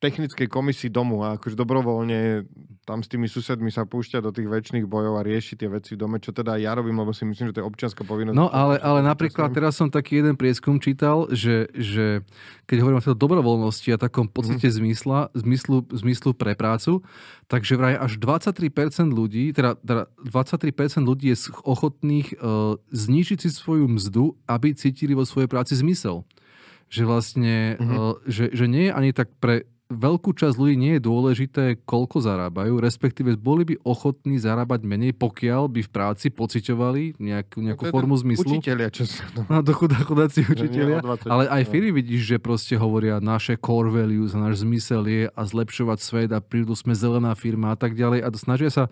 technickej 0.00 0.48
komisii 0.48 0.88
domu 0.88 1.20
a 1.20 1.36
akože 1.36 1.52
dobrovoľne 1.60 2.48
tam 2.88 3.04
s 3.04 3.08
tými 3.12 3.28
susedmi 3.28 3.68
sa 3.68 3.84
púšťa 3.84 4.24
do 4.24 4.32
tých 4.32 4.48
väčšných 4.48 4.88
bojov 4.88 5.20
a 5.20 5.22
rieši 5.22 5.60
tie 5.60 5.68
veci 5.68 5.94
v 5.94 6.00
dome, 6.00 6.16
čo 6.16 6.32
teda 6.32 6.56
ja 6.56 6.72
robím, 6.72 6.96
lebo 6.96 7.12
si 7.12 7.28
myslím, 7.28 7.52
že 7.52 7.60
to 7.60 7.60
je 7.62 7.68
občianská 7.68 8.02
povinnosť. 8.08 8.34
No 8.34 8.48
ale, 8.48 8.80
ale 8.80 9.04
napríklad 9.04 9.52
teraz 9.52 9.76
som 9.76 9.92
taký 9.92 10.24
jeden 10.24 10.40
prieskum 10.40 10.80
čítal, 10.80 11.28
že, 11.28 11.68
že 11.76 12.24
keď 12.64 12.76
hovorím 12.80 12.98
o 12.98 13.04
tejto 13.04 13.20
dobrovoľnosti 13.20 13.88
a 13.92 14.00
takom 14.00 14.26
podstate 14.26 14.72
mm-hmm. 14.72 14.80
zmysla, 14.80 15.18
zmyslu, 15.36 15.76
zmyslu 15.92 16.30
pre 16.32 16.56
prácu, 16.56 17.04
takže 17.52 17.76
vraj 17.76 18.00
až 18.00 18.16
23% 18.16 19.12
ľudí, 19.12 19.52
teda, 19.52 19.76
teda 19.84 20.08
23% 20.24 21.04
ľudí 21.04 21.36
je 21.36 21.52
ochotných 21.62 22.40
uh, 22.40 22.80
znižiť 22.88 23.38
si 23.44 23.48
svoju 23.52 23.84
mzdu, 23.84 24.32
aby 24.48 24.72
cítili 24.72 25.12
vo 25.12 25.28
svojej 25.28 25.46
práci 25.46 25.76
zmysel 25.76 26.24
že 26.90 27.06
vlastne, 27.06 27.78
mm-hmm. 27.78 28.26
že, 28.26 28.44
že 28.50 28.66
nie 28.66 28.90
je 28.90 28.92
ani 28.98 29.14
tak 29.14 29.30
pre 29.38 29.62
veľkú 29.90 30.30
časť 30.32 30.54
ľudí 30.54 30.78
nie 30.78 30.92
je 30.96 31.02
dôležité, 31.02 31.64
koľko 31.82 32.22
zarábajú, 32.22 32.78
respektíve 32.78 33.34
boli 33.34 33.66
by 33.66 33.74
ochotní 33.82 34.38
zarábať 34.38 34.86
menej, 34.86 35.12
pokiaľ 35.18 35.66
by 35.66 35.80
v 35.82 35.90
práci 35.90 36.30
pociťovali 36.30 37.18
nejakú, 37.18 37.58
nejakú 37.58 37.84
no 37.84 37.92
formu 37.92 38.14
zmyslu. 38.14 38.56
Učiteľia, 38.56 38.88
čo 38.94 39.10
sa... 39.10 39.26
No, 39.50 39.66
to 39.66 39.74
chudá, 39.74 39.98
chudáci 40.06 40.46
učiteľia. 40.46 41.02
Ale 41.26 41.50
aj 41.50 41.62
firmy 41.66 41.90
vidíš, 41.90 42.22
že 42.22 42.36
proste 42.38 42.78
hovoria, 42.78 43.18
naše 43.18 43.58
core 43.58 43.90
values, 43.90 44.32
náš 44.32 44.62
zmysel 44.62 45.02
je 45.10 45.22
a 45.26 45.42
zlepšovať 45.42 45.98
svet 45.98 46.30
a 46.30 46.38
prídu 46.38 46.72
sme 46.78 46.94
zelená 46.94 47.34
firma 47.34 47.74
a 47.74 47.76
tak 47.76 47.98
ďalej. 47.98 48.22
A 48.22 48.28
snažia 48.38 48.70
sa 48.70 48.84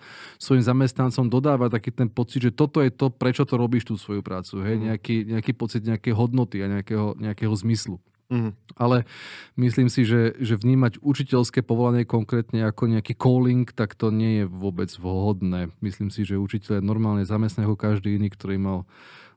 svojim 0.42 0.66
zamestnancom 0.66 1.30
dodávať 1.30 1.78
taký 1.78 1.90
ten 1.94 2.10
pocit, 2.10 2.50
že 2.50 2.52
toto 2.52 2.82
je 2.82 2.90
to, 2.90 3.14
prečo 3.14 3.46
to 3.46 3.54
robíš 3.54 3.86
tú 3.86 3.94
svoju 3.94 4.20
prácu. 4.26 4.58
Hej? 4.66 4.74
Mm. 4.74 4.82
Nejaký, 4.90 5.16
nejaký 5.30 5.52
pocit 5.54 5.86
nejakej 5.86 6.12
hodnoty 6.18 6.58
a 6.60 6.66
nejakého, 6.66 7.14
nejakého 7.22 7.54
zmyslu. 7.54 8.02
Mm. 8.28 8.52
Ale 8.76 9.08
myslím 9.56 9.88
si, 9.88 10.04
že, 10.04 10.36
že 10.36 10.60
vnímať 10.60 11.00
učiteľské 11.00 11.64
povolanie 11.64 12.04
konkrétne 12.04 12.68
ako 12.68 12.92
nejaký 12.92 13.16
calling, 13.16 13.64
tak 13.72 13.96
to 13.96 14.12
nie 14.12 14.44
je 14.44 14.44
vôbec 14.44 14.92
vhodné. 15.00 15.72
Myslím 15.80 16.12
si, 16.12 16.28
že 16.28 16.36
učiteľ 16.36 16.78
je 16.78 16.84
normálne 16.84 17.24
zamestnaný 17.24 17.72
ako 17.72 17.80
každý 17.80 18.20
iný, 18.20 18.28
ktorý 18.28 18.60
mal 18.60 18.78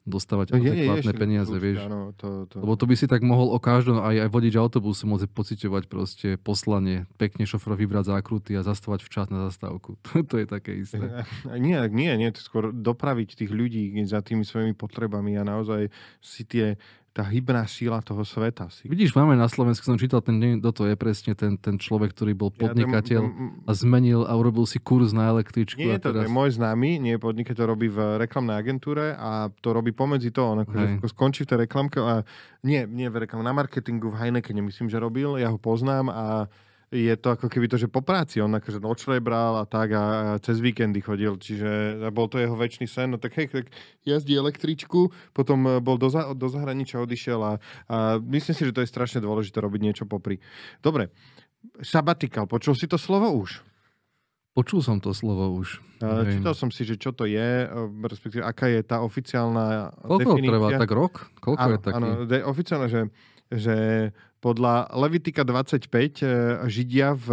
dostávať 0.01 0.57
no, 0.57 0.57
adekvátne 0.57 1.13
peniaze, 1.13 1.53
vieš. 1.61 1.85
Áno, 1.85 2.09
to, 2.17 2.49
to... 2.49 2.57
Lebo 2.57 2.73
to 2.73 2.89
by 2.89 2.95
si 2.97 3.05
tak 3.05 3.21
mohol 3.21 3.53
o 3.53 3.61
každom, 3.61 4.01
aj, 4.01 4.25
aj 4.25 4.29
vodič 4.33 4.57
autobusu 4.57 5.05
môže 5.05 5.29
pociťovať 5.29 5.83
proste 5.85 6.27
poslanie, 6.41 7.05
pekne 7.21 7.45
šofra 7.45 7.77
vybrať 7.77 8.17
zákruty 8.17 8.57
a 8.57 8.65
zastavať 8.65 9.05
včas 9.05 9.29
na 9.29 9.45
zastávku. 9.45 10.01
to 10.29 10.41
je 10.41 10.45
také 10.49 10.81
isté. 10.81 10.97
Nie, 11.61 11.85
nie, 11.85 12.09
nie, 12.17 12.29
skôr 12.33 12.73
dopraviť 12.73 13.45
tých 13.45 13.51
ľudí 13.53 13.93
za 14.09 14.25
tými 14.25 14.41
svojimi 14.41 14.73
potrebami 14.73 15.37
a 15.37 15.45
naozaj 15.45 15.93
si 16.17 16.41
tie 16.49 16.81
tá 17.11 17.27
hybná 17.27 17.67
síla 17.67 17.99
toho 17.99 18.23
sveta. 18.23 18.71
Si. 18.71 18.87
Vidíš, 18.87 19.11
máme 19.19 19.35
na 19.35 19.51
Slovensku, 19.51 19.83
som 19.83 19.99
čítal 19.99 20.23
ten 20.23 20.39
deň, 20.39 20.63
je 20.63 20.95
presne 20.95 21.35
ten, 21.35 21.59
ten 21.59 21.75
človek, 21.75 22.15
ktorý 22.15 22.31
bol 22.31 22.55
podnikateľ 22.55 23.21
ja, 23.21 23.31
a 23.67 23.71
zmenil 23.75 24.23
a 24.23 24.31
urobil 24.31 24.63
si 24.63 24.79
kurz 24.79 25.11
na 25.11 25.27
električku. 25.27 25.75
Nie 25.75 25.99
je 25.99 26.07
to, 26.07 26.15
teraz... 26.15 26.23
je 26.23 26.31
môj 26.31 26.55
známy, 26.55 27.03
nie 27.03 27.19
je 27.19 27.21
podnikateľ, 27.21 27.63
robí 27.67 27.91
v 27.91 28.15
reklamnej 28.15 28.55
agentúre 28.55 29.19
a 29.19 29.51
to 29.59 29.75
robí 29.75 29.91
pomedzi 29.91 30.31
to, 30.31 30.55
on 30.55 30.63
akože 30.63 31.03
skončí 31.11 31.43
v 31.43 31.49
tej 31.51 31.57
reklamke 31.67 31.99
a 31.99 32.23
nie, 32.63 32.87
nie 32.87 33.11
v 33.11 33.27
reklamke, 33.27 33.43
na 33.43 33.51
marketingu 33.51 34.07
v 34.07 34.15
Heinekene 34.15 34.63
myslím, 34.63 34.87
že 34.87 34.95
robil, 34.95 35.35
ja 35.35 35.51
ho 35.51 35.59
poznám 35.59 36.07
a 36.07 36.47
je 36.91 37.15
to 37.15 37.31
ako 37.31 37.47
keby 37.47 37.71
to, 37.71 37.79
že 37.79 37.87
po 37.87 38.03
práci 38.03 38.43
on 38.43 38.51
akože 38.51 38.83
nočle 38.83 39.23
bral 39.23 39.63
a 39.63 39.65
tak 39.65 39.95
a 39.95 40.03
cez 40.43 40.59
víkendy 40.59 40.99
chodil, 40.99 41.39
čiže 41.39 42.03
bol 42.11 42.27
to 42.27 42.35
jeho 42.35 42.59
väčší 42.59 42.83
sen, 42.83 43.15
no 43.15 43.17
tak 43.17 43.31
hej, 43.39 43.47
tak 43.47 43.71
jazdí 44.03 44.35
električku, 44.35 45.07
potom 45.31 45.63
e, 45.63 45.71
bol 45.79 45.95
do, 45.95 46.11
za, 46.11 46.35
do 46.35 46.51
zahraničia 46.51 46.99
odišiel 46.99 47.39
a, 47.39 47.53
a 47.87 48.19
myslím 48.19 48.55
si, 48.55 48.67
že 48.67 48.75
to 48.75 48.83
je 48.83 48.91
strašne 48.91 49.23
dôležité 49.23 49.63
robiť 49.63 49.81
niečo 49.81 50.03
popri. 50.03 50.43
Dobre, 50.83 51.15
sabatikal, 51.79 52.43
počul 52.43 52.75
si 52.75 52.91
to 52.91 52.99
slovo 52.99 53.31
už? 53.39 53.70
Počul 54.51 54.83
som 54.83 54.99
to 54.99 55.15
slovo 55.15 55.47
už. 55.55 55.79
Uh, 56.03 56.27
čítal 56.27 56.51
som 56.51 56.67
si, 56.67 56.83
že 56.83 56.99
čo 56.99 57.15
to 57.15 57.23
je, 57.23 57.49
e, 57.63 57.67
respektíve 58.03 58.43
aká 58.43 58.67
je 58.67 58.83
tá 58.83 58.99
oficiálna 58.99 59.95
Koľko 60.03 60.33
definícia. 60.35 60.51
trvá? 60.51 60.67
Tak 60.75 60.91
rok? 60.91 61.13
Koľko 61.39 61.61
áno, 61.61 61.71
je 61.71 61.79
taký? 61.79 61.95
Áno, 61.95 62.09
de- 62.27 62.43
oficiálne, 62.43 62.87
že, 62.91 63.01
že 63.47 63.75
podľa 64.43 64.91
Levitika 64.97 65.47
25 65.47 65.87
e, 65.87 66.27
Židia 66.67 67.15
v 67.15 67.27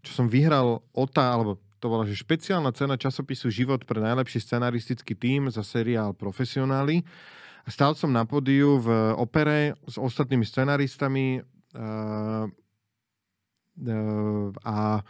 čo 0.00 0.16
som 0.16 0.28
vyhral 0.28 0.80
OTA, 0.96 1.36
alebo 1.36 1.60
to 1.84 1.92
bola 1.92 2.08
že 2.08 2.16
špeciálna 2.16 2.72
cena 2.72 2.96
časopisu 2.96 3.52
Život 3.52 3.84
pre 3.84 4.00
najlepší 4.00 4.40
scenaristický 4.40 5.12
tím 5.12 5.52
za 5.52 5.60
seriál 5.60 6.16
Profesionáli. 6.16 7.04
Stál 7.68 7.92
som 7.92 8.08
na 8.08 8.24
podiu 8.24 8.80
v 8.80 8.88
opere 9.20 9.76
s 9.84 10.00
ostatnými 10.00 10.48
scenaristami 10.48 11.40
uh, 11.40 12.48
uh, 12.48 14.48
a 14.64 15.04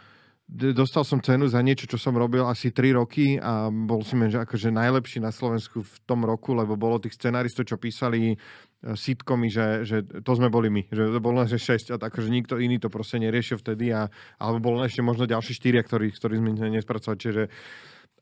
dostal 0.48 1.08
som 1.08 1.24
cenu 1.24 1.48
za 1.48 1.64
niečo, 1.64 1.88
čo 1.88 1.96
som 1.96 2.12
robil 2.12 2.44
asi 2.44 2.68
3 2.68 3.00
roky 3.00 3.40
a 3.40 3.72
bol 3.72 4.04
som 4.04 4.20
že 4.28 4.44
akože 4.44 4.68
najlepší 4.68 5.24
na 5.24 5.32
Slovensku 5.32 5.80
v 5.80 5.96
tom 6.04 6.22
roku, 6.28 6.52
lebo 6.52 6.76
bolo 6.76 7.00
tých 7.00 7.16
scenaristov, 7.16 7.64
čo 7.64 7.80
písali 7.80 8.36
sitcomy, 8.84 9.48
že, 9.48 9.88
že 9.88 9.96
to 10.20 10.32
sme 10.36 10.52
boli 10.52 10.68
my, 10.68 10.84
že 10.92 11.08
to 11.08 11.20
bolo 11.24 11.40
že 11.48 11.56
6 11.56 11.96
a 11.96 11.96
tak, 11.96 12.12
že 12.20 12.28
nikto 12.28 12.60
iný 12.60 12.76
to 12.76 12.92
proste 12.92 13.16
neriešil 13.16 13.56
vtedy 13.56 13.88
a, 13.96 14.12
alebo 14.36 14.72
bolo 14.72 14.84
ešte 14.84 15.00
možno 15.00 15.24
ďalší 15.24 15.56
štyria, 15.56 15.80
ktorí, 15.80 16.12
ktorí 16.12 16.36
sme 16.36 16.52
nespracovali, 16.68 17.18
čiže 17.18 17.42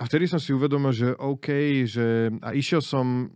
a 0.01 0.09
vtedy 0.09 0.27
som 0.27 0.43
si 0.43 0.51
uvedomil, 0.51 0.91
že 0.91 1.15
OK, 1.15 1.49
že 1.87 2.33
a 2.43 2.57
išiel 2.57 2.83
som, 2.83 3.31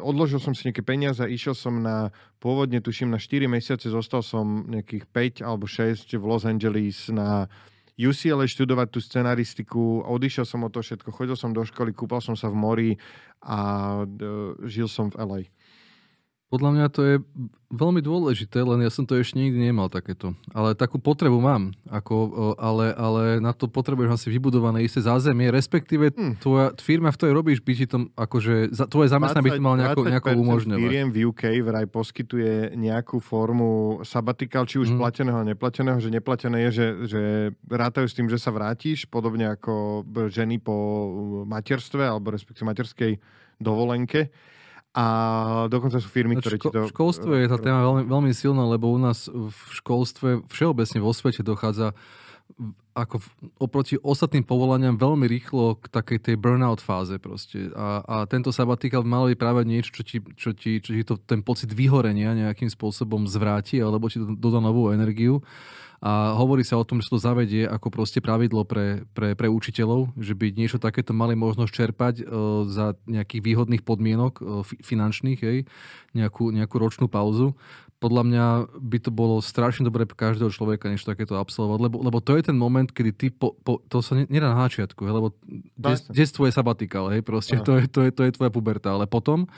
odložil 0.00 0.42
som 0.42 0.50
si 0.50 0.66
nejaké 0.66 0.82
peniaze 0.82 1.22
a 1.22 1.30
išiel 1.30 1.54
som 1.54 1.78
na, 1.78 2.10
pôvodne 2.42 2.82
tuším 2.82 3.14
na 3.14 3.20
4 3.20 3.46
mesiace, 3.46 3.86
zostal 3.86 4.26
som 4.26 4.66
nejakých 4.66 5.06
5 5.42 5.46
alebo 5.46 5.70
6 5.70 6.18
v 6.18 6.24
Los 6.24 6.48
Angeles 6.48 7.12
na 7.14 7.46
UCLA 7.98 8.46
študovať 8.46 8.88
tú 8.94 9.02
scenaristiku, 9.02 10.06
odišiel 10.06 10.46
som 10.46 10.62
od 10.62 10.70
toho 10.70 10.86
všetko, 10.86 11.10
chodil 11.10 11.34
som 11.34 11.50
do 11.50 11.66
školy, 11.66 11.90
kúpal 11.90 12.22
som 12.22 12.38
sa 12.38 12.46
v 12.46 12.54
mori 12.54 12.90
a 13.42 13.58
uh, 14.06 14.54
žil 14.70 14.86
som 14.86 15.10
v 15.10 15.18
LA. 15.18 15.40
Podľa 16.48 16.70
mňa 16.72 16.86
to 16.88 17.00
je 17.04 17.14
veľmi 17.68 18.00
dôležité, 18.00 18.64
len 18.64 18.80
ja 18.80 18.88
som 18.88 19.04
to 19.04 19.20
ešte 19.20 19.36
nikdy 19.36 19.68
nemal 19.68 19.92
takéto. 19.92 20.32
Ale 20.56 20.72
takú 20.72 20.96
potrebu 20.96 21.36
mám, 21.36 21.76
ako, 21.92 22.16
ale, 22.56 22.96
ale 22.96 23.22
na 23.36 23.52
to 23.52 23.68
potrebuješ 23.68 24.16
asi 24.16 24.26
vybudované 24.32 24.80
isté 24.80 25.04
zázemie, 25.04 25.52
respektíve 25.52 26.08
hmm. 26.08 26.40
tvoja 26.40 26.72
firma, 26.80 27.12
v 27.12 27.18
ktorej 27.20 27.34
robíš, 27.36 27.60
by 27.60 27.72
ti 27.76 27.84
to 27.84 28.08
akože, 28.16 28.72
tvoje 28.88 29.12
zamestnanie 29.12 29.44
by 29.44 29.60
to 29.60 29.66
mal 29.68 29.76
nejako, 29.76 30.00
nejako 30.08 30.28
umožňovať. 30.40 30.80
firiem 30.88 31.08
v 31.12 31.28
UK 31.28 31.42
vraj 31.60 31.84
poskytuje 31.84 32.72
nejakú 32.80 33.20
formu 33.20 34.00
sabatikal, 34.08 34.64
či 34.64 34.80
už 34.80 34.96
hmm. 34.96 35.00
plateného, 35.04 35.44
neplateného, 35.44 36.00
že 36.00 36.08
neplatené 36.08 36.64
je, 36.68 36.70
že, 36.72 36.86
že 37.12 37.22
rátajú 37.68 38.08
s 38.08 38.16
tým, 38.16 38.32
že 38.32 38.40
sa 38.40 38.48
vrátiš, 38.48 39.04
podobne 39.04 39.52
ako 39.52 40.00
ženy 40.32 40.64
po 40.64 40.74
materstve, 41.44 42.08
alebo 42.08 42.32
respektíve 42.32 42.72
materskej 42.72 43.20
dovolenke 43.60 44.32
a 44.96 45.04
dokonca 45.68 46.00
sú 46.00 46.08
firmy, 46.08 46.40
ktoré 46.40 46.56
Ško- 46.56 46.64
ti 46.64 46.74
to... 46.74 46.80
Školstvo 46.88 47.32
je 47.36 47.46
tá 47.46 47.58
téma 47.60 47.84
veľmi, 47.84 48.02
veľmi 48.08 48.32
silná, 48.32 48.64
lebo 48.64 48.88
u 48.88 48.98
nás 48.98 49.28
v 49.28 49.52
školstve 49.52 50.48
všeobecne 50.48 50.98
vo 51.04 51.12
svete 51.12 51.44
dochádza 51.44 51.92
ako 52.98 53.22
v, 53.22 53.28
oproti 53.62 53.94
ostatným 54.02 54.42
povolaniam 54.42 54.98
veľmi 54.98 55.30
rýchlo 55.30 55.78
k 55.78 55.86
takej 55.86 56.18
tej 56.18 56.36
burnout 56.40 56.82
fáze 56.82 57.14
proste. 57.22 57.70
A, 57.76 58.02
a 58.02 58.16
tento 58.26 58.50
sabatikal 58.50 59.06
mal 59.06 59.30
byť 59.30 59.38
práve 59.38 59.62
niečo, 59.62 59.94
čo 59.94 60.02
ti, 60.02 60.18
čo, 60.34 60.50
ti, 60.50 60.82
čo 60.82 60.90
ti 60.96 61.02
to, 61.06 61.14
ten 61.22 61.46
pocit 61.46 61.70
vyhorenia 61.70 62.34
nejakým 62.34 62.66
spôsobom 62.66 63.30
zvráti, 63.30 63.78
alebo 63.78 64.10
ti 64.10 64.18
to 64.18 64.34
dodá 64.34 64.58
novú 64.58 64.90
energiu. 64.90 65.44
A 65.98 66.38
hovorí 66.38 66.62
sa 66.62 66.78
o 66.78 66.86
tom, 66.86 67.02
že 67.02 67.10
to 67.10 67.18
zavedie 67.18 67.66
ako 67.66 67.90
proste 67.90 68.22
pravidlo 68.22 68.62
pre, 68.62 69.02
pre, 69.18 69.34
pre 69.34 69.50
učiteľov, 69.50 70.14
že 70.14 70.30
by 70.38 70.54
niečo 70.54 70.78
takéto 70.78 71.10
mali 71.10 71.34
možnosť 71.34 71.72
čerpať 71.74 72.14
e, 72.22 72.24
za 72.70 72.94
nejakých 73.10 73.42
výhodných 73.42 73.82
podmienok 73.82 74.32
e, 74.38 74.42
finančných, 74.78 75.40
hej, 75.42 75.58
nejakú, 76.14 76.54
nejakú 76.54 76.76
ročnú 76.78 77.10
pauzu 77.10 77.58
podľa 77.98 78.22
mňa 78.30 78.44
by 78.78 78.98
to 79.02 79.10
bolo 79.10 79.42
strašne 79.42 79.82
dobré 79.82 80.06
pre 80.06 80.14
každého 80.14 80.54
človeka 80.54 80.86
niečo 80.86 81.10
takéto 81.10 81.34
absolvovať, 81.34 81.78
lebo, 81.82 81.96
lebo 81.98 82.18
to 82.22 82.38
je 82.38 82.46
ten 82.46 82.54
moment, 82.54 82.86
kedy 82.86 83.10
ty, 83.10 83.26
po, 83.34 83.58
po, 83.58 83.82
to 83.90 83.98
sa 83.98 84.14
nedá 84.14 84.54
na 84.54 84.58
začiatku, 84.70 85.02
lebo 85.02 85.34
detstvo 86.10 86.46
je 86.46 86.54
sabatikál, 86.54 87.10
hej, 87.10 87.26
proste, 87.26 87.58
to 87.58 87.74
je, 87.74 87.90
to, 87.90 88.06
je, 88.06 88.10
to 88.14 88.22
je 88.22 88.34
tvoja 88.38 88.54
puberta, 88.54 88.94
ale 88.94 89.10
potom, 89.10 89.50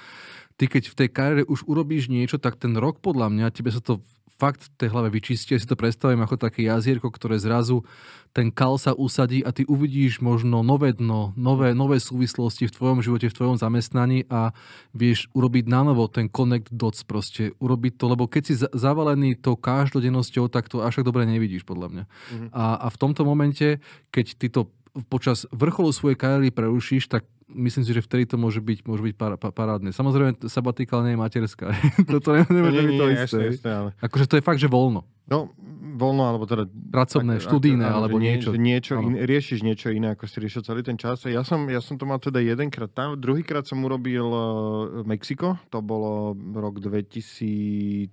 ty 0.57 0.72
keď 0.72 0.88
v 0.88 0.99
tej 1.05 1.09
kariére 1.12 1.43
už 1.45 1.68
urobíš 1.68 2.09
niečo, 2.09 2.41
tak 2.41 2.57
ten 2.57 2.72
rok 2.80 3.05
podľa 3.05 3.28
mňa, 3.28 3.53
tebe 3.53 3.68
sa 3.68 3.84
to 3.84 4.01
fakt 4.41 4.64
v 4.64 4.68
tej 4.80 4.88
hlave 4.88 5.12
vyčistí. 5.12 5.53
Ja 5.53 5.61
si 5.61 5.68
to 5.68 5.76
predstavím 5.76 6.24
ako 6.24 6.41
také 6.41 6.64
jazierko, 6.64 7.12
ktoré 7.12 7.36
zrazu 7.36 7.84
ten 8.32 8.49
kal 8.49 8.78
sa 8.80 8.97
usadí 8.97 9.43
a 9.43 9.51
ty 9.51 9.66
uvidíš 9.66 10.22
možno 10.22 10.62
nové 10.62 10.97
dno, 10.97 11.34
nové, 11.34 11.74
nové 11.74 11.99
súvislosti 12.01 12.70
v 12.70 12.74
tvojom 12.74 12.99
živote, 13.03 13.26
v 13.28 13.36
tvojom 13.36 13.59
zamestnaní 13.59 14.24
a 14.30 14.55
vieš 14.95 15.26
urobiť 15.34 15.66
na 15.66 15.82
novo 15.82 16.07
ten 16.07 16.30
connect 16.30 16.70
dots 16.70 17.03
proste. 17.03 17.53
Urobiť 17.59 17.99
to, 17.99 18.05
lebo 18.09 18.30
keď 18.30 18.43
si 18.47 18.55
zavalený 18.57 19.36
tou 19.36 19.59
každodennosťou, 19.59 20.47
tak 20.49 20.70
to 20.70 20.80
až 20.80 21.03
tak 21.03 21.11
dobre 21.11 21.26
nevidíš 21.26 21.66
podľa 21.66 21.88
mňa. 21.91 22.05
Mm-hmm. 22.07 22.49
A, 22.55 22.64
a 22.80 22.86
v 22.86 22.97
tomto 22.97 23.26
momente, 23.26 23.82
keď 24.14 24.26
ty 24.38 24.47
to 24.47 24.70
počas 25.11 25.47
vrcholu 25.51 25.91
svojej 25.91 26.18
kariéry 26.18 26.51
prerušíš, 26.55 27.11
tak 27.11 27.26
myslím 27.55 27.82
si, 27.84 27.90
že 27.90 28.05
vtedy 28.05 28.24
to 28.26 28.36
môže 28.38 28.62
byť, 28.62 28.86
môže 28.86 29.03
byť 29.03 29.14
par, 29.18 29.32
par, 29.36 29.53
parádne. 29.53 29.90
Samozrejme, 29.90 30.46
sabatikál 30.46 31.03
nie 31.07 31.14
je 31.14 31.20
materská. 31.20 31.74
Toto 32.12 32.34
nemôže 32.48 32.82
byť 32.86 32.94
to 32.96 33.07
isté. 33.11 33.42
Jasne, 33.55 33.70
ale... 33.70 33.90
Akože 34.01 34.26
to 34.30 34.34
je 34.38 34.42
fakt, 34.44 34.61
že 34.62 34.70
voľno. 34.70 35.03
No, 35.30 35.55
voľno, 35.94 36.26
alebo 36.26 36.44
teda... 36.46 36.66
Pracovné, 36.66 37.38
tak, 37.38 37.46
študijné, 37.46 37.86
ak, 37.86 37.94
alebo 37.94 38.16
nie, 38.18 38.34
niečo. 38.34 38.51
niečo 38.57 38.94
in, 38.98 39.14
riešiš 39.14 39.62
niečo 39.62 39.94
iné, 39.94 40.14
ako 40.14 40.26
si 40.26 40.36
riešil 40.42 40.62
celý 40.66 40.82
ten 40.82 40.98
čas. 40.98 41.22
Ja 41.28 41.46
som, 41.46 41.70
ja 41.70 41.78
som 41.78 41.94
to 42.01 42.09
mal 42.09 42.18
teda 42.18 42.42
jedenkrát 42.42 42.90
tam, 42.90 43.14
druhýkrát 43.14 43.62
som 43.62 43.78
urobil 43.86 44.26
uh, 44.26 45.07
Mexiko, 45.07 45.61
to 45.70 45.78
bolo 45.84 46.34
rok 46.34 46.82
2015, 46.82 48.11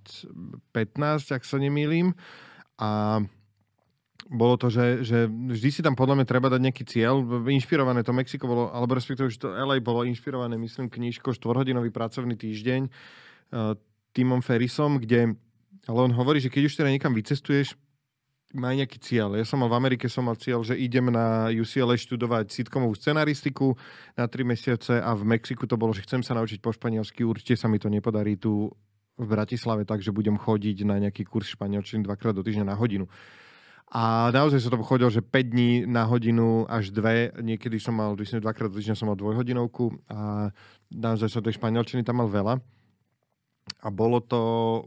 ak 1.34 1.42
sa 1.42 1.56
nemýlim. 1.58 2.14
A 2.78 3.18
bolo 4.28 4.60
to, 4.60 4.68
že, 4.68 5.08
že 5.08 5.18
vždy 5.24 5.68
si 5.72 5.80
tam 5.80 5.96
podľa 5.96 6.20
mňa 6.20 6.26
treba 6.28 6.52
dať 6.52 6.60
nejaký 6.60 6.84
cieľ. 6.84 7.24
Inšpirované 7.48 8.04
to 8.04 8.12
Mexiko 8.12 8.44
bolo, 8.44 8.68
alebo 8.68 8.92
respektíve, 8.92 9.32
že 9.32 9.40
to 9.40 9.56
LA 9.56 9.80
bolo 9.80 10.04
inšpirované, 10.04 10.60
myslím, 10.60 10.92
knižkou 10.92 11.32
4-hodinový 11.32 11.88
pracovný 11.88 12.36
týždeň 12.36 12.80
uh, 12.88 13.72
Timom 14.12 14.44
Ferrisom, 14.44 15.00
kde, 15.00 15.32
ale 15.88 15.98
on 16.04 16.12
hovorí, 16.12 16.44
že 16.44 16.52
keď 16.52 16.68
už 16.68 16.76
teda 16.76 16.92
niekam 16.92 17.16
vycestuješ, 17.16 17.72
má 18.56 18.72
nejaký 18.72 18.96
cieľ. 19.00 19.36
Ja 19.36 19.44
som 19.44 19.60
mal 19.60 19.68
v 19.68 19.76
Amerike 19.76 20.08
som 20.08 20.24
mal 20.24 20.36
cieľ, 20.40 20.64
že 20.64 20.72
idem 20.72 21.12
na 21.12 21.52
UCLA 21.52 22.00
študovať 22.00 22.48
sitcomovú 22.48 22.96
scenaristiku 22.96 23.76
na 24.16 24.24
3 24.24 24.44
mesiace 24.44 24.96
a 24.96 25.12
v 25.12 25.24
Mexiku 25.24 25.68
to 25.68 25.76
bolo, 25.76 25.92
že 25.92 26.04
chcem 26.08 26.24
sa 26.24 26.32
naučiť 26.32 26.64
po 26.64 26.72
španielsky. 26.72 27.28
Určite 27.28 27.60
sa 27.60 27.68
mi 27.68 27.76
to 27.76 27.92
nepodarí 27.92 28.40
tu 28.40 28.72
v 29.18 29.26
Bratislave, 29.26 29.84
takže 29.84 30.16
budem 30.16 30.40
chodiť 30.40 30.88
na 30.88 30.96
nejaký 30.96 31.28
kurz 31.28 31.52
španielčiny 31.52 32.08
dvakrát 32.08 32.32
do 32.32 32.40
týždňa 32.40 32.72
na 32.72 32.76
hodinu. 32.78 33.04
A 33.88 34.28
naozaj 34.28 34.60
som 34.60 34.76
to 34.76 34.84
chodil, 34.84 35.08
že 35.08 35.24
5 35.24 35.48
dní 35.48 35.70
na 35.88 36.04
hodinu 36.04 36.68
až 36.68 36.92
2. 36.92 37.40
Niekedy 37.40 37.80
som 37.80 37.96
mal, 37.96 38.12
dvakrát 38.12 38.68
do 38.68 38.76
týždňa 38.76 38.96
som 39.00 39.08
mal 39.08 39.16
dvojhodinovku 39.16 39.96
a 40.12 40.52
naozaj 40.92 41.32
som 41.32 41.40
tej 41.40 41.56
španielčiny 41.56 42.04
tam 42.04 42.20
mal 42.20 42.28
veľa. 42.28 42.60
A 43.84 43.88
bolo 43.92 44.18
to, 44.18 44.40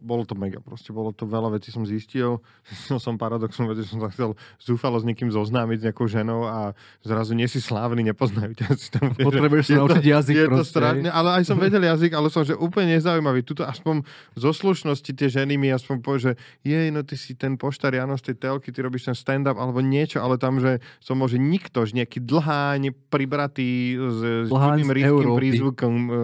bolo 0.04 0.28
to 0.28 0.36
mega, 0.36 0.60
proste 0.60 0.92
bolo 0.92 1.16
to 1.16 1.26
veľa 1.26 1.56
vecí 1.56 1.72
som 1.72 1.88
zistil. 1.88 2.44
som 3.06 3.16
paradoxom, 3.18 3.72
že 3.74 3.88
som 3.88 4.04
sa 4.04 4.10
chcel 4.12 4.36
zúfalo 4.60 5.00
s 5.00 5.06
niekým 5.08 5.32
zoznámiť, 5.32 5.78
s 5.82 5.86
nejakou 5.90 6.08
ženou 6.10 6.46
a 6.46 6.76
zrazu 7.06 7.34
nie 7.34 7.48
si 7.48 7.64
slávny, 7.64 8.06
nepoznajú 8.12 8.58
ťa. 8.58 8.66
Si 8.76 8.90
tam, 8.92 9.14
Potrebuješ 9.16 9.74
sa 9.74 9.84
naučiť 9.84 10.04
jazyk 10.04 10.36
je 10.36 10.46
proste. 10.48 10.60
To 10.60 10.66
strátne, 10.68 11.10
ale 11.10 11.30
aj 11.42 11.44
som 11.48 11.58
vedel 11.58 11.84
jazyk, 11.84 12.12
ale 12.14 12.28
som 12.34 12.42
že 12.42 12.58
úplne 12.58 12.98
nezaujímavý. 12.98 13.46
Tuto 13.46 13.64
aspoň 13.64 14.04
zo 14.36 14.52
slušnosti 14.52 15.12
tie 15.14 15.28
ženy 15.30 15.56
mi 15.56 15.70
aspoň 15.70 15.96
povie, 16.02 16.22
že 16.22 16.34
jej, 16.66 16.90
no 16.90 17.06
ty 17.06 17.16
si 17.16 17.38
ten 17.38 17.56
poštar 17.56 17.94
Jano 17.94 18.18
z 18.18 18.32
tej 18.32 18.50
telky, 18.50 18.74
ty 18.74 18.80
robíš 18.82 19.12
ten 19.12 19.16
stand-up 19.18 19.58
alebo 19.58 19.80
niečo, 19.84 20.20
ale 20.20 20.42
tam, 20.42 20.58
že 20.58 20.82
som 20.98 21.20
môže 21.20 21.38
nikto, 21.38 21.86
že 21.86 21.98
nejaký 21.98 22.24
dlháň 22.24 22.94
pribratý 23.12 23.98
s, 23.98 24.20
s 24.48 24.50
rýchkým 24.50 25.36
prízvukom 25.38 25.94
uh, 26.08 26.16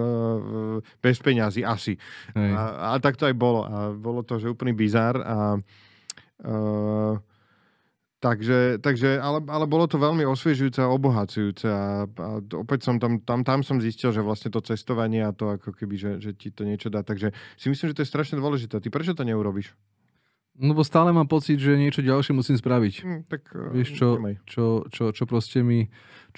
bez 0.98 1.16
peňazí, 1.22 1.62
asi. 1.62 2.00
Hej. 2.34 2.47
A, 2.52 2.94
a 2.94 2.98
tak 3.00 3.16
to 3.16 3.26
aj 3.26 3.34
bolo. 3.36 3.64
A 3.64 3.92
bolo 3.92 4.22
to, 4.22 4.38
že 4.38 4.52
úplný 4.52 4.76
bizar. 4.76 5.16
A, 5.20 5.58
uh, 6.44 7.14
takže, 8.20 8.78
takže 8.78 9.18
ale, 9.18 9.42
ale 9.48 9.64
bolo 9.64 9.86
to 9.86 9.96
veľmi 9.96 10.22
osviežujúce 10.28 10.80
a 10.82 10.92
obohacujúce. 10.92 11.66
A, 11.66 12.04
a 12.06 12.28
opäť 12.58 12.88
som 12.88 13.00
tam, 13.00 13.22
tam, 13.22 13.42
tam 13.42 13.60
som 13.64 13.80
zistil, 13.80 14.10
že 14.10 14.24
vlastne 14.24 14.52
to 14.52 14.60
cestovanie 14.60 15.24
a 15.24 15.34
to 15.34 15.56
ako 15.56 15.74
keby, 15.74 15.94
že, 15.98 16.12
že 16.20 16.30
ti 16.34 16.52
to 16.52 16.68
niečo 16.68 16.92
dá. 16.92 17.00
Takže 17.00 17.34
si 17.58 17.66
myslím, 17.72 17.92
že 17.92 17.96
to 17.98 18.02
je 18.04 18.12
strašne 18.12 18.36
dôležité. 18.38 18.78
Ty 18.78 18.88
prečo 18.92 19.16
to 19.16 19.26
neurobiš? 19.26 19.72
No 20.58 20.74
bo 20.74 20.82
stále 20.82 21.14
mám 21.14 21.30
pocit, 21.30 21.62
že 21.62 21.78
niečo 21.78 22.02
ďalšie 22.02 22.34
musím 22.34 22.58
spraviť. 22.58 22.94
Hm, 23.06 23.20
tak, 23.30 23.46
Vieš, 23.54 23.94
čo, 23.94 24.18
čo, 24.42 24.64
čo, 24.90 25.04
čo 25.14 25.24
proste 25.30 25.62
mi 25.62 25.86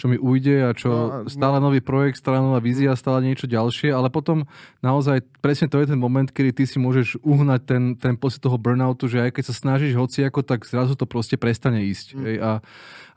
čo 0.01 0.09
mi 0.09 0.17
ujde 0.17 0.57
a 0.65 0.71
čo 0.73 0.89
no, 0.89 1.05
stále 1.29 1.61
no. 1.61 1.69
nový 1.69 1.85
projekt, 1.85 2.25
stále 2.25 2.41
nová 2.41 2.57
vízia, 2.57 2.97
stále 2.97 3.21
niečo 3.21 3.45
ďalšie, 3.45 3.93
ale 3.93 4.09
potom 4.09 4.49
naozaj 4.81 5.21
presne 5.45 5.69
to 5.69 5.77
je 5.77 5.93
ten 5.93 6.01
moment, 6.01 6.25
kedy 6.25 6.57
ty 6.57 6.65
si 6.65 6.81
môžeš 6.81 7.21
uhnať 7.21 7.61
ten, 7.69 7.83
ten 8.01 8.17
pocit 8.17 8.41
toho 8.41 8.57
burnoutu, 8.57 9.13
že 9.13 9.29
aj 9.29 9.37
keď 9.37 9.45
sa 9.53 9.55
snažíš 9.55 10.01
hociako, 10.01 10.41
tak 10.41 10.65
zrazu 10.65 10.97
to 10.97 11.05
proste 11.05 11.37
prestane 11.37 11.85
ísť. 11.85 12.17
Mm. 12.17 12.25
A, 12.41 12.51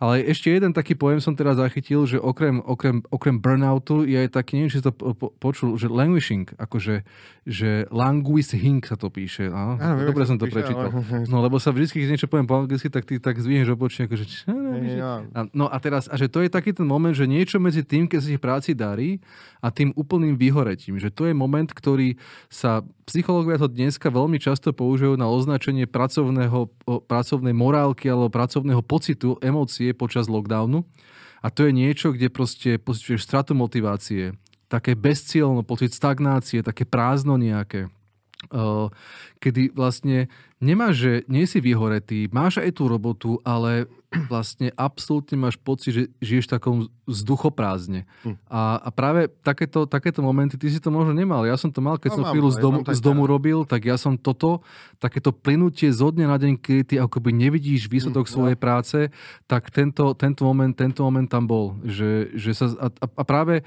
ale 0.04 0.28
ešte 0.28 0.52
jeden 0.52 0.76
taký 0.76 1.00
pojem 1.00 1.24
som 1.24 1.32
teraz 1.32 1.56
zachytil, 1.56 2.04
že 2.04 2.20
okrem, 2.20 2.60
okrem, 2.60 3.00
okrem 3.08 3.40
burnoutu 3.40 4.04
je 4.04 4.20
aj 4.20 4.36
taký, 4.36 4.60
neviem, 4.60 4.72
či 4.76 4.84
si 4.84 4.86
to 4.86 4.92
po, 4.92 5.32
počul, 5.32 5.80
že 5.80 5.88
languishing, 5.88 6.52
akože 6.60 7.08
že 7.44 7.88
languishing 7.92 8.84
sa 8.84 9.00
to 9.00 9.12
píše. 9.12 9.52
Áno? 9.52 9.76
Áno, 9.80 10.04
Dobre 10.04 10.28
som 10.28 10.36
to 10.36 10.48
píše, 10.48 10.60
prečítal. 10.60 10.92
Ale... 10.92 11.28
No 11.32 11.40
lebo 11.40 11.60
sa 11.60 11.72
vždy, 11.72 11.92
keď 11.92 12.12
niečo 12.16 12.28
poviem 12.28 12.48
po 12.48 12.60
anglicky, 12.60 12.88
tak 12.92 13.08
ty 13.08 13.20
tak 13.20 13.40
zvihneš 13.40 13.76
obočne, 13.76 14.08
akože... 14.08 14.52
No 15.56 15.68
a 15.68 15.78
teraz, 15.80 16.12
a 16.12 16.16
že 16.20 16.28
to 16.28 16.44
je 16.44 16.52
taký 16.52 16.73
ten 16.74 16.90
moment, 16.90 17.14
že 17.14 17.30
niečo 17.30 17.62
medzi 17.62 17.86
tým, 17.86 18.10
keď 18.10 18.20
sa 18.20 18.30
ti 18.34 18.40
práci 18.42 18.72
darí 18.74 19.22
a 19.62 19.70
tým 19.70 19.94
úplným 19.94 20.36
vyhoretím, 20.36 20.98
že 20.98 21.14
to 21.14 21.30
je 21.30 21.38
moment, 21.38 21.70
ktorý 21.70 22.18
sa 22.50 22.82
psychológovia 23.06 23.62
to 23.62 23.70
dneska 23.70 24.10
veľmi 24.10 24.42
často 24.42 24.74
používajú 24.74 25.16
na 25.16 25.30
označenie 25.30 25.86
pracovného, 25.86 26.68
pracovnej 27.08 27.54
morálky 27.54 28.10
alebo 28.10 28.34
pracovného 28.34 28.82
pocitu, 28.82 29.38
emócie 29.40 29.94
počas 29.94 30.26
lockdownu. 30.26 30.82
A 31.44 31.52
to 31.52 31.68
je 31.68 31.76
niečo, 31.76 32.16
kde 32.16 32.32
proste 32.32 32.80
pocituješ 32.80 33.28
stratu 33.28 33.52
motivácie, 33.52 34.32
také 34.72 34.96
bezcielno, 34.96 35.62
pocit 35.62 35.92
stagnácie, 35.92 36.64
také 36.64 36.88
prázdno 36.88 37.36
nejaké. 37.36 37.92
Kedy 39.40 39.72
vlastne 39.72 40.28
nemáš, 40.62 40.94
že 41.00 41.12
nie 41.26 41.46
si 41.48 41.64
vyhoretý, 41.64 42.30
máš 42.30 42.62
aj 42.62 42.78
tú 42.78 42.86
robotu, 42.90 43.42
ale 43.42 43.88
vlastne 44.32 44.70
absolútne 44.78 45.36
máš 45.38 45.58
pocit, 45.58 45.92
že 45.94 46.04
žiješ 46.22 46.46
v 46.50 46.54
takom 46.54 46.76
vzduchoprázdne. 47.04 48.06
Hm. 48.24 48.36
A, 48.48 48.80
a 48.80 48.90
práve 48.94 49.28
takéto, 49.44 49.84
takéto 49.90 50.24
momenty, 50.24 50.56
ty 50.56 50.72
si 50.72 50.80
to 50.80 50.94
možno 50.94 51.12
nemal. 51.12 51.44
Ja 51.44 51.58
som 51.60 51.74
to 51.74 51.84
mal, 51.84 52.00
keď 52.00 52.10
no, 52.14 52.18
som 52.22 52.24
chvíľu 52.32 52.50
z 52.54 52.58
domu, 52.62 52.80
z 52.86 53.02
domu 53.04 53.24
robil, 53.28 53.68
tak 53.68 53.84
ja 53.84 54.00
som 54.00 54.16
toto, 54.16 54.64
takéto 55.02 55.36
plynutie 55.36 55.92
zo 55.92 56.14
dňa 56.14 56.28
na 56.30 56.38
deň, 56.40 56.54
kedy 56.62 56.84
ty 56.86 56.96
akoby 57.02 57.36
nevidíš 57.36 57.92
výsledok 57.92 58.30
hm, 58.30 58.32
svojej 58.32 58.58
ja. 58.58 58.62
práce, 58.62 58.98
tak 59.50 59.68
tento, 59.74 60.16
tento, 60.16 60.42
moment, 60.48 60.72
tento 60.72 61.04
moment 61.04 61.28
tam 61.28 61.44
bol. 61.44 61.76
Že, 61.84 62.12
že 62.38 62.52
sa, 62.56 62.66
a, 62.80 62.88
a 62.94 63.24
práve 63.26 63.66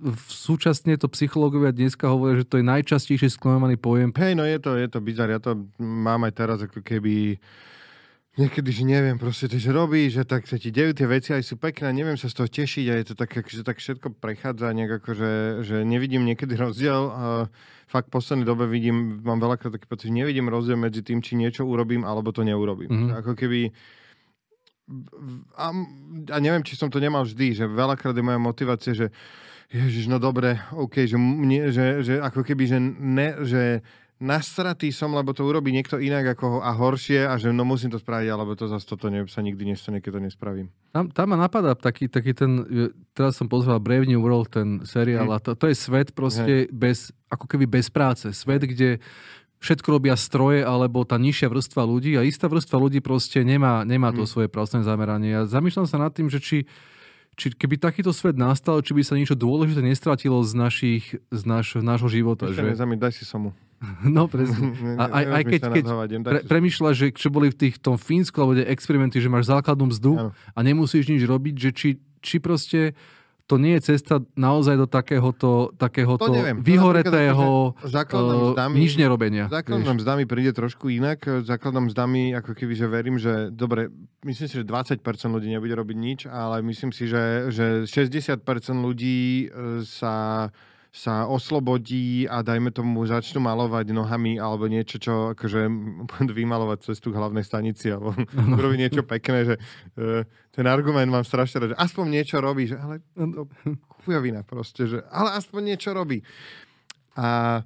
v 0.00 0.24
súčasne 0.32 0.96
to 0.96 1.12
psychológovia 1.12 1.76
dneska 1.76 2.08
hovoria, 2.08 2.40
že 2.40 2.48
to 2.48 2.56
je 2.56 2.64
najčastejšie 2.64 3.28
skloňovaný 3.36 3.76
pojem. 3.76 4.08
Hej, 4.16 4.32
no 4.32 4.48
je 4.48 4.56
to, 4.56 4.80
je 4.80 4.88
to 4.88 4.98
bizar. 5.04 5.28
Ja 5.28 5.36
to 5.36 5.68
mám 5.76 6.24
aj 6.24 6.29
teraz 6.30 6.62
ako 6.64 6.80
keby 6.82 7.38
niekedy, 8.38 8.70
že 8.70 8.84
neviem, 8.86 9.18
proste 9.18 9.50
to, 9.50 9.58
že 9.58 9.74
robí, 9.74 10.06
že 10.06 10.22
tak 10.22 10.46
sa 10.46 10.54
ti 10.54 10.70
dejú 10.70 10.94
tie 10.94 11.06
veci, 11.10 11.34
aj 11.34 11.42
sú 11.42 11.58
pekné, 11.58 11.90
neviem 11.90 12.14
sa 12.14 12.30
z 12.30 12.40
toho 12.40 12.48
tešiť 12.48 12.86
a 12.88 12.94
je 13.02 13.06
to 13.10 13.14
tak, 13.18 13.30
že 13.50 13.66
tak 13.66 13.82
všetko 13.82 14.14
prechádza 14.16 14.70
nejak 14.70 15.02
ako, 15.02 15.10
že, 15.18 15.32
že 15.66 15.76
nevidím 15.82 16.22
niekedy 16.24 16.54
rozdiel 16.54 17.10
a 17.10 17.24
fakt 17.90 18.08
v 18.08 18.14
poslednej 18.14 18.46
dobe 18.46 18.70
vidím, 18.70 19.18
mám 19.26 19.42
veľakrát 19.42 19.74
taký 19.74 19.90
pocit, 19.90 20.08
že 20.08 20.14
nevidím 20.14 20.46
rozdiel 20.46 20.78
medzi 20.78 21.02
tým, 21.02 21.18
či 21.18 21.34
niečo 21.34 21.66
urobím, 21.66 22.06
alebo 22.06 22.30
to 22.30 22.46
neurobím. 22.46 22.88
Mm-hmm. 22.88 23.18
Ako 23.18 23.34
keby 23.34 23.74
a, 25.54 25.70
a 26.34 26.36
neviem, 26.42 26.66
či 26.66 26.74
som 26.74 26.90
to 26.90 26.98
nemal 26.98 27.22
vždy, 27.22 27.54
že 27.54 27.64
veľakrát 27.66 28.14
je 28.14 28.26
moja 28.26 28.40
motivácia, 28.42 28.92
že 28.94 29.06
Ježiš, 29.70 30.10
no 30.10 30.18
dobre, 30.18 30.58
OK, 30.74 31.06
že, 31.06 31.14
nie, 31.14 31.70
že, 31.70 32.02
že 32.02 32.18
ako 32.18 32.42
keby, 32.42 32.64
že, 32.66 32.78
ne, 32.82 33.38
že 33.46 33.62
nasratý 34.20 34.92
som, 34.92 35.16
lebo 35.16 35.32
to 35.32 35.48
urobí 35.48 35.72
niekto 35.72 35.96
inak 35.96 36.36
ako 36.36 36.44
ho 36.44 36.58
a 36.60 36.76
horšie 36.76 37.24
a 37.24 37.40
že 37.40 37.56
no 37.56 37.64
musím 37.64 37.88
to 37.88 37.96
spraviť, 37.96 38.28
alebo 38.28 38.52
to 38.52 38.68
zase 38.68 38.84
toto 38.84 39.08
ne, 39.08 39.24
sa 39.24 39.40
nikdy 39.40 39.72
nestane, 39.72 40.04
keď 40.04 40.20
to 40.20 40.20
nespravím. 40.28 40.68
Tam, 40.92 41.08
tam 41.08 41.32
ma 41.32 41.40
napadá 41.40 41.72
taký, 41.72 42.06
taký 42.06 42.36
ten, 42.36 42.60
teraz 43.16 43.40
som 43.40 43.48
pozval 43.48 43.80
Brave 43.80 44.04
New 44.04 44.20
World, 44.20 44.52
ten 44.52 44.84
seriál, 44.84 45.32
mm. 45.32 45.34
a 45.34 45.38
to, 45.40 45.50
to 45.56 45.72
je 45.72 45.76
svet 45.76 46.12
proste 46.12 46.68
mm. 46.68 46.76
bez, 46.76 47.16
ako 47.32 47.48
keby 47.48 47.64
bez 47.64 47.88
práce. 47.88 48.28
Svet, 48.36 48.60
kde 48.68 49.00
všetko 49.64 49.88
robia 49.88 50.16
stroje 50.20 50.64
alebo 50.64 51.04
tá 51.08 51.16
nižšia 51.16 51.48
vrstva 51.48 51.84
ľudí 51.84 52.16
a 52.20 52.24
istá 52.24 52.48
vrstva 52.48 52.76
ľudí 52.76 53.00
proste 53.00 53.40
nemá, 53.40 53.88
nemá 53.88 54.12
to 54.12 54.28
mm. 54.28 54.30
svoje 54.30 54.48
pracovné 54.52 54.84
zameranie. 54.84 55.32
Ja 55.32 55.48
zamýšľam 55.48 55.88
sa 55.88 55.96
nad 55.96 56.12
tým, 56.12 56.28
že 56.28 56.44
či, 56.44 56.68
či 57.40 57.56
keby 57.56 57.80
takýto 57.80 58.12
svet 58.12 58.36
nastal, 58.36 58.84
či 58.84 58.92
by 58.92 59.00
sa 59.00 59.16
niečo 59.16 59.32
dôležité 59.32 59.80
nestratilo 59.80 60.44
z, 60.44 60.52
našich, 60.52 61.04
z 61.32 61.42
naš, 61.48 61.80
nášho 61.80 62.12
života. 62.12 62.52
Že... 62.52 62.76
Nezami, 62.76 63.00
daj 63.00 63.16
si 63.16 63.24
somu. 63.24 63.56
No 64.16 64.28
presne. 64.28 64.76
A 65.00 65.04
aj, 65.08 65.24
aj 65.24 65.42
keď, 65.44 65.60
keď 65.72 65.84
pre, 66.20 66.38
premyšľaš, 66.44 66.94
že 66.96 67.06
čo 67.16 67.28
boli 67.32 67.48
v 67.48 67.56
tých, 67.56 67.80
tom 67.80 67.96
Fínsku, 67.96 68.36
alebo 68.40 68.56
tie 68.56 68.68
experimenty, 68.68 69.18
že 69.20 69.32
máš 69.32 69.48
základnú 69.48 69.88
mzdu 69.90 70.12
ano. 70.16 70.30
a 70.36 70.58
nemusíš 70.60 71.08
nič 71.08 71.22
robiť, 71.24 71.54
že 71.56 71.70
či, 71.72 71.88
či 72.20 72.36
proste 72.38 72.92
to 73.50 73.58
nie 73.58 73.74
je 73.82 73.90
cesta 73.90 74.22
naozaj 74.38 74.78
do 74.78 74.86
takéhoto, 74.86 75.74
takéhoto 75.74 76.30
to 76.30 76.38
neviem. 76.38 76.62
vyhoretého 76.62 77.74
uh, 77.74 78.54
mzdami, 78.54 78.76
nič 78.78 78.94
nerobenia. 78.94 79.50
Základnom 79.50 79.98
mzdami 79.98 80.22
príde 80.30 80.54
trošku 80.54 80.86
inak. 80.86 81.26
Základnom 81.42 81.90
mzdami, 81.90 82.30
ako 82.38 82.54
keby, 82.54 82.78
že 82.78 82.86
verím, 82.86 83.18
že 83.18 83.50
dobre, 83.50 83.90
myslím 84.22 84.46
si, 84.46 84.54
že 84.54 84.62
20% 84.62 85.02
ľudí 85.34 85.50
nebude 85.50 85.74
robiť 85.74 85.96
nič, 85.98 86.20
ale 86.30 86.62
myslím 86.62 86.94
si, 86.94 87.10
že, 87.10 87.50
že 87.50 87.90
60% 87.90 88.38
ľudí 88.78 89.50
e, 89.50 89.82
sa 89.82 90.46
sa 90.90 91.30
oslobodí 91.30 92.26
a 92.26 92.42
dajme 92.42 92.74
tomu 92.74 93.06
začnú 93.06 93.38
malovať 93.38 93.94
nohami 93.94 94.42
alebo 94.42 94.66
niečo, 94.66 94.98
čo 94.98 95.30
akože 95.38 95.70
vymalovať 96.38 96.90
cestu 96.90 97.14
k 97.14 97.18
hlavnej 97.22 97.46
stanici 97.46 97.94
alebo 97.94 98.10
no. 98.18 98.58
urobiť 98.58 98.78
niečo 98.78 99.02
pekné, 99.06 99.38
že 99.46 99.54
uh, 99.56 100.26
ten 100.50 100.66
argument 100.66 101.06
mám 101.06 101.22
strašne 101.22 101.62
rád, 101.62 101.70
že 101.74 101.78
aspoň 101.78 102.04
niečo 102.10 102.42
robí, 102.42 102.66
že 102.66 102.74
ale 102.74 103.06
to 103.14 103.46
chujovina 104.02 104.42
proste, 104.42 104.90
že 104.90 104.98
ale 105.14 105.38
aspoň 105.38 105.74
niečo 105.74 105.94
robí. 105.94 106.26
A 107.14 107.62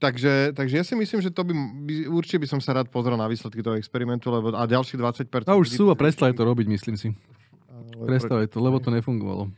Takže, 0.00 0.56
takže 0.56 0.80
ja 0.80 0.84
si 0.84 0.96
myslím, 0.96 1.20
že 1.20 1.28
to 1.28 1.44
by, 1.44 1.52
by, 1.84 2.08
určite 2.08 2.40
by 2.40 2.48
som 2.48 2.56
sa 2.56 2.72
rád 2.72 2.88
pozrel 2.88 3.20
na 3.20 3.28
výsledky 3.28 3.60
toho 3.60 3.76
experimentu, 3.76 4.32
lebo 4.32 4.56
a 4.56 4.64
ďalších 4.64 4.96
20%... 4.96 5.44
A 5.44 5.60
už 5.60 5.76
sú 5.76 5.92
a 5.92 5.96
prestali 5.96 6.32
to 6.32 6.40
robiť, 6.40 6.72
myslím 6.72 6.96
si. 6.96 7.12
Prestali 7.92 8.48
to, 8.48 8.64
lebo 8.64 8.80
to 8.80 8.88
nefungovalo. 8.88 9.52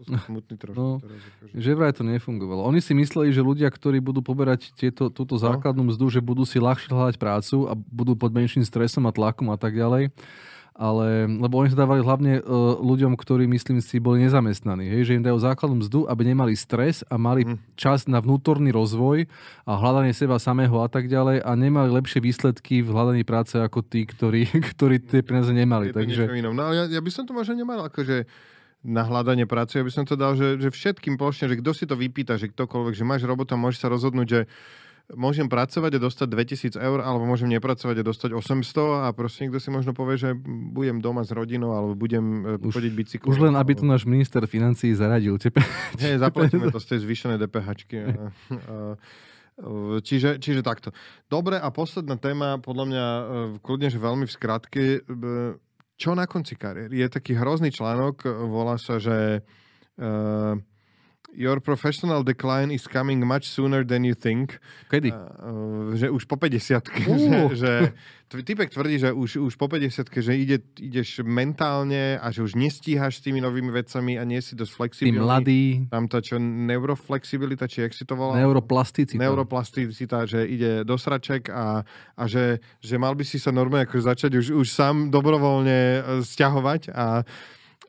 To 0.00 0.16
som 0.16 0.16
smutný 0.32 0.56
trošku. 0.56 0.80
No, 0.80 0.96
teraz, 0.96 1.20
akože. 1.20 1.52
Že 1.60 1.70
vraj 1.76 1.92
to 1.92 2.04
nefungovalo. 2.08 2.64
Oni 2.64 2.80
si 2.80 2.96
mysleli, 2.96 3.36
že 3.36 3.44
ľudia, 3.44 3.68
ktorí 3.68 4.00
budú 4.00 4.24
poberať 4.24 4.72
tieto, 4.72 5.12
túto 5.12 5.36
no. 5.36 5.44
základnú 5.44 5.92
mzdu, 5.92 6.08
že 6.08 6.24
budú 6.24 6.48
si 6.48 6.56
ľahšie 6.56 6.88
hľadať 6.88 7.20
prácu 7.20 7.68
a 7.68 7.76
budú 7.76 8.16
pod 8.16 8.32
menším 8.32 8.64
stresom 8.64 9.04
a 9.04 9.12
tlakom 9.12 9.52
a 9.52 9.60
tak 9.60 9.76
ďalej. 9.76 10.08
Ale, 10.80 11.28
lebo 11.28 11.60
oni 11.60 11.68
sa 11.68 11.84
dávali 11.84 12.00
hlavne 12.00 12.40
uh, 12.40 12.80
ľuďom, 12.80 13.12
ktorí, 13.12 13.44
myslím 13.52 13.84
si, 13.84 14.00
boli 14.00 14.24
nezamestnaní. 14.24 14.88
Hej, 14.88 15.12
že 15.12 15.16
im 15.20 15.24
dajú 15.28 15.36
základnú 15.36 15.84
mzdu, 15.84 16.08
aby 16.08 16.32
nemali 16.32 16.56
stres 16.56 17.04
a 17.12 17.20
mali 17.20 17.44
mm. 17.44 17.76
čas 17.76 18.08
na 18.08 18.16
vnútorný 18.16 18.72
rozvoj 18.72 19.28
a 19.68 19.76
hľadanie 19.76 20.16
seba 20.16 20.40
samého 20.40 20.80
a 20.80 20.88
tak 20.88 21.12
ďalej 21.12 21.44
a 21.44 21.50
nemali 21.52 21.92
lepšie 21.92 22.24
výsledky 22.24 22.80
v 22.80 22.96
hľadaní 22.96 23.28
práce 23.28 23.60
ako 23.60 23.84
tí, 23.84 24.08
ktorí, 24.08 24.48
ktorí 24.72 25.04
tie 25.04 25.20
peniaze 25.20 25.52
nemali. 25.52 25.92
Je 25.92 26.00
Takže... 26.00 26.22
No, 26.48 26.72
ja, 26.72 26.88
ja 26.88 27.00
by 27.04 27.10
som 27.12 27.28
to 27.28 27.36
možno 27.36 27.60
nemal 27.60 27.84
akože 27.84 28.24
na 28.80 29.04
hľadanie 29.04 29.44
práce. 29.44 29.76
Ja 29.76 29.84
by 29.84 29.92
som 29.92 30.04
to 30.08 30.16
dal, 30.16 30.32
že, 30.36 30.56
že 30.56 30.72
všetkým 30.72 31.20
plošne, 31.20 31.52
že 31.52 31.60
kto 31.60 31.70
si 31.76 31.84
to 31.84 31.96
vypýta, 31.96 32.40
že 32.40 32.48
ktokoľvek, 32.48 32.94
že 32.96 33.04
máš 33.04 33.28
robota, 33.28 33.56
môžeš 33.60 33.78
sa 33.84 33.88
rozhodnúť, 33.92 34.28
že 34.28 34.40
môžem 35.14 35.50
pracovať 35.50 35.98
a 35.98 36.00
dostať 36.00 36.26
2000 36.30 36.78
eur, 36.78 36.98
alebo 37.02 37.26
môžem 37.26 37.50
nepracovať 37.50 37.96
a 38.00 38.06
dostať 38.06 38.30
800 38.30 39.06
a 39.06 39.08
proste 39.10 39.46
niekto 39.46 39.58
si 39.58 39.70
možno 39.74 39.90
povie, 39.90 40.16
že 40.16 40.30
budem 40.46 41.02
doma 41.02 41.26
s 41.26 41.34
rodinou, 41.34 41.74
alebo 41.74 41.98
budem 41.98 42.46
e, 42.46 42.62
už, 42.62 42.78
chodiť 42.78 42.92
bicyklom. 42.94 43.30
Už 43.30 43.42
len, 43.42 43.54
aby 43.58 43.74
tu 43.74 43.84
náš 43.84 44.06
minister 44.06 44.42
financí 44.46 44.94
zaradil. 44.94 45.36
Tepe, 45.36 45.62
Nie, 45.98 46.18
zaplatíme 46.24 46.70
to 46.74 46.78
z 46.78 46.86
tej 46.94 46.98
zvýšenej 47.04 47.38
DPH. 47.42 47.68
Čiže, 50.00 50.40
čiže 50.40 50.64
takto. 50.64 50.94
Dobre, 51.28 51.60
a 51.60 51.68
posledná 51.68 52.16
téma, 52.16 52.56
podľa 52.62 52.84
mňa 52.86 53.04
e, 53.04 53.22
kľudne, 53.60 53.88
že 53.92 53.98
veľmi 54.00 54.24
v 54.24 54.32
skratke, 54.32 54.82
čo 56.00 56.16
na 56.16 56.24
konci 56.24 56.56
kariéry? 56.56 56.96
Je 56.96 57.12
taký 57.12 57.36
hrozný 57.36 57.68
článok, 57.68 58.24
volá 58.48 58.80
sa, 58.80 58.96
že 58.96 59.44
uh, 60.00 60.56
Your 61.30 61.62
professional 61.62 62.26
decline 62.26 62.74
is 62.74 62.90
coming 62.90 63.22
much 63.22 63.46
sooner 63.46 63.86
than 63.86 64.02
you 64.02 64.18
think. 64.18 64.58
Kedy? 64.90 65.14
Uh, 65.14 65.94
že 65.94 66.10
už 66.10 66.26
po 66.26 66.34
50 66.34 66.82
uh. 66.82 67.54
že, 67.54 67.94
že 68.26 68.42
typek 68.42 68.66
tvrdí, 68.66 68.98
že 68.98 69.14
už, 69.14 69.38
už 69.38 69.54
po 69.54 69.70
50 69.70 70.10
že 70.10 70.32
ide, 70.34 70.58
ideš 70.74 71.22
mentálne 71.22 72.18
a 72.18 72.34
že 72.34 72.42
už 72.42 72.58
nestíhaš 72.58 73.18
s 73.18 73.24
tými 73.24 73.38
novými 73.38 73.70
vecami 73.70 74.18
a 74.18 74.26
nie 74.26 74.42
si 74.42 74.58
dosť 74.58 74.72
flexibilný. 74.74 75.22
Ty 75.22 75.26
mladý. 75.26 75.62
Tam 75.86 76.04
to 76.10 76.18
čo 76.18 76.36
neuroflexibilita, 76.42 77.70
či 77.70 77.86
jak 77.86 77.94
si 77.94 78.02
to 78.02 78.18
volá? 78.18 78.34
Neuroplasticita. 78.34 79.22
Neuroplasticita, 79.22 80.26
že 80.26 80.42
ide 80.50 80.82
do 80.82 80.98
sraček 80.98 81.46
a, 81.46 81.86
a 82.18 82.22
že, 82.26 82.58
že 82.82 82.98
mal 82.98 83.14
by 83.14 83.22
si 83.22 83.38
sa 83.38 83.54
normálne 83.54 83.86
ako 83.86 84.02
začať 84.02 84.34
už, 84.34 84.46
už 84.58 84.66
sám 84.66 85.14
dobrovoľne 85.14 85.78
e, 85.78 86.00
stiahovať 86.26 86.90
a 86.90 87.22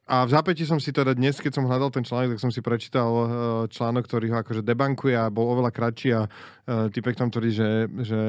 a 0.09 0.25
v 0.25 0.33
zápäti 0.33 0.65
som 0.65 0.81
si 0.81 0.89
teda 0.89 1.13
dnes, 1.13 1.37
keď 1.37 1.61
som 1.61 1.69
hľadal 1.69 1.93
ten 1.93 2.01
článok, 2.01 2.35
tak 2.35 2.43
som 2.43 2.51
si 2.51 2.59
prečítal 2.59 3.11
uh, 3.11 3.27
článok, 3.69 4.03
ktorý 4.09 4.33
ho 4.33 4.37
akože 4.41 4.65
debankuje 4.65 5.13
a 5.13 5.29
bol 5.29 5.53
oveľa 5.53 5.71
kratší 5.71 6.09
a 6.17 6.21
uh, 6.25 6.89
typek 6.89 7.13
tam 7.13 7.29
tvrdí, 7.29 7.53
že, 7.53 7.69
že 8.01 8.21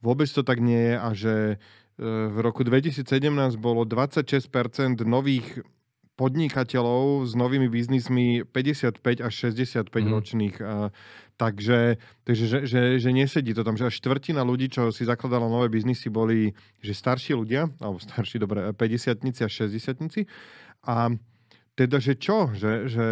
vôbec 0.00 0.26
to 0.26 0.40
tak 0.40 0.58
nie 0.58 0.90
je 0.90 0.94
a 0.96 1.08
že 1.12 1.34
uh, 1.54 2.32
v 2.32 2.38
roku 2.40 2.64
2017 2.64 3.06
bolo 3.60 3.84
26% 3.84 5.04
nových 5.04 5.62
podnikateľov 6.16 7.28
s 7.28 7.32
novými 7.32 7.72
biznismi 7.72 8.44
55 8.44 9.00
až 9.24 9.32
65 9.32 9.88
mm. 9.88 10.12
ročných. 10.12 10.56
Takže 11.40 11.96
takže 12.28 12.44
že, 12.44 12.58
že, 12.68 12.80
že 13.00 13.10
nesedí 13.16 13.56
to 13.56 13.64
tam, 13.64 13.80
že 13.80 13.88
až 13.88 13.96
štvrtina 13.96 14.44
ľudí, 14.44 14.68
čo 14.68 14.92
si 14.92 15.08
zakladalo 15.08 15.48
nové 15.48 15.72
biznisy, 15.72 16.12
boli 16.12 16.52
že 16.84 16.92
starší 16.92 17.32
ľudia, 17.32 17.72
alebo 17.80 17.96
starší, 17.96 18.36
dobre, 18.36 18.68
50 18.76 19.40
a 19.40 19.48
60 19.48 20.04
a 20.86 21.10
teda, 21.74 21.96
že 21.96 22.16
čo? 22.20 22.52
Že, 22.52 22.72
že, 22.92 23.06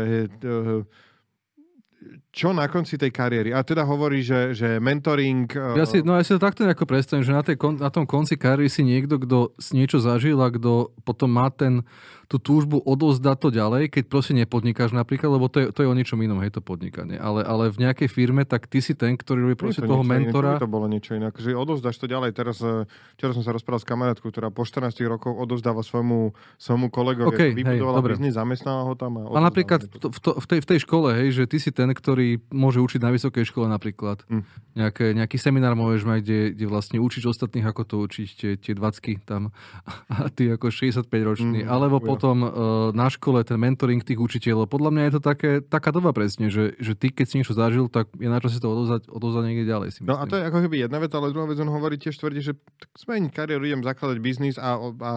čo 2.31 2.55
na 2.55 2.71
konci 2.71 2.95
tej 2.95 3.11
kariéry? 3.11 3.51
A 3.51 3.67
teda 3.67 3.83
hovorí, 3.83 4.23
že, 4.23 4.55
že 4.55 4.79
mentoring... 4.79 5.51
Ja 5.75 5.83
si, 5.83 6.07
no 6.07 6.15
ja 6.15 6.23
si 6.23 6.31
to 6.31 6.39
takto 6.39 6.63
nejako 6.63 6.87
predstavím, 6.87 7.27
že 7.27 7.35
na, 7.35 7.43
tej, 7.43 7.59
na 7.75 7.91
tom 7.91 8.07
konci 8.07 8.39
kariéry 8.39 8.71
si 8.71 8.87
niekto, 8.87 9.19
kto 9.19 9.59
niečo 9.75 9.99
zažil 9.99 10.39
a 10.39 10.47
kto 10.47 10.95
potom 11.03 11.35
má 11.35 11.51
ten, 11.51 11.83
tú 12.29 12.37
túžbu 12.37 12.85
odozdať 12.85 13.37
to 13.41 13.49
ďalej, 13.49 13.89
keď 13.89 14.05
proste 14.05 14.37
nepodnikáš 14.37 14.93
napríklad, 14.93 15.33
lebo 15.33 15.49
to 15.49 15.65
je, 15.65 15.67
to 15.73 15.81
je 15.81 15.89
o 15.89 15.97
niečom 15.97 16.21
inom, 16.21 16.37
hej, 16.45 16.53
to 16.53 16.61
podnikanie. 16.61 17.17
Ale, 17.17 17.41
ale 17.41 17.73
v 17.73 17.89
nejakej 17.89 18.05
firme, 18.13 18.45
tak 18.45 18.69
ty 18.69 18.85
si 18.85 18.93
ten, 18.93 19.17
ktorý 19.17 19.49
robí 19.49 19.57
proste 19.57 19.81
to 19.81 19.89
toho 19.89 20.05
mentora. 20.05 20.61
Iné, 20.61 20.63
to 20.63 20.69
bolo 20.69 20.85
niečo 20.93 21.17
iné. 21.17 21.33
Že 21.33 21.57
odozdáš 21.57 21.97
to 21.97 22.05
ďalej. 22.05 22.37
Teraz, 22.37 22.61
eh, 22.61 22.85
včera 23.17 23.33
som 23.33 23.41
sa 23.41 23.57
rozprával 23.57 23.81
s 23.81 23.89
kamarátkou, 23.89 24.29
ktorá 24.29 24.53
po 24.53 24.69
14 24.69 25.09
rokoch 25.09 25.33
odozdáva 25.41 25.81
svojmu, 25.81 26.37
svojmu 26.61 26.93
kolegovi, 26.93 27.33
okay, 27.33 27.51
vybudovala 27.57 28.05
biznis, 28.05 28.37
zamestnala 28.37 28.85
ho 28.85 28.93
tam. 28.93 29.25
A, 29.25 29.33
a 29.33 29.41
napríklad 29.41 29.89
v, 29.89 29.97
to, 29.97 30.37
v, 30.37 30.47
tej, 30.47 30.61
v 30.61 30.67
tej 30.69 30.79
škole, 30.85 31.09
hej, 31.17 31.33
že 31.33 31.45
ty 31.49 31.57
si 31.57 31.73
ten, 31.73 31.88
ktorý 31.93 32.43
môže 32.51 32.81
učiť 32.81 33.01
na 33.01 33.11
vysokej 33.13 33.45
škole 33.49 33.69
napríklad. 33.69 34.25
Hm. 34.29 34.43
Nejaké, 34.79 35.11
nejaký 35.13 35.37
seminár 35.37 35.75
môžeš 35.75 36.03
mať, 36.07 36.19
kde, 36.23 36.41
kde 36.55 36.67
vlastne 36.71 36.99
učiť 37.03 37.23
ostatných, 37.27 37.67
ako 37.67 37.83
to 37.83 37.95
učiť, 38.05 38.29
tie, 38.39 38.53
tie 38.57 38.73
20 38.79 39.27
tam 39.27 39.51
a 40.15 40.31
ty 40.31 40.53
ako 40.55 40.71
65 40.71 41.09
ročný. 41.23 41.61
Hm, 41.65 41.69
Alebo 41.69 41.99
ja. 41.99 42.07
potom 42.07 42.37
uh, 42.43 42.51
na 42.95 43.11
škole 43.11 43.43
ten 43.43 43.59
mentoring 43.59 44.01
tých 44.01 44.19
učiteľov. 44.19 44.71
Podľa 44.71 44.91
mňa 44.95 45.03
je 45.09 45.13
to 45.19 45.23
také, 45.23 45.51
taká 45.61 45.91
doba 45.91 46.15
presne, 46.15 46.49
že, 46.49 46.79
že 46.79 46.95
ty, 46.95 47.11
keď 47.11 47.27
si 47.27 47.35
niečo 47.43 47.55
zažil, 47.59 47.91
tak 47.91 48.11
je 48.15 48.29
na 48.31 48.39
čo 48.39 48.49
si 48.49 48.59
to 48.63 48.71
odozvať, 48.71 49.11
odozvať 49.11 49.43
niekde 49.51 49.67
ďalej. 49.67 49.89
Si 49.93 50.01
no 50.07 50.17
a 50.17 50.25
to 50.25 50.39
je 50.39 50.47
ako 50.47 50.59
keby 50.65 50.87
jedna 50.87 50.99
vec, 51.03 51.11
ale 51.13 51.35
druhá 51.35 51.51
vec, 51.51 51.59
on 51.59 51.71
hovorí 51.71 51.99
tiež 51.99 52.17
tvrdí, 52.17 52.41
že 52.41 52.55
zmeniť 52.95 53.31
kariéru, 53.35 53.67
idem 53.67 53.83
zakladať 53.83 54.19
biznis 54.23 54.57
a, 54.57 54.79
a 54.79 55.11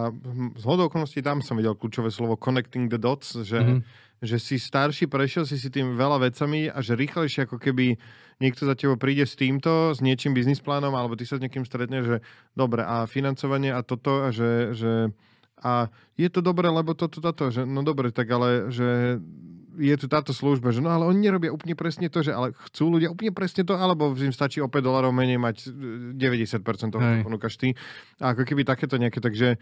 z 0.58 0.64
hodou 0.66 0.90
okolností 0.90 1.22
tam 1.22 1.40
som 1.40 1.54
videl 1.54 1.78
kľúčové 1.78 2.10
slovo 2.10 2.34
connecting 2.34 2.90
the 2.90 2.98
dots, 2.98 3.38
že, 3.42 3.58
mm-hmm. 3.58 3.80
Že 4.22 4.38
si 4.38 4.56
starší, 4.56 5.10
prešiel 5.10 5.42
si 5.42 5.58
si 5.58 5.66
tým 5.66 5.98
veľa 5.98 6.30
vecami 6.30 6.70
a 6.70 6.78
že 6.78 6.94
rýchlejšie 6.94 7.50
ako 7.50 7.58
keby 7.58 7.98
niekto 8.38 8.62
za 8.62 8.78
tebou 8.78 8.94
príde 8.94 9.26
s 9.26 9.34
týmto, 9.34 9.90
s 9.90 9.98
niečím 9.98 10.30
biznis 10.30 10.62
plánom, 10.62 10.94
alebo 10.94 11.18
ty 11.18 11.26
sa 11.26 11.38
s 11.38 11.42
niekým 11.42 11.66
stretneš, 11.66 12.04
že 12.06 12.18
dobre, 12.54 12.86
a 12.86 13.10
financovanie 13.10 13.74
a 13.74 13.82
toto, 13.82 14.22
a 14.26 14.30
že, 14.30 14.78
že 14.78 15.10
a 15.62 15.90
je 16.18 16.28
to 16.30 16.42
dobré, 16.42 16.70
lebo 16.70 16.94
toto, 16.94 17.22
toto, 17.22 17.50
že 17.50 17.62
no 17.66 17.86
dobre, 17.86 18.10
tak 18.10 18.30
ale, 18.30 18.70
že 18.70 19.18
je 19.78 19.94
tu 19.96 20.06
táto 20.10 20.36
služba, 20.36 20.74
že 20.74 20.84
no 20.84 20.92
ale 20.92 21.08
oni 21.08 21.22
nerobia 21.22 21.54
úplne 21.54 21.72
presne 21.72 22.12
to, 22.12 22.20
že 22.20 22.34
ale 22.34 22.52
chcú 22.68 22.92
ľudia 22.92 23.08
úplne 23.08 23.32
presne 23.32 23.64
to, 23.64 23.72
alebo 23.72 24.12
im 24.12 24.34
stačí 24.34 24.60
o 24.60 24.68
5 24.68 24.84
dolarov 24.84 25.14
menej 25.16 25.40
mať 25.40 25.56
90% 26.18 26.92
toho, 26.92 27.00
čo 27.00 27.24
ponúkaš 27.24 27.54
ty. 27.56 27.72
A 28.20 28.36
ako 28.36 28.44
keby 28.44 28.68
takéto 28.68 29.00
nejaké, 29.00 29.22
takže 29.22 29.56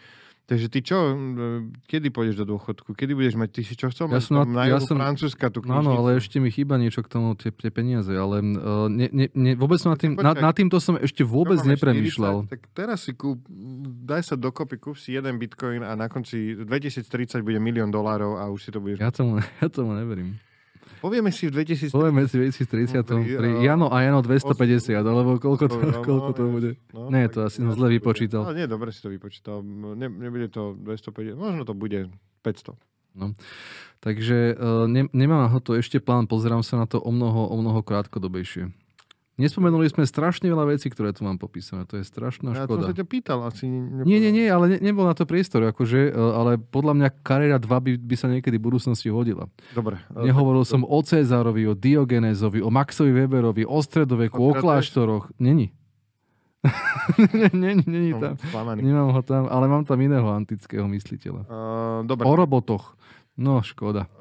Takže 0.47 0.66
ty 0.66 0.82
čo, 0.82 1.14
mm, 1.14 1.86
kedy 1.86 2.11
pôjdeš 2.11 2.43
do 2.43 2.55
dôchodku? 2.55 2.91
Kedy 2.93 3.14
budeš 3.14 3.38
mať, 3.38 3.49
ty 3.55 3.61
si 3.62 3.78
čo 3.78 3.86
chcel? 3.86 4.11
Ja 4.11 4.18
mať 4.18 4.22
som 4.26 4.34
na- 4.43 4.51
na 4.51 4.64
ja 4.66 4.82
som- 4.82 4.99
Francúzska 4.99 5.47
tú 5.47 5.62
knižnicu? 5.62 5.86
Áno, 5.86 5.91
ale 5.95 6.18
ešte 6.18 6.43
mi 6.43 6.51
chýba 6.51 6.74
niečo 6.74 7.07
k 7.07 7.09
tomu, 7.09 7.38
tie, 7.38 7.55
tie 7.55 7.70
peniaze, 7.70 8.11
ale 8.11 8.43
uh, 8.43 8.91
ne, 8.91 9.07
ne, 9.14 9.26
ne, 9.30 9.53
vôbec 9.55 9.78
som 9.78 9.95
nad, 9.95 10.01
tým, 10.03 10.18
nad, 10.18 10.34
nad 10.34 10.51
týmto 10.51 10.82
som 10.82 10.99
ešte 10.99 11.22
vôbec 11.22 11.62
nepremýšľal. 11.62 12.51
40? 12.51 12.51
Tak 12.51 12.61
teraz 12.74 13.07
si 13.07 13.14
kúp, 13.14 13.38
daj 14.03 14.26
sa 14.26 14.34
dokopy, 14.34 14.82
kúp 14.82 14.99
si 14.99 15.14
jeden 15.14 15.38
bitcoin 15.38 15.86
a 15.86 15.95
na 15.95 16.11
konci 16.11 16.59
2030 16.59 17.47
bude 17.47 17.62
milión 17.62 17.95
dolárov 17.95 18.43
a 18.43 18.51
už 18.51 18.59
si 18.59 18.70
to 18.74 18.82
budeš... 18.82 18.99
Ja 18.99 19.14
tomu, 19.14 19.38
ja 19.62 19.68
tomu 19.70 19.95
neverím. 19.95 20.34
Povieme 21.01 21.32
si 21.32 21.48
v 21.48 21.64
2030... 21.64 21.96
Povieme 21.96 22.28
si 22.28 22.36
v 22.36 22.53
2030 22.53 23.09
Pri, 23.09 23.24
pri 23.40 23.51
uh, 23.57 23.64
Jano 23.64 23.88
a 23.88 23.96
Jano 24.05 24.20
250, 24.20 25.01
alebo 25.01 25.40
koľko 25.40 25.64
to, 25.66 25.76
No, 25.80 26.05
koľko 26.05 26.30
to 26.36 26.42
no, 26.44 26.51
bude. 26.53 26.70
No, 26.92 27.09
Nie, 27.09 27.32
to 27.32 27.48
asi 27.48 27.64
ja 27.64 27.72
zle 27.72 27.88
vypočítal. 27.96 28.44
Ale 28.44 28.61
nie, 28.61 28.68
dobre 28.68 28.92
si 28.92 29.01
to 29.01 29.09
vypočítal. 29.09 29.64
Ne, 29.64 30.07
nebude 30.12 30.53
to 30.53 30.76
250, 30.76 31.40
možno 31.40 31.64
to 31.64 31.72
bude 31.72 32.12
500. 32.44 32.76
Takže 34.01 34.55
uh, 34.55 34.86
ne, 34.86 35.09
nemám 35.12 35.51
na 35.51 35.61
to 35.61 35.76
ešte 35.76 35.98
plán, 36.01 36.30
pozerám 36.30 36.62
sa 36.62 36.80
na 36.80 36.86
to 36.86 37.03
o 37.03 37.11
mnoho, 37.11 37.48
o 37.51 37.57
mnoho 37.59 37.80
krátkodobejšie. 37.82 38.70
Nespomenuli 39.41 39.88
sme 39.88 40.05
strašne 40.05 40.45
veľa 40.47 40.68
vecí, 40.68 40.93
ktoré 40.93 41.16
tu 41.16 41.24
mám 41.24 41.41
popísané. 41.41 41.88
To 41.88 41.97
je 41.97 42.05
strašná 42.05 42.53
Ja 42.53 42.68
som 42.68 42.76
škoda. 42.76 42.93
sa 42.93 42.95
ťa 42.95 43.07
pýtal, 43.09 43.41
asi... 43.41 43.64
Nie, 44.05 44.20
nie, 44.20 44.28
nie, 44.28 44.45
ale 44.47 44.76
ne, 44.76 44.78
nebol 44.84 45.09
na 45.09 45.16
to 45.16 45.24
priestor, 45.24 45.64
akože, 45.64 46.12
uh, 46.12 46.36
ale 46.36 46.51
podľa 46.61 46.93
mňa 46.95 47.09
kariéra 47.24 47.57
2 47.57 47.64
by, 47.64 47.91
by 47.97 48.16
sa 48.20 48.28
niekedy 48.28 48.61
v 48.61 48.64
budúcnosti 48.68 49.09
hodila. 49.09 49.49
Dobre. 49.72 49.97
e, 50.12 50.28
Nehovoril 50.28 50.68
som 50.68 50.84
o 50.84 50.99
Cezárovi, 51.01 51.64
o 51.64 51.72
Diogenézovi, 51.72 52.61
o 52.61 52.68
Maxovi 52.68 53.16
Weberovi, 53.16 53.64
o 53.64 53.80
stredoveku, 53.80 54.36
o 54.36 54.53
kláštoroch. 54.53 55.32
Není. 55.41 55.72
Není 57.57 58.12
Som 58.12 58.20
tam. 58.20 58.34
sklamaný. 58.36 58.84
Nemám 58.84 59.16
ho 59.16 59.22
tam, 59.24 59.49
ale 59.49 59.64
mám 59.64 59.84
tam 59.88 59.97
iného 59.97 60.28
antického 60.28 60.84
mysliteľa. 60.93 61.49
Uh, 61.49 62.05
dobre. 62.05 62.28
O 62.28 62.36
robotoch. 62.36 62.99
No, 63.41 63.64
škoda. 63.64 64.05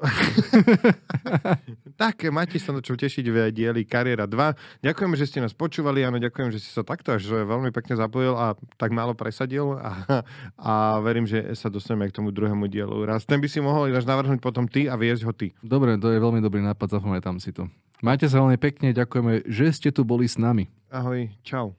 Tak, 2.00 2.24
máte 2.32 2.56
sa 2.56 2.72
na 2.72 2.80
čo 2.80 2.96
tešiť 2.96 3.28
v 3.28 3.36
dieli 3.52 3.84
Kariéra 3.84 4.24
2. 4.24 4.80
Ďakujem, 4.80 5.12
že 5.20 5.28
ste 5.28 5.44
nás 5.44 5.52
počúvali, 5.52 6.00
áno, 6.00 6.16
ďakujem, 6.16 6.48
že 6.48 6.64
ste 6.64 6.72
sa 6.72 6.80
takto 6.80 7.12
až 7.12 7.28
veľmi 7.28 7.68
pekne 7.76 7.92
zapojil 7.92 8.32
a 8.32 8.56
tak 8.80 8.88
málo 8.96 9.12
presadil 9.12 9.76
a, 9.76 10.24
a 10.56 10.96
verím, 11.04 11.28
že 11.28 11.52
sa 11.52 11.68
dostaneme 11.68 12.08
k 12.08 12.16
tomu 12.16 12.32
druhému 12.32 12.72
dielu. 12.72 13.04
Raz 13.04 13.28
ten 13.28 13.36
by 13.36 13.52
si 13.52 13.60
mohol 13.60 13.92
ináč 13.92 14.08
navrhnúť 14.08 14.40
potom 14.40 14.64
ty 14.64 14.88
a 14.88 14.96
viesť 14.96 15.22
ho 15.28 15.32
ty. 15.36 15.52
Dobre, 15.60 16.00
to 16.00 16.08
je 16.08 16.16
veľmi 16.16 16.40
dobrý 16.40 16.64
nápad, 16.64 16.96
zapamätám 16.96 17.36
si 17.36 17.52
to. 17.52 17.68
Majte 18.00 18.32
sa 18.32 18.40
veľmi 18.40 18.56
pekne, 18.56 18.96
ďakujeme, 18.96 19.44
že 19.44 19.68
ste 19.76 19.92
tu 19.92 20.08
boli 20.08 20.24
s 20.24 20.40
nami. 20.40 20.72
Ahoj, 20.88 21.28
čau. 21.44 21.76